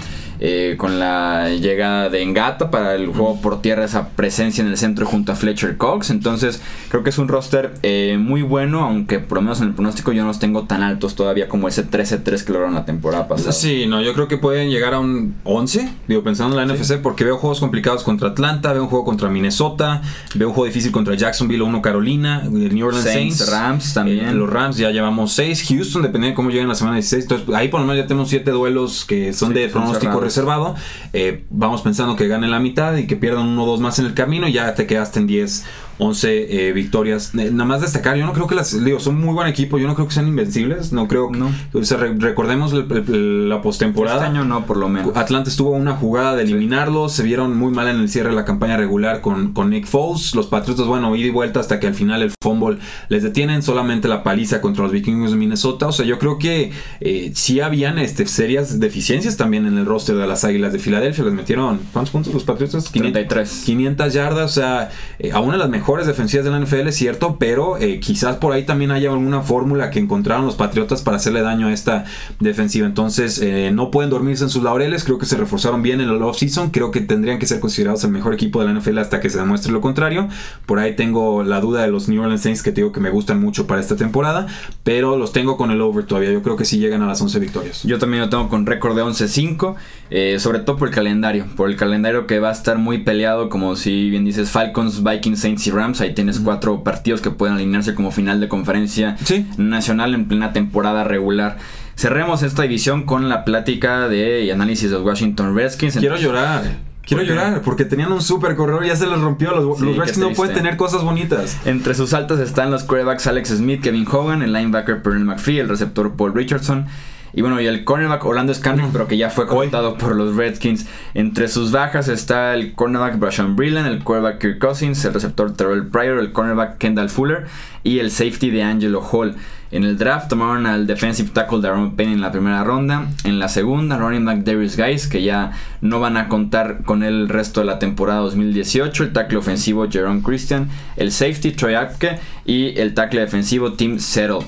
Eh, 0.45 0.75
con 0.77 0.99
la 0.99 1.51
llegada 1.51 2.09
de 2.09 2.21
Engata 2.21 2.69
para 2.69 2.97
el 2.97 3.07
juego 3.07 3.41
por 3.41 3.63
tierra, 3.63 3.85
esa 3.85 4.09
presencia 4.09 4.61
en 4.61 4.67
el 4.69 4.77
centro 4.77 5.07
junto 5.07 5.31
a 5.31 5.37
Fletcher 5.37 5.77
Cox. 5.77 6.11
Entonces, 6.11 6.61
creo 6.89 7.05
que 7.05 7.11
es 7.11 7.19
un 7.19 7.29
roster 7.29 7.75
eh, 7.85 8.17
muy 8.19 8.43
bueno, 8.43 8.81
aunque 8.81 9.21
por 9.21 9.39
lo 9.39 9.43
menos 9.43 9.61
en 9.61 9.69
el 9.69 9.75
pronóstico 9.75 10.11
yo 10.11 10.23
no 10.23 10.29
los 10.29 10.41
tengo 10.41 10.65
tan 10.65 10.83
altos 10.83 11.15
todavía 11.15 11.49
como 11.49 11.69
ese 11.69 11.85
13-3 12.23 12.45
que 12.45 12.53
lograron 12.53 12.75
la 12.75 12.85
temporada 12.85 13.29
pasada. 13.29 13.53
Sí, 13.53 13.87
no, 13.87 14.01
yo 14.03 14.13
creo 14.15 14.29
que 14.29 14.39
pueden 14.39 14.71
llegar 14.71 14.95
a 14.95 15.01
un 15.01 15.35
11, 15.45 15.89
digo, 16.09 16.23
pensando 16.23 16.59
en 16.59 16.69
la 16.69 16.75
NFC, 16.75 17.01
porque 17.03 17.25
veo 17.25 17.37
juegos 17.37 17.61
complicados 17.61 18.03
contra 18.03 18.29
Atlanta, 18.29 18.73
veo 18.73 18.83
un 18.83 18.89
juego 18.89 19.05
contra 19.05 19.29
Minnesota, 19.29 20.03
veo 20.35 20.49
un 20.49 20.55
juego 20.55 20.67
difícil 20.67 20.93
contra 20.93 21.15
Jacksonville 21.15 21.63
o 21.63 21.67
uno 21.67 21.83
Carolina, 21.83 22.43
New 22.45 22.87
Orleans 22.87 23.05
Saints, 23.05 23.51
Rams 23.51 23.95
también. 23.95 24.29
Eh, 24.29 24.35
los 24.35 24.49
Rams 24.49 24.77
ya 24.77 24.91
llevamos 24.91 25.33
6, 25.33 25.65
Houston, 25.69 26.03
dependiendo 26.03 26.33
de 26.33 26.35
cómo 26.35 26.51
lleguen 26.51 26.69
la 26.69 26.75
semana 26.75 26.97
16. 26.97 27.25
Entonces, 27.25 27.55
ahí 27.55 27.69
por 27.69 27.81
lo 27.81 27.87
menos 27.87 28.03
ya 28.03 28.07
tenemos 28.07 28.29
7 28.29 28.51
duelos 28.51 29.05
que 29.05 29.33
son 29.33 29.53
de 29.55 29.69
pronóstico 29.69 30.21
reservado. 30.21 30.75
Eh, 31.13 31.45
vamos 31.51 31.83
pensando 31.83 32.17
que 32.17 32.29
gane 32.29 32.49
la 32.49 32.61
mitad 32.61 32.97
y 32.97 33.07
que 33.07 33.17
pierdan 33.17 33.47
uno 33.47 33.65
o 33.65 33.67
dos 33.67 33.81
más 33.81 33.99
en 33.99 34.07
el 34.07 34.15
camino 34.15 34.49
y 34.49 34.53
ya 34.53 34.75
te 34.75 34.87
quedaste 34.87 35.21
en 35.21 35.27
10 35.27 35.65
11 35.99 36.69
eh, 36.69 36.73
victorias. 36.73 37.33
Eh, 37.35 37.51
nada 37.53 37.65
más 37.65 37.81
destacar, 37.81 38.17
yo 38.17 38.27
no 38.27 38.33
creo 38.33 38.47
que 38.47 38.55
las, 38.55 38.83
digo, 38.85 39.01
son 39.01 39.21
muy 39.21 39.35
buen 39.35 39.47
equipo, 39.49 39.79
yo 39.79 39.87
no 39.87 39.95
creo 39.95 40.09
que 40.09 40.15
sean 40.15 40.29
invencibles, 40.29 40.93
no 40.93 41.09
creo, 41.09 41.31
no. 41.31 41.53
O 41.73 41.85
sea, 41.85 41.99
recordemos 41.99 42.73
la 42.73 43.63
postemporada. 43.63 44.27
Este 44.27 44.39
año 44.39 44.45
no, 44.45 44.67
por 44.67 44.77
lo 44.77 44.89
menos. 44.89 45.17
Atlanta 45.17 45.51
estuvo 45.51 45.71
una 45.71 45.93
jugada 45.93 46.37
de 46.37 46.43
eliminarlos, 46.45 47.13
se 47.13 47.23
vieron 47.23 47.57
muy 47.57 47.73
mal 47.73 47.89
en 47.89 48.01
el 48.01 48.09
cierre 48.09 48.31
de 48.31 48.37
la 48.37 48.45
campaña 48.45 48.77
regular 48.77 49.21
con, 49.21 49.53
con 49.53 49.71
Nick 49.71 49.87
Foles, 49.87 50.35
los 50.35 50.47
Patriotas, 50.47 50.87
bueno, 50.87 51.15
ida 51.15 51.27
y 51.27 51.31
vuelta 51.31 51.61
hasta 51.61 51.79
que 51.79 51.87
al 51.87 51.95
final 51.95 52.23
el 52.23 52.33
fumble 52.43 52.79
les 53.09 53.23
detienen, 53.23 53.63
solamente 53.63 54.09
la 54.09 54.23
paliza 54.23 54.61
contra 54.61 54.85
los 54.85 54.93
vikingos 54.93 55.33
de 55.33 55.37
Minnesota, 55.37 55.89
o 55.89 55.93
sea, 55.93 56.07
yo 56.07 56.19
creo 56.19 56.39
que 56.39 56.73
eh, 57.01 57.33
sí 57.35 57.61
habían 57.61 57.99
este, 57.99 58.27
serias 58.27 58.81
deficiencias 58.81 59.37
también 59.37 59.67
en 59.67 59.79
el 59.79 59.87
roster 59.87 60.17
de 60.17 60.27
las 60.27 60.45
Águilas 60.45 60.73
de 60.73 60.79
Filadelfia, 60.79 61.25
les 61.25 61.33
metieron, 61.33 61.81
¿cuántos 61.93 62.11
puntos 62.11 62.35
los 62.35 62.45
Patriotas? 62.45 62.89
503. 62.91 63.63
500 63.67 64.13
yardas, 64.13 64.51
o 64.51 64.55
sea, 64.55 64.91
a 65.33 65.41
una 65.41 65.53
de 65.53 65.59
las 65.59 65.69
mejores 65.69 65.82
defensivas 66.07 66.45
de 66.45 66.51
la 66.51 66.61
NFL, 66.61 66.89
es 66.89 66.97
cierto, 66.97 67.37
pero 67.39 67.77
eh, 67.77 68.01
quizás 68.01 68.37
por 68.37 68.53
ahí 68.53 68.65
también 68.65 68.91
haya 68.91 69.11
alguna 69.11 69.43
fórmula 69.43 69.91
que 69.91 69.99
encontraron 69.99 70.47
los 70.47 70.57
Patriotas 70.57 71.03
para 71.03 71.17
hacerle 71.17 71.43
daño 71.43 71.69
a 71.69 71.73
esta 71.73 72.05
defensiva. 72.41 72.87
Entonces, 72.87 73.41
eh, 73.43 73.71
no 73.73 73.91
pueden 73.91 74.11
dormirse 74.11 74.45
en 74.45 74.51
sus 74.51 74.63
laureles. 74.63 75.05
Creo 75.05 75.19
que 75.19 75.27
se 75.27 75.37
reforzaron 75.37 75.83
bien 75.83 76.01
en 76.01 76.09
el 76.09 76.23
off-season. 76.23 76.71
Creo 76.71 76.91
que 76.91 77.01
tendrían 77.01 77.39
que 77.39 77.47
ser 77.47 77.61
considerados 77.61 78.05
el 78.05 78.11
mejor 78.11 78.35
equipo 78.35 78.61
de 78.61 78.73
la 78.73 78.79
NFL 78.79 78.99
hasta 78.99 79.21
que 79.21 79.29
se 79.29 79.39
demuestre 79.39 79.73
lo 79.73 79.81
contrario. 79.81 80.29
Por 80.67 80.79
ahí 80.79 80.97
tengo 80.97 81.43
la 81.43 81.61
duda 81.61 81.83
de 81.83 81.89
los 81.89 82.09
New 82.09 82.23
Orleans 82.23 82.43
Saints 82.43 82.63
que 82.63 82.71
te 82.71 82.81
digo 82.81 82.93
que 82.93 83.01
me 83.01 83.11
gustan 83.11 83.41
mucho 83.41 83.67
para 83.67 83.81
esta 83.81 83.97
temporada, 83.97 84.47
pero 84.85 85.17
los 85.17 85.33
tengo 85.33 85.57
con 85.57 85.71
el 85.71 85.81
over 85.81 86.07
todavía. 86.07 86.33
Yo 86.33 86.43
creo 86.43 86.57
que 86.57 86.65
sí 86.65 86.79
llegan 86.79 87.03
a 87.03 87.07
las 87.07 87.21
11 87.21 87.39
victorias. 87.39 87.83
Yo 87.83 87.99
también 87.99 88.23
lo 88.23 88.29
tengo 88.29 88.49
con 88.49 88.67
récord 88.67 88.97
de 88.97 89.03
11-5, 89.03 89.75
eh, 90.11 90.39
sobre 90.39 90.61
todo 90.61 90.77
por 90.77 90.89
el 90.89 90.95
calendario. 90.95 91.47
Por 91.57 91.69
el 91.69 91.77
calendario 91.77 92.27
que 92.27 92.39
va 92.39 92.51
a 92.51 92.53
estar 92.53 92.79
muy 92.79 92.99
peleado, 92.99 93.49
como 93.49 93.77
si 93.77 94.11
bien 94.11 94.25
dices 94.25 94.51
Falcons, 94.51 95.03
Vikings, 95.03 95.41
Saints 95.41 95.67
y 95.67 95.72
Rams 95.73 96.01
Ahí 96.01 96.15
tienes 96.15 96.41
cuatro 96.41 96.85
partidos 96.85 97.21
que 97.21 97.31
pueden 97.31 97.57
alinearse 97.57 97.95
como 97.95 98.11
final 98.11 98.41
de 98.41 98.49
conferencia 98.49 99.17
nacional 99.57 100.15
en 100.15 100.27
plena 100.29 100.53
temporada 100.53 101.05
regular. 101.05 101.59
Cerremos 101.97 102.43
esta 102.43 102.63
división 102.63 103.05
con 103.05 103.29
la 103.29 103.45
plática 103.45 104.09
de 104.09 104.43
y 104.45 104.51
análisis 104.51 104.91
de 104.91 104.97
los 104.97 105.05
Washington 105.05 105.55
Redskins. 105.55 105.97
Quiero 105.97 106.17
llorar. 106.17 106.63
Quiero 107.05 107.23
llorar 107.25 107.63
porque 107.63 107.85
tenían 107.85 108.13
un 108.13 108.23
super 108.23 108.55
corredor 108.55 108.85
y 108.85 108.89
ya 108.89 108.97
se 108.97 109.07
les 109.07 109.21
rompió. 109.21 109.51
Los, 109.51 109.81
Redskins 109.81 110.19
no 110.19 110.33
pueden 110.33 110.55
tener 110.55 110.77
cosas 110.77 111.03
bonitas. 111.03 111.59
Entre 111.65 111.95
sus 111.95 112.15
altas 112.15 112.39
están 112.39 112.71
los 112.71 112.85
quarterbacks 112.85 113.27
Alex 113.27 113.51
Smith, 113.51 113.83
Kevin 113.83 114.07
Hogan, 114.11 114.43
el 114.43 114.53
linebacker 114.53 115.03
Pernell 115.03 115.25
McPhee, 115.25 115.59
el 115.59 115.69
receptor 115.69 116.15
Paul 116.17 116.35
Richardson. 116.35 116.87
Y 117.35 117.41
bueno, 117.41 117.61
y 117.61 117.67
el 117.67 117.85
cornerback 117.85 118.25
Orlando 118.25 118.53
Scandrick, 118.53 118.91
pero 118.93 119.09
que 119.09 119.17
ya 119.17 119.31
fue 119.31 119.47
cortado 119.47 119.97
por 119.97 120.15
los 120.15 120.37
Redskins. 120.37 120.87
Entre 121.15 121.49
sus 121.49 121.73
bajas 121.73 122.09
está 122.09 122.55
el 122.55 122.75
cornerback 122.75 123.19
Brashon 123.19 123.57
Brillan, 123.57 123.87
el 123.87 124.05
cornerback 124.05 124.39
Kirk 124.39 124.59
Cousins, 124.59 125.05
el 125.05 125.15
receptor 125.15 125.55
Terrell 125.55 125.87
Pryor, 125.87 126.19
el 126.19 126.33
cornerback 126.33 126.79
Kendall 126.79 127.09
Fuller 127.09 127.47
y 127.85 127.99
el 127.99 128.11
safety 128.11 128.51
de 128.51 128.63
Angelo 128.63 129.01
Hall. 129.01 129.37
En 129.73 129.85
el 129.85 129.97
draft 129.97 130.29
tomaron 130.29 130.67
al 130.67 130.87
defensive 130.87 131.31
tackle 131.33 131.63
Darren 131.63 131.97
Payne 131.97 132.13
en 132.13 132.21
la 132.21 132.31
primera 132.31 132.63
ronda. 132.63 133.07
En 133.25 133.39
la 133.39 133.49
segunda, 133.49 133.97
running 133.97 134.27
back 134.27 134.45
Darius 134.45 134.77
Guys, 134.77 135.07
que 135.07 135.23
ya 135.23 135.53
no 135.81 135.99
van 135.99 136.19
a 136.19 136.29
contar 136.29 136.83
con 136.85 137.03
él 137.03 137.23
el 137.23 137.29
resto 137.31 137.61
de 137.61 137.67
la 137.67 137.79
temporada 137.79 138.21
2018. 138.21 139.05
El 139.05 139.13
tackle 139.15 139.39
ofensivo 139.39 139.89
Jerome 139.91 140.23
Christian. 140.23 140.69
El 140.97 141.11
safety 141.11 141.53
Troy 141.53 141.75
Apke 141.75 142.19
y 142.45 142.79
el 142.79 142.93
tackle 142.93 143.21
defensivo 143.21 143.73
Tim 143.73 143.99
Settle. 143.99 144.41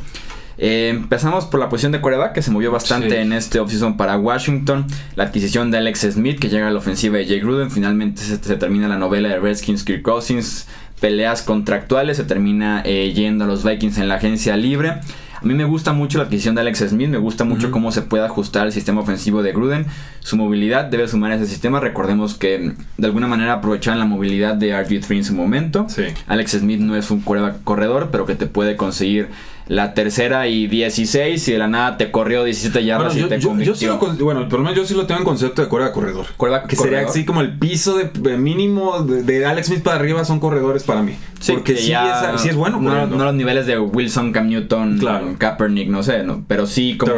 Eh, 0.59 0.91
empezamos 0.91 1.47
por 1.47 1.61
la 1.61 1.69
posición 1.69 1.93
de 1.93 2.01
coreback 2.01 2.33
que 2.33 2.43
se 2.43 2.51
movió 2.51 2.71
bastante 2.71 3.21
en 3.21 3.33
este 3.33 3.61
offseason 3.61 3.97
para 3.97 4.17
Washington. 4.19 4.87
La 5.17 5.25
adquisición 5.25 5.71
de 5.71 5.79
Alex 5.79 6.01
Smith 6.13 6.39
que 6.39 6.49
llega 6.49 6.69
a 6.69 6.71
la 6.71 6.79
ofensiva 6.79 7.19
de 7.19 7.27
Jake 7.27 7.41
Gruden. 7.41 7.71
Finalmente 7.71 8.23
se, 8.23 8.39
termina 8.39 8.89
la 8.89 8.99
novela 8.99 9.29
de 9.29 9.41
Redskins 9.41 9.85
Kirk 9.85 10.03
Cousins. 10.03 10.67
Peleas 11.01 11.43
contractuales. 11.43 12.17
Se 12.17 12.25
termina 12.25 12.83
eh, 12.85 13.13
yendo 13.15 13.45
a 13.45 13.47
los 13.47 13.65
Vikings 13.65 13.99
en 13.99 14.09
la 14.09 14.17
agencia 14.17 14.57
libre. 14.57 15.01
A 15.45 15.47
mí 15.47 15.53
me 15.53 15.65
gusta 15.65 15.93
mucho 15.93 16.17
la 16.17 16.25
adquisición 16.25 16.55
de 16.55 16.63
Alex 16.63 16.87
Smith, 16.89 17.11
me 17.11 17.19
gusta 17.19 17.45
mucho 17.45 17.71
cómo 17.71 17.93
se 17.93 18.01
puede 18.01 18.25
ajustar 18.25 18.67
el 18.67 18.73
sistema 18.73 19.03
ofensivo 19.03 19.43
de 19.43 19.53
Gruden. 19.53 19.85
Su 20.21 20.39
movilidad 20.39 20.87
debe 20.87 21.07
sumar 21.07 21.33
a 21.33 21.35
ese 21.35 21.47
sistema. 21.47 21.81
Recordemos 21.81 22.33
que 22.33 22.73
de 22.97 23.07
alguna 23.07 23.27
manera 23.27 23.53
aprovecharon 23.53 23.99
la 23.99 24.07
movilidad 24.07 24.55
de 24.55 24.73
RG3 24.73 25.17
en 25.17 25.25
su 25.25 25.35
momento. 25.35 25.87
Alex 26.29 26.53
Smith 26.53 26.81
no 26.81 26.97
es 26.97 27.11
un 27.11 27.21
corredor, 27.21 28.09
pero 28.11 28.25
que 28.25 28.37
te 28.37 28.47
puede 28.47 28.77
conseguir 28.77 29.29
la 29.67 29.95
tercera 29.95 30.47
y 30.47 30.67
16 30.67 31.49
y 31.49 31.53
de 31.53 31.59
la 31.59 31.69
nada 31.69 31.97
te 31.97 32.11
corrió 32.11 32.45
17 32.45 32.85
yardas 32.85 33.15
bueno, 33.15 33.27
y 33.27 33.31
te 33.31 33.41
yo, 33.41 33.59
yo 33.59 33.75
sí 33.75 33.87
lo, 33.87 33.99
Bueno, 33.99 34.49
por 34.49 34.59
lo 34.59 34.65
menos 34.65 34.77
yo 34.77 34.87
sí 34.87 34.95
lo 34.95 35.07
tengo 35.07 35.21
en 35.21 35.25
concepto 35.25 35.63
de 35.63 35.69
cuerda 35.69 35.93
corredor. 35.93 36.27
que 36.69 36.77
sería 36.77 37.01
así 37.01 37.25
como 37.25 37.41
el 37.41 37.59
piso 37.59 37.97
de, 37.97 38.37
mínimo 38.37 39.03
de, 39.03 39.47
Alex 39.47 39.69
Smith 39.69 39.83
para 39.83 39.97
arriba 39.97 40.25
son 40.25 40.39
corredores 40.39 40.83
para 40.85 41.03
mí. 41.03 41.17
Sí, 41.41 41.53
porque 41.53 41.77
sí, 41.77 41.93
es, 41.93 42.41
sí 42.41 42.49
es 42.49 42.57
bueno. 42.57 42.81
No, 42.81 43.07
no, 43.07 43.25
los 43.25 43.35
niveles 43.35 43.67
de 43.67 43.79
Wilson, 43.79 44.33
Cam 44.33 44.49
Newton, 44.49 45.01
Kaepernick, 45.39 45.89
no 45.89 46.03
sé, 46.03 46.23
no, 46.23 46.45
pero 46.47 46.67
sí 46.67 46.97
como 46.97 47.15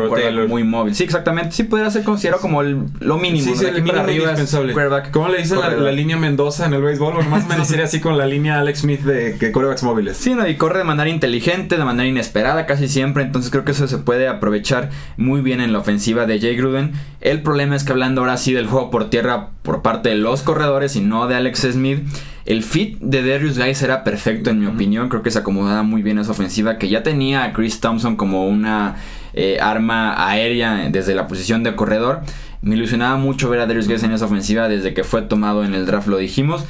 muy 0.49 0.65
móvil. 0.65 0.95
Sí, 0.95 1.05
exactamente. 1.05 1.53
Sí 1.53 1.65
podría 1.65 1.91
ser 1.91 2.05
considerado 2.05 2.41
como 2.41 2.63
lo 2.63 3.19
mínimo. 3.19 3.55
Sí, 3.57 3.65
el 3.65 3.83
mínimo 3.83 4.01
arriba 4.01 4.31
indispensable. 4.31 4.75
¿Cómo 5.13 5.29
le 5.29 5.39
dicen 5.39 5.59
la, 5.61 5.93
línea 5.93 6.17
Mendoza 6.17 6.67
en 6.67 6.75
el 6.75 6.83
béisbol? 6.83 7.15
Bueno, 7.15 7.31
más 7.31 7.45
o 7.45 7.49
menos 7.49 7.69
sería 7.69 7.85
así 7.85 8.01
con 8.01 8.19
la 8.19 8.27
línea 8.27 8.59
Alex 8.59 8.81
Smith 8.81 9.01
de 9.01 9.37
que 9.39 9.53
quarterbacks 9.53 9.83
móviles. 9.83 10.17
Sí, 10.17 10.35
no, 10.35 10.47
y 10.47 10.57
corre 10.57 10.79
de 10.79 10.85
manera 10.85 11.09
inteligente, 11.09 11.77
de 11.77 11.85
manera 11.85 12.09
inesperada 12.09 12.36
casi 12.66 12.88
siempre. 12.88 13.22
Entonces 13.22 13.51
creo 13.51 13.64
que 13.64 13.72
eso 13.72 13.87
se 13.87 13.99
puede 13.99 14.29
aprovechar 14.29 14.90
muy 15.16 15.40
bien 15.40 15.61
en 15.61 15.72
la 15.72 15.79
ofensiva 15.79 16.27
de 16.27 16.40
Jay 16.40 16.57
Gruden. 16.57 16.92
El 17.20 17.42
problema 17.42 17.77
es 17.77 17.85
que 17.85 17.92
hablando 17.92 18.20
ahora 18.20 18.37
sí 18.37 18.53
del 18.53 18.66
juego 18.66 18.90
por 18.90 19.11
tierra 19.11 19.51
por 19.62 19.83
parte 19.83 20.11
de 20.11 20.16
los 20.16 20.42
corredores 20.42 20.96
y 20.96 21.01
no 21.01 21.27
de 21.27 21.35
Alex 21.35 21.66
Smith. 21.72 22.01
El 22.44 22.62
fit 22.62 22.99
de 23.01 23.29
Darius 23.29 23.59
Guys 23.59 23.83
era 23.83 24.05
perfecto 24.05 24.51
en 24.51 24.61
mi 24.61 24.66
opinión. 24.66 25.09
Creo 25.09 25.22
que 25.22 25.31
se 25.31 25.40
acomodaba 25.40 25.83
muy 25.83 26.03
bien 26.03 26.18
a 26.18 26.22
esa 26.22 26.33
ofensiva 26.33 26.79
que 26.79 26.88
ya 26.88 27.03
tenía 27.03 27.44
a 27.44 27.53
Chris 27.53 27.81
Thompson 27.81 28.16
como 28.16 28.46
una 28.46 28.96
eh, 29.35 29.59
arma 29.61 30.29
aérea 30.29 30.88
desde 30.90 31.14
la 31.14 31.27
posición 31.27 31.62
de 31.64 31.75
corredor. 31.75 32.20
Me 32.62 32.75
ilusionaba 32.77 33.16
mucho 33.16 33.49
ver 33.51 33.61
a 33.61 33.66
Darius 33.66 33.88
Guys 33.88 34.03
en 34.03 34.12
esa 34.12 34.27
ofensiva 34.27 34.68
desde 34.68 34.94
que 34.94 35.05
fue 35.05 35.22
tomado 35.22 35.64
en 35.64 35.75
el 35.75 35.87
draft, 35.87 36.09
lo 36.09 36.18
dijimos. 36.18 36.64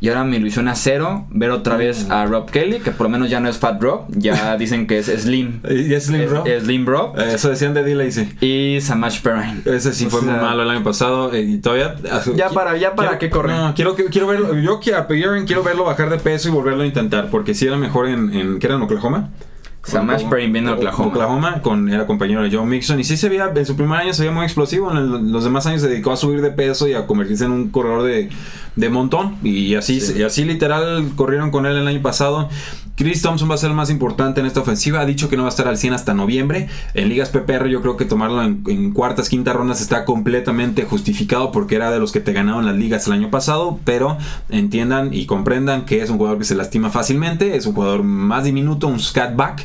Y 0.00 0.08
ahora 0.08 0.24
me 0.24 0.36
ilusiona 0.36 0.74
cero 0.74 1.26
ver 1.30 1.50
otra 1.50 1.76
vez 1.76 2.08
a 2.10 2.24
Rob 2.26 2.50
Kelly, 2.50 2.78
que 2.78 2.92
por 2.92 3.04
lo 3.06 3.10
menos 3.10 3.30
ya 3.30 3.40
no 3.40 3.48
es 3.48 3.58
Fat 3.58 3.82
Rob, 3.82 4.06
ya 4.10 4.56
dicen 4.58 4.86
que 4.86 4.98
es 4.98 5.06
Slim. 5.06 5.60
¿Y 5.68 5.92
es 5.92 6.04
Slim 6.06 6.28
Rob? 6.28 6.46
Es 6.46 6.62
Slim 6.62 6.86
Rob. 6.86 7.18
Eh, 7.18 7.34
eso 7.34 7.48
decían 7.50 7.74
de 7.74 7.82
D. 7.82 8.12
sí. 8.12 8.28
Y 8.40 8.80
Samash 8.80 9.20
Perrine. 9.20 9.62
Ese 9.64 9.92
sí 9.92 10.06
fue 10.06 10.22
muy 10.22 10.34
malo 10.34 10.62
el 10.62 10.70
año 10.70 10.84
pasado 10.84 11.32
eh, 11.34 11.42
y 11.42 11.58
todavía... 11.58 11.96
Ya 12.36 12.50
para, 12.50 12.76
ya 12.76 12.94
para 12.94 13.18
qué 13.18 13.30
correr. 13.30 13.56
No, 13.56 13.74
quiero, 13.74 13.94
quiero 13.94 14.26
verlo, 14.28 14.56
yo 14.58 14.78
quiero, 14.80 15.06
quiero 15.08 15.62
verlo 15.62 15.84
bajar 15.84 16.10
de 16.10 16.18
peso 16.18 16.48
y 16.48 16.52
volverlo 16.52 16.82
a 16.82 16.86
intentar, 16.86 17.28
porque 17.30 17.54
si 17.54 17.66
era 17.66 17.76
mejor 17.76 18.08
en, 18.08 18.32
en 18.32 18.58
¿qué 18.58 18.66
era 18.66 18.76
en 18.76 18.82
Oklahoma? 18.82 19.30
Samash 19.82 20.24
Perry 20.28 20.50
viene 20.50 20.70
Oklahoma. 20.70 21.08
Oklahoma, 21.08 21.62
con, 21.62 21.88
era 21.88 22.06
compañero 22.06 22.42
de 22.42 22.54
Joe 22.54 22.66
Mixon. 22.66 23.00
Y 23.00 23.04
sí 23.04 23.16
se 23.16 23.28
veía, 23.28 23.50
en 23.54 23.66
su 23.66 23.76
primer 23.76 24.00
año 24.00 24.12
se 24.12 24.22
veía 24.22 24.34
muy 24.34 24.44
explosivo. 24.44 24.90
En 24.90 25.32
los 25.32 25.44
demás 25.44 25.66
años 25.66 25.80
se 25.80 25.88
dedicó 25.88 26.12
a 26.12 26.16
subir 26.16 26.42
de 26.42 26.50
peso 26.50 26.88
y 26.88 26.94
a 26.94 27.06
convertirse 27.06 27.44
en 27.44 27.52
un 27.52 27.70
corredor 27.70 28.02
de, 28.02 28.28
de 28.76 28.88
montón. 28.90 29.36
Y 29.42 29.74
así, 29.74 30.00
y 30.16 30.22
así 30.22 30.44
literal 30.44 31.12
corrieron 31.16 31.50
con 31.50 31.66
él 31.66 31.76
el 31.76 31.88
año 31.88 32.02
pasado. 32.02 32.48
Chris 32.98 33.22
Thompson 33.22 33.48
va 33.48 33.54
a 33.54 33.58
ser 33.58 33.70
el 33.70 33.76
más 33.76 33.90
importante 33.90 34.40
en 34.40 34.46
esta 34.46 34.58
ofensiva. 34.58 35.00
Ha 35.00 35.06
dicho 35.06 35.28
que 35.28 35.36
no 35.36 35.44
va 35.44 35.48
a 35.48 35.50
estar 35.50 35.68
al 35.68 35.78
100 35.78 35.94
hasta 35.94 36.14
noviembre. 36.14 36.68
En 36.94 37.08
ligas 37.08 37.28
PPR 37.28 37.68
yo 37.68 37.80
creo 37.80 37.96
que 37.96 38.04
tomarlo 38.04 38.42
en, 38.42 38.90
cuartas, 38.90 39.28
quintas 39.28 39.54
rondas 39.54 39.80
está 39.80 40.04
completamente 40.04 40.82
justificado 40.82 41.52
porque 41.52 41.76
era 41.76 41.92
de 41.92 42.00
los 42.00 42.10
que 42.10 42.18
te 42.18 42.32
ganaron 42.32 42.66
las 42.66 42.74
ligas 42.74 43.06
el 43.06 43.12
año 43.12 43.30
pasado. 43.30 43.78
Pero 43.84 44.18
entiendan 44.48 45.14
y 45.14 45.26
comprendan 45.26 45.84
que 45.84 46.02
es 46.02 46.10
un 46.10 46.16
jugador 46.16 46.38
que 46.38 46.44
se 46.44 46.56
lastima 46.56 46.90
fácilmente. 46.90 47.54
Es 47.54 47.66
un 47.66 47.74
jugador 47.74 48.02
más 48.02 48.42
diminuto, 48.42 48.88
un 48.88 48.98
scatback. 48.98 49.64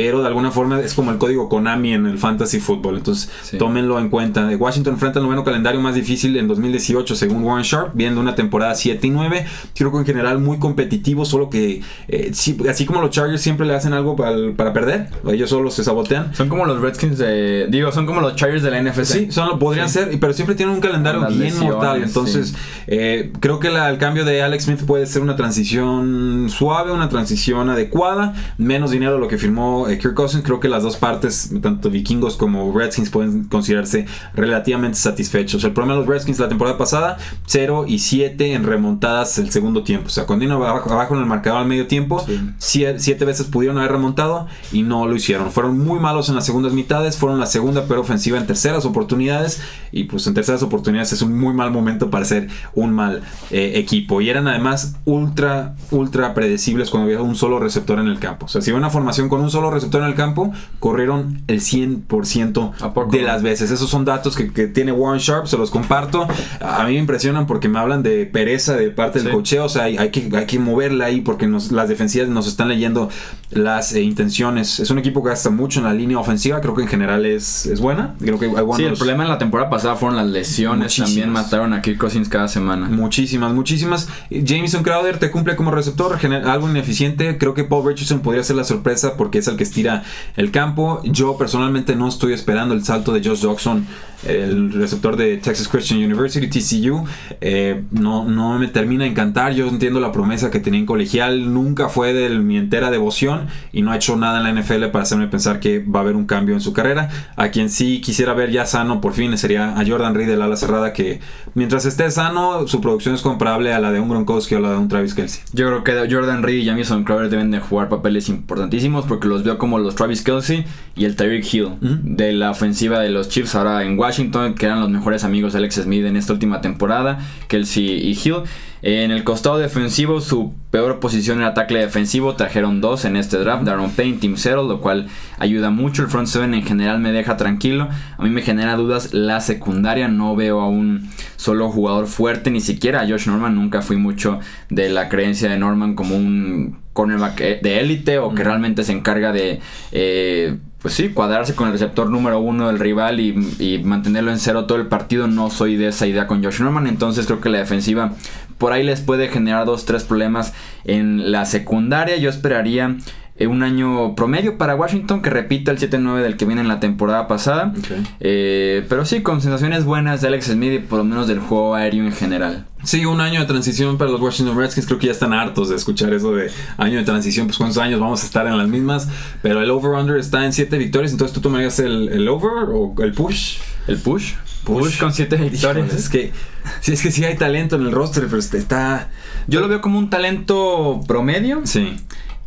Pero 0.00 0.22
de 0.22 0.28
alguna 0.28 0.50
forma 0.50 0.80
es 0.80 0.94
como 0.94 1.10
el 1.10 1.18
código 1.18 1.50
Konami 1.50 1.92
en 1.92 2.06
el 2.06 2.16
fantasy 2.16 2.58
football. 2.58 2.96
Entonces 2.96 3.30
tómenlo 3.58 3.98
en 3.98 4.08
cuenta. 4.08 4.48
Washington 4.48 4.94
enfrenta 4.94 5.18
el 5.18 5.26
noveno 5.26 5.44
calendario 5.44 5.78
más 5.82 5.94
difícil 5.94 6.38
en 6.38 6.48
2018 6.48 7.14
según 7.14 7.42
Warren 7.42 7.64
Sharp. 7.64 7.90
Viendo 7.92 8.18
una 8.18 8.34
temporada 8.34 8.74
7 8.74 9.06
y 9.06 9.10
9. 9.10 9.44
Creo 9.74 9.92
que 9.92 9.98
en 9.98 10.06
general 10.06 10.38
muy 10.38 10.58
competitivo. 10.58 11.26
Solo 11.26 11.50
que 11.50 11.82
eh, 12.08 12.32
así 12.70 12.86
como 12.86 13.02
los 13.02 13.10
Chargers 13.10 13.42
siempre 13.42 13.66
le 13.66 13.74
hacen 13.74 13.92
algo 13.92 14.16
para, 14.16 14.72
perder, 14.72 15.10
ellos 15.30 15.50
solo 15.50 15.70
se 15.70 15.84
sabotean. 15.84 16.34
Son 16.34 16.48
como 16.48 16.64
los 16.64 16.80
Redskins 16.80 17.18
de. 17.18 17.66
Digo, 17.68 17.92
son 17.92 18.06
como 18.06 18.22
los 18.22 18.36
Chargers 18.36 18.62
de 18.62 18.70
la 18.70 18.80
NFC. 18.80 19.04
Sí, 19.04 19.30
son, 19.30 19.58
podrían 19.58 19.90
ser, 19.90 20.18
pero 20.18 20.32
siempre 20.32 20.54
tienen 20.54 20.76
un 20.76 20.80
calendario 20.80 21.26
bien 21.28 21.58
mortal. 21.58 22.02
Entonces, 22.02 22.54
eh, 22.86 23.32
creo 23.40 23.60
que 23.60 23.68
el 23.68 23.98
cambio 23.98 24.24
de 24.24 24.40
Alex 24.42 24.64
Smith 24.64 24.80
puede 24.86 25.04
ser 25.04 25.20
una 25.20 25.36
transición 25.36 26.46
suave, 26.48 26.90
una 26.90 27.10
transición 27.10 27.68
adecuada. 27.68 28.32
Menos 28.56 28.92
dinero 28.92 29.12
de 29.12 29.18
lo 29.18 29.28
que 29.28 29.36
firmó 29.36 29.89
eh, 29.90 29.98
Kirk 29.98 30.14
Cousins. 30.14 30.44
Creo 30.44 30.60
que 30.60 30.68
las 30.68 30.82
dos 30.82 30.96
partes, 30.96 31.50
tanto 31.62 31.90
vikingos 31.90 32.36
como 32.36 32.76
Redskins, 32.76 33.10
pueden 33.10 33.44
considerarse 33.44 34.06
relativamente 34.34 34.98
satisfechos. 34.98 35.64
El 35.64 35.72
problema 35.72 35.94
de 35.94 36.00
los 36.00 36.08
Redskins 36.08 36.38
la 36.38 36.48
temporada 36.48 36.76
pasada, 36.76 37.18
0 37.46 37.84
y 37.86 37.98
7 37.98 38.52
en 38.52 38.64
remontadas 38.64 39.38
el 39.38 39.50
segundo 39.50 39.82
tiempo. 39.82 40.06
O 40.06 40.10
sea, 40.10 40.26
cuando 40.26 40.40
abajo, 40.52 40.90
abajo 40.90 41.14
en 41.14 41.20
el 41.20 41.26
marcador 41.26 41.60
al 41.60 41.66
medio 41.66 41.86
tiempo, 41.86 42.24
siete 42.58 43.24
veces 43.24 43.46
pudieron 43.46 43.78
haber 43.78 43.92
remontado 43.92 44.46
y 44.72 44.82
no 44.82 45.06
lo 45.06 45.14
hicieron. 45.14 45.50
Fueron 45.50 45.78
muy 45.78 45.98
malos 45.98 46.28
en 46.28 46.34
las 46.34 46.46
segundas 46.46 46.72
mitades, 46.72 47.16
fueron 47.16 47.38
la 47.38 47.46
segunda 47.46 47.84
peor 47.84 48.00
ofensiva 48.00 48.38
en 48.38 48.46
terceras 48.46 48.84
oportunidades 48.84 49.62
y 49.92 50.04
pues 50.04 50.26
en 50.26 50.34
terceras 50.34 50.62
oportunidades 50.62 51.12
es 51.12 51.22
un 51.22 51.38
muy 51.38 51.54
mal 51.54 51.70
momento 51.70 52.10
para 52.10 52.24
ser 52.24 52.48
un 52.74 52.92
mal 52.92 53.22
eh, 53.50 53.72
equipo. 53.76 54.20
Y 54.20 54.30
eran 54.30 54.48
además 54.48 54.96
ultra, 55.04 55.74
ultra 55.90 56.34
predecibles 56.34 56.90
cuando 56.90 57.06
había 57.10 57.22
un 57.22 57.34
solo 57.34 57.58
receptor 57.58 57.98
en 57.98 58.08
el 58.08 58.18
campo. 58.18 58.46
O 58.46 58.48
sea, 58.48 58.60
si 58.62 58.70
había 58.70 58.78
una 58.78 58.90
formación 58.90 59.28
con 59.28 59.40
un 59.40 59.50
solo 59.50 59.69
receptor 59.70 60.02
en 60.02 60.08
el 60.08 60.14
campo, 60.14 60.52
corrieron 60.78 61.42
el 61.48 61.60
100% 61.60 63.10
de 63.10 63.22
las 63.22 63.42
veces. 63.42 63.70
Esos 63.70 63.90
son 63.90 64.04
datos 64.04 64.36
que, 64.36 64.68
tiene 64.68 64.92
Warren 64.92 65.20
Sharp, 65.20 65.46
se 65.46 65.58
los 65.58 65.70
comparto. 65.70 66.28
A 66.60 66.84
mí 66.84 66.92
me 66.92 66.98
impresionan 66.98 67.46
porque 67.46 67.68
me 67.68 67.78
hablan 67.78 68.02
de 68.02 68.26
pereza 68.26 68.76
de 68.76 68.90
parte 68.90 69.20
del 69.22 69.32
cocheo. 69.32 69.64
O 69.64 69.68
sea, 69.68 69.84
hay, 69.84 70.10
que, 70.10 70.30
hay 70.32 70.46
que 70.46 70.58
moverla 70.58 71.06
ahí 71.06 71.20
porque 71.20 71.48
las 71.48 71.88
defensivas 71.88 72.28
nos 72.28 72.46
están 72.46 72.60
están 72.60 72.68
leyendo 72.68 73.08
las 73.50 73.94
eh, 73.94 74.02
intenciones. 74.02 74.80
Es 74.80 74.90
un 74.90 74.98
equipo 74.98 75.22
que 75.22 75.30
gasta 75.30 75.50
mucho 75.50 75.80
en 75.80 75.86
la 75.86 75.94
línea 75.94 76.18
ofensiva, 76.18 76.60
creo 76.60 76.74
que 76.74 76.82
en 76.82 76.88
general 76.88 77.24
es, 77.24 77.66
es 77.66 77.80
buena. 77.80 78.14
Creo 78.20 78.38
que 78.38 78.48
sí, 78.76 78.84
el 78.84 78.94
problema 78.94 79.24
en 79.24 79.30
la 79.30 79.38
temporada 79.38 79.70
pasada 79.70 79.96
fueron 79.96 80.16
las 80.16 80.26
lesiones, 80.26 80.94
también 80.96 81.30
mataron 81.30 81.72
a 81.72 81.80
Kirk 81.80 81.98
Cousins 81.98 82.28
cada 82.28 82.48
semana. 82.48 82.88
Muchísimas, 82.88 83.52
muchísimas. 83.52 84.08
Jameson 84.30 84.82
Crowder 84.82 85.18
te 85.18 85.30
cumple 85.30 85.56
como 85.56 85.70
receptor, 85.70 86.18
algo 86.44 86.68
ineficiente. 86.68 87.38
Creo 87.38 87.54
que 87.54 87.64
Paul 87.64 87.86
Richardson 87.86 88.20
podría 88.20 88.42
ser 88.44 88.56
la 88.56 88.64
sorpresa 88.64 89.16
porque 89.16 89.38
es 89.38 89.48
el 89.48 89.56
que 89.60 89.64
estira 89.64 90.02
el 90.38 90.50
campo. 90.50 91.02
Yo 91.04 91.36
personalmente 91.36 91.94
no 91.94 92.08
estoy 92.08 92.32
esperando 92.32 92.72
el 92.72 92.82
salto 92.82 93.12
de 93.12 93.22
Josh 93.22 93.42
Jackson 93.42 93.86
el 94.26 94.72
receptor 94.72 95.16
de 95.16 95.38
Texas 95.38 95.68
Christian 95.68 96.00
University, 96.00 96.46
TCU. 96.46 97.04
Eh, 97.40 97.82
no, 97.90 98.24
no 98.24 98.58
me 98.58 98.68
termina 98.68 99.04
de 99.04 99.10
encantar. 99.10 99.52
Yo 99.54 99.68
entiendo 99.68 100.00
la 100.00 100.12
promesa 100.12 100.50
que 100.50 100.60
tenía 100.60 100.80
en 100.80 100.86
colegial. 100.86 101.52
Nunca 101.52 101.88
fue 101.88 102.12
de 102.12 102.28
mi 102.38 102.56
entera 102.56 102.90
devoción 102.90 103.48
y 103.72 103.82
no 103.82 103.92
ha 103.92 103.96
hecho 103.96 104.16
nada 104.16 104.38
en 104.38 104.54
la 104.54 104.60
NFL 104.60 104.86
para 104.86 105.02
hacerme 105.02 105.28
pensar 105.28 105.60
que 105.60 105.78
va 105.78 106.00
a 106.00 106.02
haber 106.02 106.16
un 106.16 106.26
cambio 106.26 106.54
en 106.54 106.60
su 106.60 106.72
carrera. 106.72 107.08
A 107.36 107.48
quien 107.48 107.70
sí 107.70 108.00
quisiera 108.00 108.34
ver 108.34 108.50
ya 108.50 108.66
sano 108.66 109.00
por 109.00 109.14
fin 109.14 109.36
sería 109.38 109.78
a 109.78 109.86
Jordan 109.86 110.14
Reed 110.14 110.28
del 110.28 110.42
ala 110.42 110.56
cerrada 110.56 110.92
que 110.92 111.20
mientras 111.54 111.86
esté 111.86 112.10
sano 112.10 112.66
su 112.68 112.80
producción 112.80 113.14
es 113.14 113.22
comparable 113.22 113.72
a 113.72 113.80
la 113.80 113.90
de 113.92 114.00
un 114.00 114.08
Gronkowski 114.08 114.54
o 114.56 114.60
la 114.60 114.70
de 114.70 114.76
un 114.76 114.88
Travis 114.88 115.14
Kelsey. 115.14 115.42
Yo 115.52 115.66
creo 115.66 115.84
que 115.84 116.14
Jordan 116.14 116.42
Reed 116.42 116.58
y 116.58 116.66
Jamison 116.66 117.04
Crowder 117.04 117.30
deben 117.30 117.50
de 117.50 117.60
jugar 117.60 117.88
papeles 117.88 118.28
importantísimos 118.28 119.06
porque 119.06 119.28
los 119.28 119.44
como 119.58 119.78
los 119.78 119.94
Travis 119.94 120.22
Kelsey 120.22 120.64
y 120.96 121.04
el 121.04 121.16
Tyreek 121.16 121.52
Hill 121.52 121.68
de 121.80 122.32
la 122.32 122.50
ofensiva 122.50 123.00
de 123.00 123.10
los 123.10 123.28
Chiefs 123.28 123.54
ahora 123.54 123.82
en 123.84 123.98
Washington 123.98 124.10
Washington, 124.10 124.54
que 124.54 124.66
eran 124.66 124.80
los 124.80 124.90
mejores 124.90 125.24
amigos 125.24 125.52
de 125.52 125.60
Alex 125.60 125.76
Smith 125.76 126.04
en 126.04 126.16
esta 126.16 126.32
última 126.32 126.60
temporada, 126.60 127.20
Kelsey 127.48 127.84
y 127.84 128.12
Hill. 128.12 128.42
En 128.82 129.10
el 129.10 129.24
costado 129.24 129.58
defensivo, 129.58 130.20
su 130.20 130.52
peor 130.70 131.00
posición 131.00 131.38
era 131.38 131.54
tackle 131.54 131.80
defensivo. 131.80 132.34
Trajeron 132.34 132.80
dos 132.80 133.04
en 133.04 133.16
este 133.16 133.38
draft: 133.38 133.64
Darren 133.64 133.90
Payne, 133.90 134.18
Team 134.18 134.36
Zero, 134.36 134.62
lo 134.64 134.80
cual 134.80 135.08
ayuda 135.38 135.70
mucho. 135.70 136.02
El 136.02 136.08
front 136.08 136.28
seven 136.28 136.54
en 136.54 136.62
general 136.62 137.00
me 137.00 137.12
deja 137.12 137.36
tranquilo. 137.36 137.88
A 138.16 138.22
mí 138.22 138.30
me 138.30 138.42
genera 138.42 138.76
dudas 138.76 139.12
la 139.12 139.40
secundaria. 139.40 140.08
No 140.08 140.36
veo 140.36 140.60
a 140.60 140.68
un 140.68 141.10
solo 141.36 141.70
jugador 141.70 142.06
fuerte, 142.06 142.50
ni 142.50 142.60
siquiera 142.60 143.02
a 143.02 143.08
Josh 143.08 143.26
Norman. 143.26 143.54
Nunca 143.54 143.82
fui 143.82 143.96
mucho 143.96 144.40
de 144.68 144.88
la 144.88 145.08
creencia 145.08 145.48
de 145.50 145.58
Norman 145.58 145.94
como 145.94 146.16
un 146.16 146.78
cornerback 146.92 147.40
eh, 147.40 147.60
de 147.62 147.80
élite 147.80 148.18
o 148.18 148.34
que 148.34 148.44
realmente 148.44 148.84
se 148.84 148.92
encarga 148.92 149.32
de. 149.32 149.60
Eh, 149.92 150.58
pues 150.82 150.94
sí, 150.94 151.10
cuadrarse 151.10 151.54
con 151.54 151.66
el 151.66 151.74
receptor 151.74 152.08
número 152.08 152.40
uno 152.40 152.68
del 152.68 152.78
rival 152.78 153.20
y, 153.20 153.82
mantenerlo 153.84 154.30
en 154.30 154.38
cero 154.38 154.64
todo 154.64 154.78
el 154.78 154.86
partido. 154.86 155.26
No 155.26 155.50
soy 155.50 155.76
de 155.76 155.88
esa 155.88 156.06
idea 156.06 156.26
con 156.26 156.42
Josh 156.42 156.60
Norman. 156.60 156.86
Entonces 156.86 157.26
creo 157.26 157.40
que 157.40 157.50
la 157.50 157.58
defensiva 157.58 158.14
por 158.60 158.74
ahí 158.74 158.84
les 158.84 159.00
puede 159.00 159.28
generar 159.28 159.64
dos, 159.64 159.86
tres 159.86 160.04
problemas 160.04 160.52
en 160.84 161.32
la 161.32 161.46
secundaria. 161.46 162.18
Yo 162.18 162.28
esperaría 162.28 162.98
eh, 163.36 163.46
un 163.46 163.62
año 163.62 164.14
promedio 164.14 164.58
para 164.58 164.74
Washington 164.76 165.22
que 165.22 165.30
repita 165.30 165.70
el 165.70 165.78
7-9 165.78 166.20
del 166.20 166.36
que 166.36 166.44
viene 166.44 166.60
en 166.60 166.68
la 166.68 166.78
temporada 166.78 167.26
pasada. 167.26 167.72
Eh, 168.20 168.84
pero 168.90 169.06
sí, 169.06 169.22
con 169.22 169.40
sensaciones 169.40 169.86
buenas 169.86 170.20
de 170.20 170.28
Alex 170.28 170.48
Smith 170.48 170.72
y 170.74 170.78
por 170.80 170.98
lo 170.98 171.04
menos 171.04 171.26
del 171.26 171.38
juego 171.38 171.74
aéreo 171.74 172.04
en 172.04 172.12
general. 172.12 172.66
Sí, 172.82 173.06
un 173.06 173.22
año 173.22 173.40
de 173.40 173.46
transición 173.46 173.96
para 173.96 174.10
los 174.10 174.20
Washington 174.20 174.58
Redskins. 174.58 174.86
Creo 174.86 174.98
que 174.98 175.06
ya 175.06 175.12
están 175.12 175.32
hartos 175.32 175.70
de 175.70 175.76
escuchar 175.76 176.12
eso 176.12 176.34
de 176.34 176.50
año 176.76 176.98
de 176.98 177.04
transición. 177.04 177.46
Pues 177.46 177.56
cuántos 177.56 177.78
años 177.78 177.98
vamos 177.98 178.22
a 178.22 178.26
estar 178.26 178.46
en 178.46 178.58
las 178.58 178.68
mismas. 178.68 179.08
Pero 179.40 179.62
el 179.62 179.70
over-under 179.70 180.18
está 180.18 180.44
en 180.44 180.52
7 180.52 180.76
victorias. 180.76 181.12
Entonces 181.12 181.34
tú 181.34 181.40
tomarías 181.40 181.78
el, 181.78 182.10
el 182.10 182.28
over 182.28 182.68
o 182.74 182.94
el 182.98 183.12
push. 183.12 183.56
El 183.90 183.98
push. 183.98 184.34
Push, 184.64 184.98
con 184.98 185.12
7 185.12 185.36
victorias. 185.36 185.92
es 185.94 186.08
que, 186.08 186.32
sí, 186.80 186.92
es 186.92 187.02
que 187.02 187.10
sí 187.10 187.24
hay 187.24 187.36
talento 187.36 187.76
en 187.76 187.82
el 187.82 187.92
roster, 187.92 188.24
pero 188.26 188.38
este 188.38 188.58
está. 188.58 189.08
Yo 189.46 189.60
lo 189.60 189.68
veo 189.68 189.80
como 189.80 189.98
un 189.98 190.10
talento 190.10 191.00
promedio. 191.06 191.62
Sí 191.64 191.96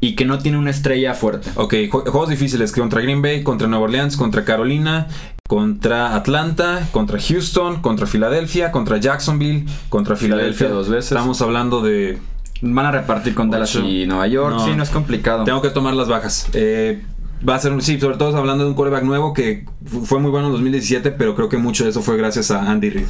y 0.04 0.16
que 0.16 0.26
no 0.26 0.38
tiene 0.40 0.58
una 0.58 0.70
estrella 0.70 1.14
fuerte. 1.14 1.50
Ok, 1.56 1.76
juegos 1.90 2.28
difíciles 2.28 2.74
contra 2.74 3.00
Green 3.00 3.22
Bay, 3.22 3.42
contra 3.42 3.70
Nueva 3.70 3.86
Orleans, 3.86 4.18
contra 4.18 4.44
Carolina, 4.44 5.08
contra 5.48 6.14
Atlanta, 6.18 6.90
contra 6.92 7.18
Houston, 7.22 7.82
contra 7.82 8.06
Filadelfia, 8.06 8.70
contra 8.74 8.98
Jacksonville, 8.98 9.66
contra 9.88 10.18
Filadelfia 10.18 10.68
dos 10.68 10.90
veces. 10.90 11.14
Estamos 11.14 11.42
hablando 11.42 11.82
de 11.82 12.18
van 12.62 12.86
a 12.86 12.92
repartir 12.92 13.34
con 13.34 13.50
Dallas 13.50 13.76
y 13.76 14.06
Nueva 14.06 14.28
York. 14.28 14.58
Sí, 14.66 14.76
no 14.76 14.84
es 14.84 14.90
complicado. 14.90 15.46
Tengo 15.46 15.62
que 15.62 15.70
tomar 15.70 15.94
las 15.94 16.10
bajas. 16.10 16.48
Eh, 16.52 17.02
va 17.48 17.56
a 17.56 17.60
ser, 17.60 17.74
sí, 17.82 18.00
sobre 18.00 18.17
todo 18.17 18.36
hablando 18.38 18.63
de 18.63 18.69
un 18.69 18.76
quarterback 18.76 19.04
nuevo 19.04 19.34
que 19.34 19.65
fue 20.06 20.19
muy 20.19 20.32
bueno 20.32 20.48
en 20.48 20.54
2017, 20.54 21.12
pero 21.12 21.36
creo 21.36 21.50
que 21.50 21.58
mucho 21.58 21.84
de 21.84 21.89
eso 21.89 22.02
fue 22.02 22.17
gracias 22.17 22.52
a 22.52 22.69
Andy 22.69 22.89
Reid. 22.89 23.08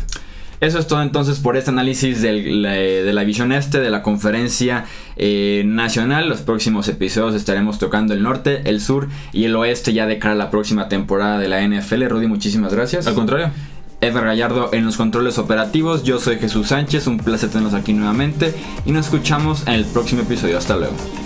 Eso 0.63 0.79
es 0.79 0.87
todo 0.87 1.01
entonces 1.01 1.39
por 1.39 1.57
este 1.57 1.71
análisis 1.71 2.21
de 2.21 3.11
la 3.13 3.23
visión 3.25 3.51
este 3.51 3.81
de 3.81 3.89
la 3.89 4.01
conferencia 4.01 4.85
eh, 5.17 5.63
nacional. 5.65 6.29
Los 6.29 6.41
próximos 6.41 6.87
episodios 6.87 7.35
estaremos 7.35 7.79
tocando 7.79 8.13
el 8.13 8.23
norte, 8.23 8.61
el 8.63 8.79
sur 8.79 9.09
y 9.33 9.43
el 9.43 9.57
oeste 9.57 9.91
ya 9.91 10.07
de 10.07 10.19
cara 10.19 10.35
a 10.35 10.37
la 10.37 10.51
próxima 10.51 10.87
temporada 10.87 11.37
de 11.37 11.49
la 11.49 11.67
NFL. 11.67 12.05
Rudy, 12.05 12.27
muchísimas 12.27 12.73
gracias. 12.73 13.07
Al 13.07 13.13
contrario. 13.13 13.51
Edgar 13.99 14.25
Gallardo 14.25 14.69
en 14.71 14.85
los 14.85 14.95
controles 14.95 15.37
operativos. 15.37 16.03
Yo 16.03 16.19
soy 16.19 16.37
Jesús 16.37 16.69
Sánchez, 16.69 17.07
un 17.07 17.17
placer 17.17 17.49
tenerlos 17.49 17.73
aquí 17.73 17.91
nuevamente 17.91 18.53
y 18.85 18.91
nos 18.91 19.07
escuchamos 19.07 19.67
en 19.67 19.73
el 19.73 19.85
próximo 19.85 20.21
episodio. 20.21 20.57
Hasta 20.57 20.77
luego. 20.77 21.22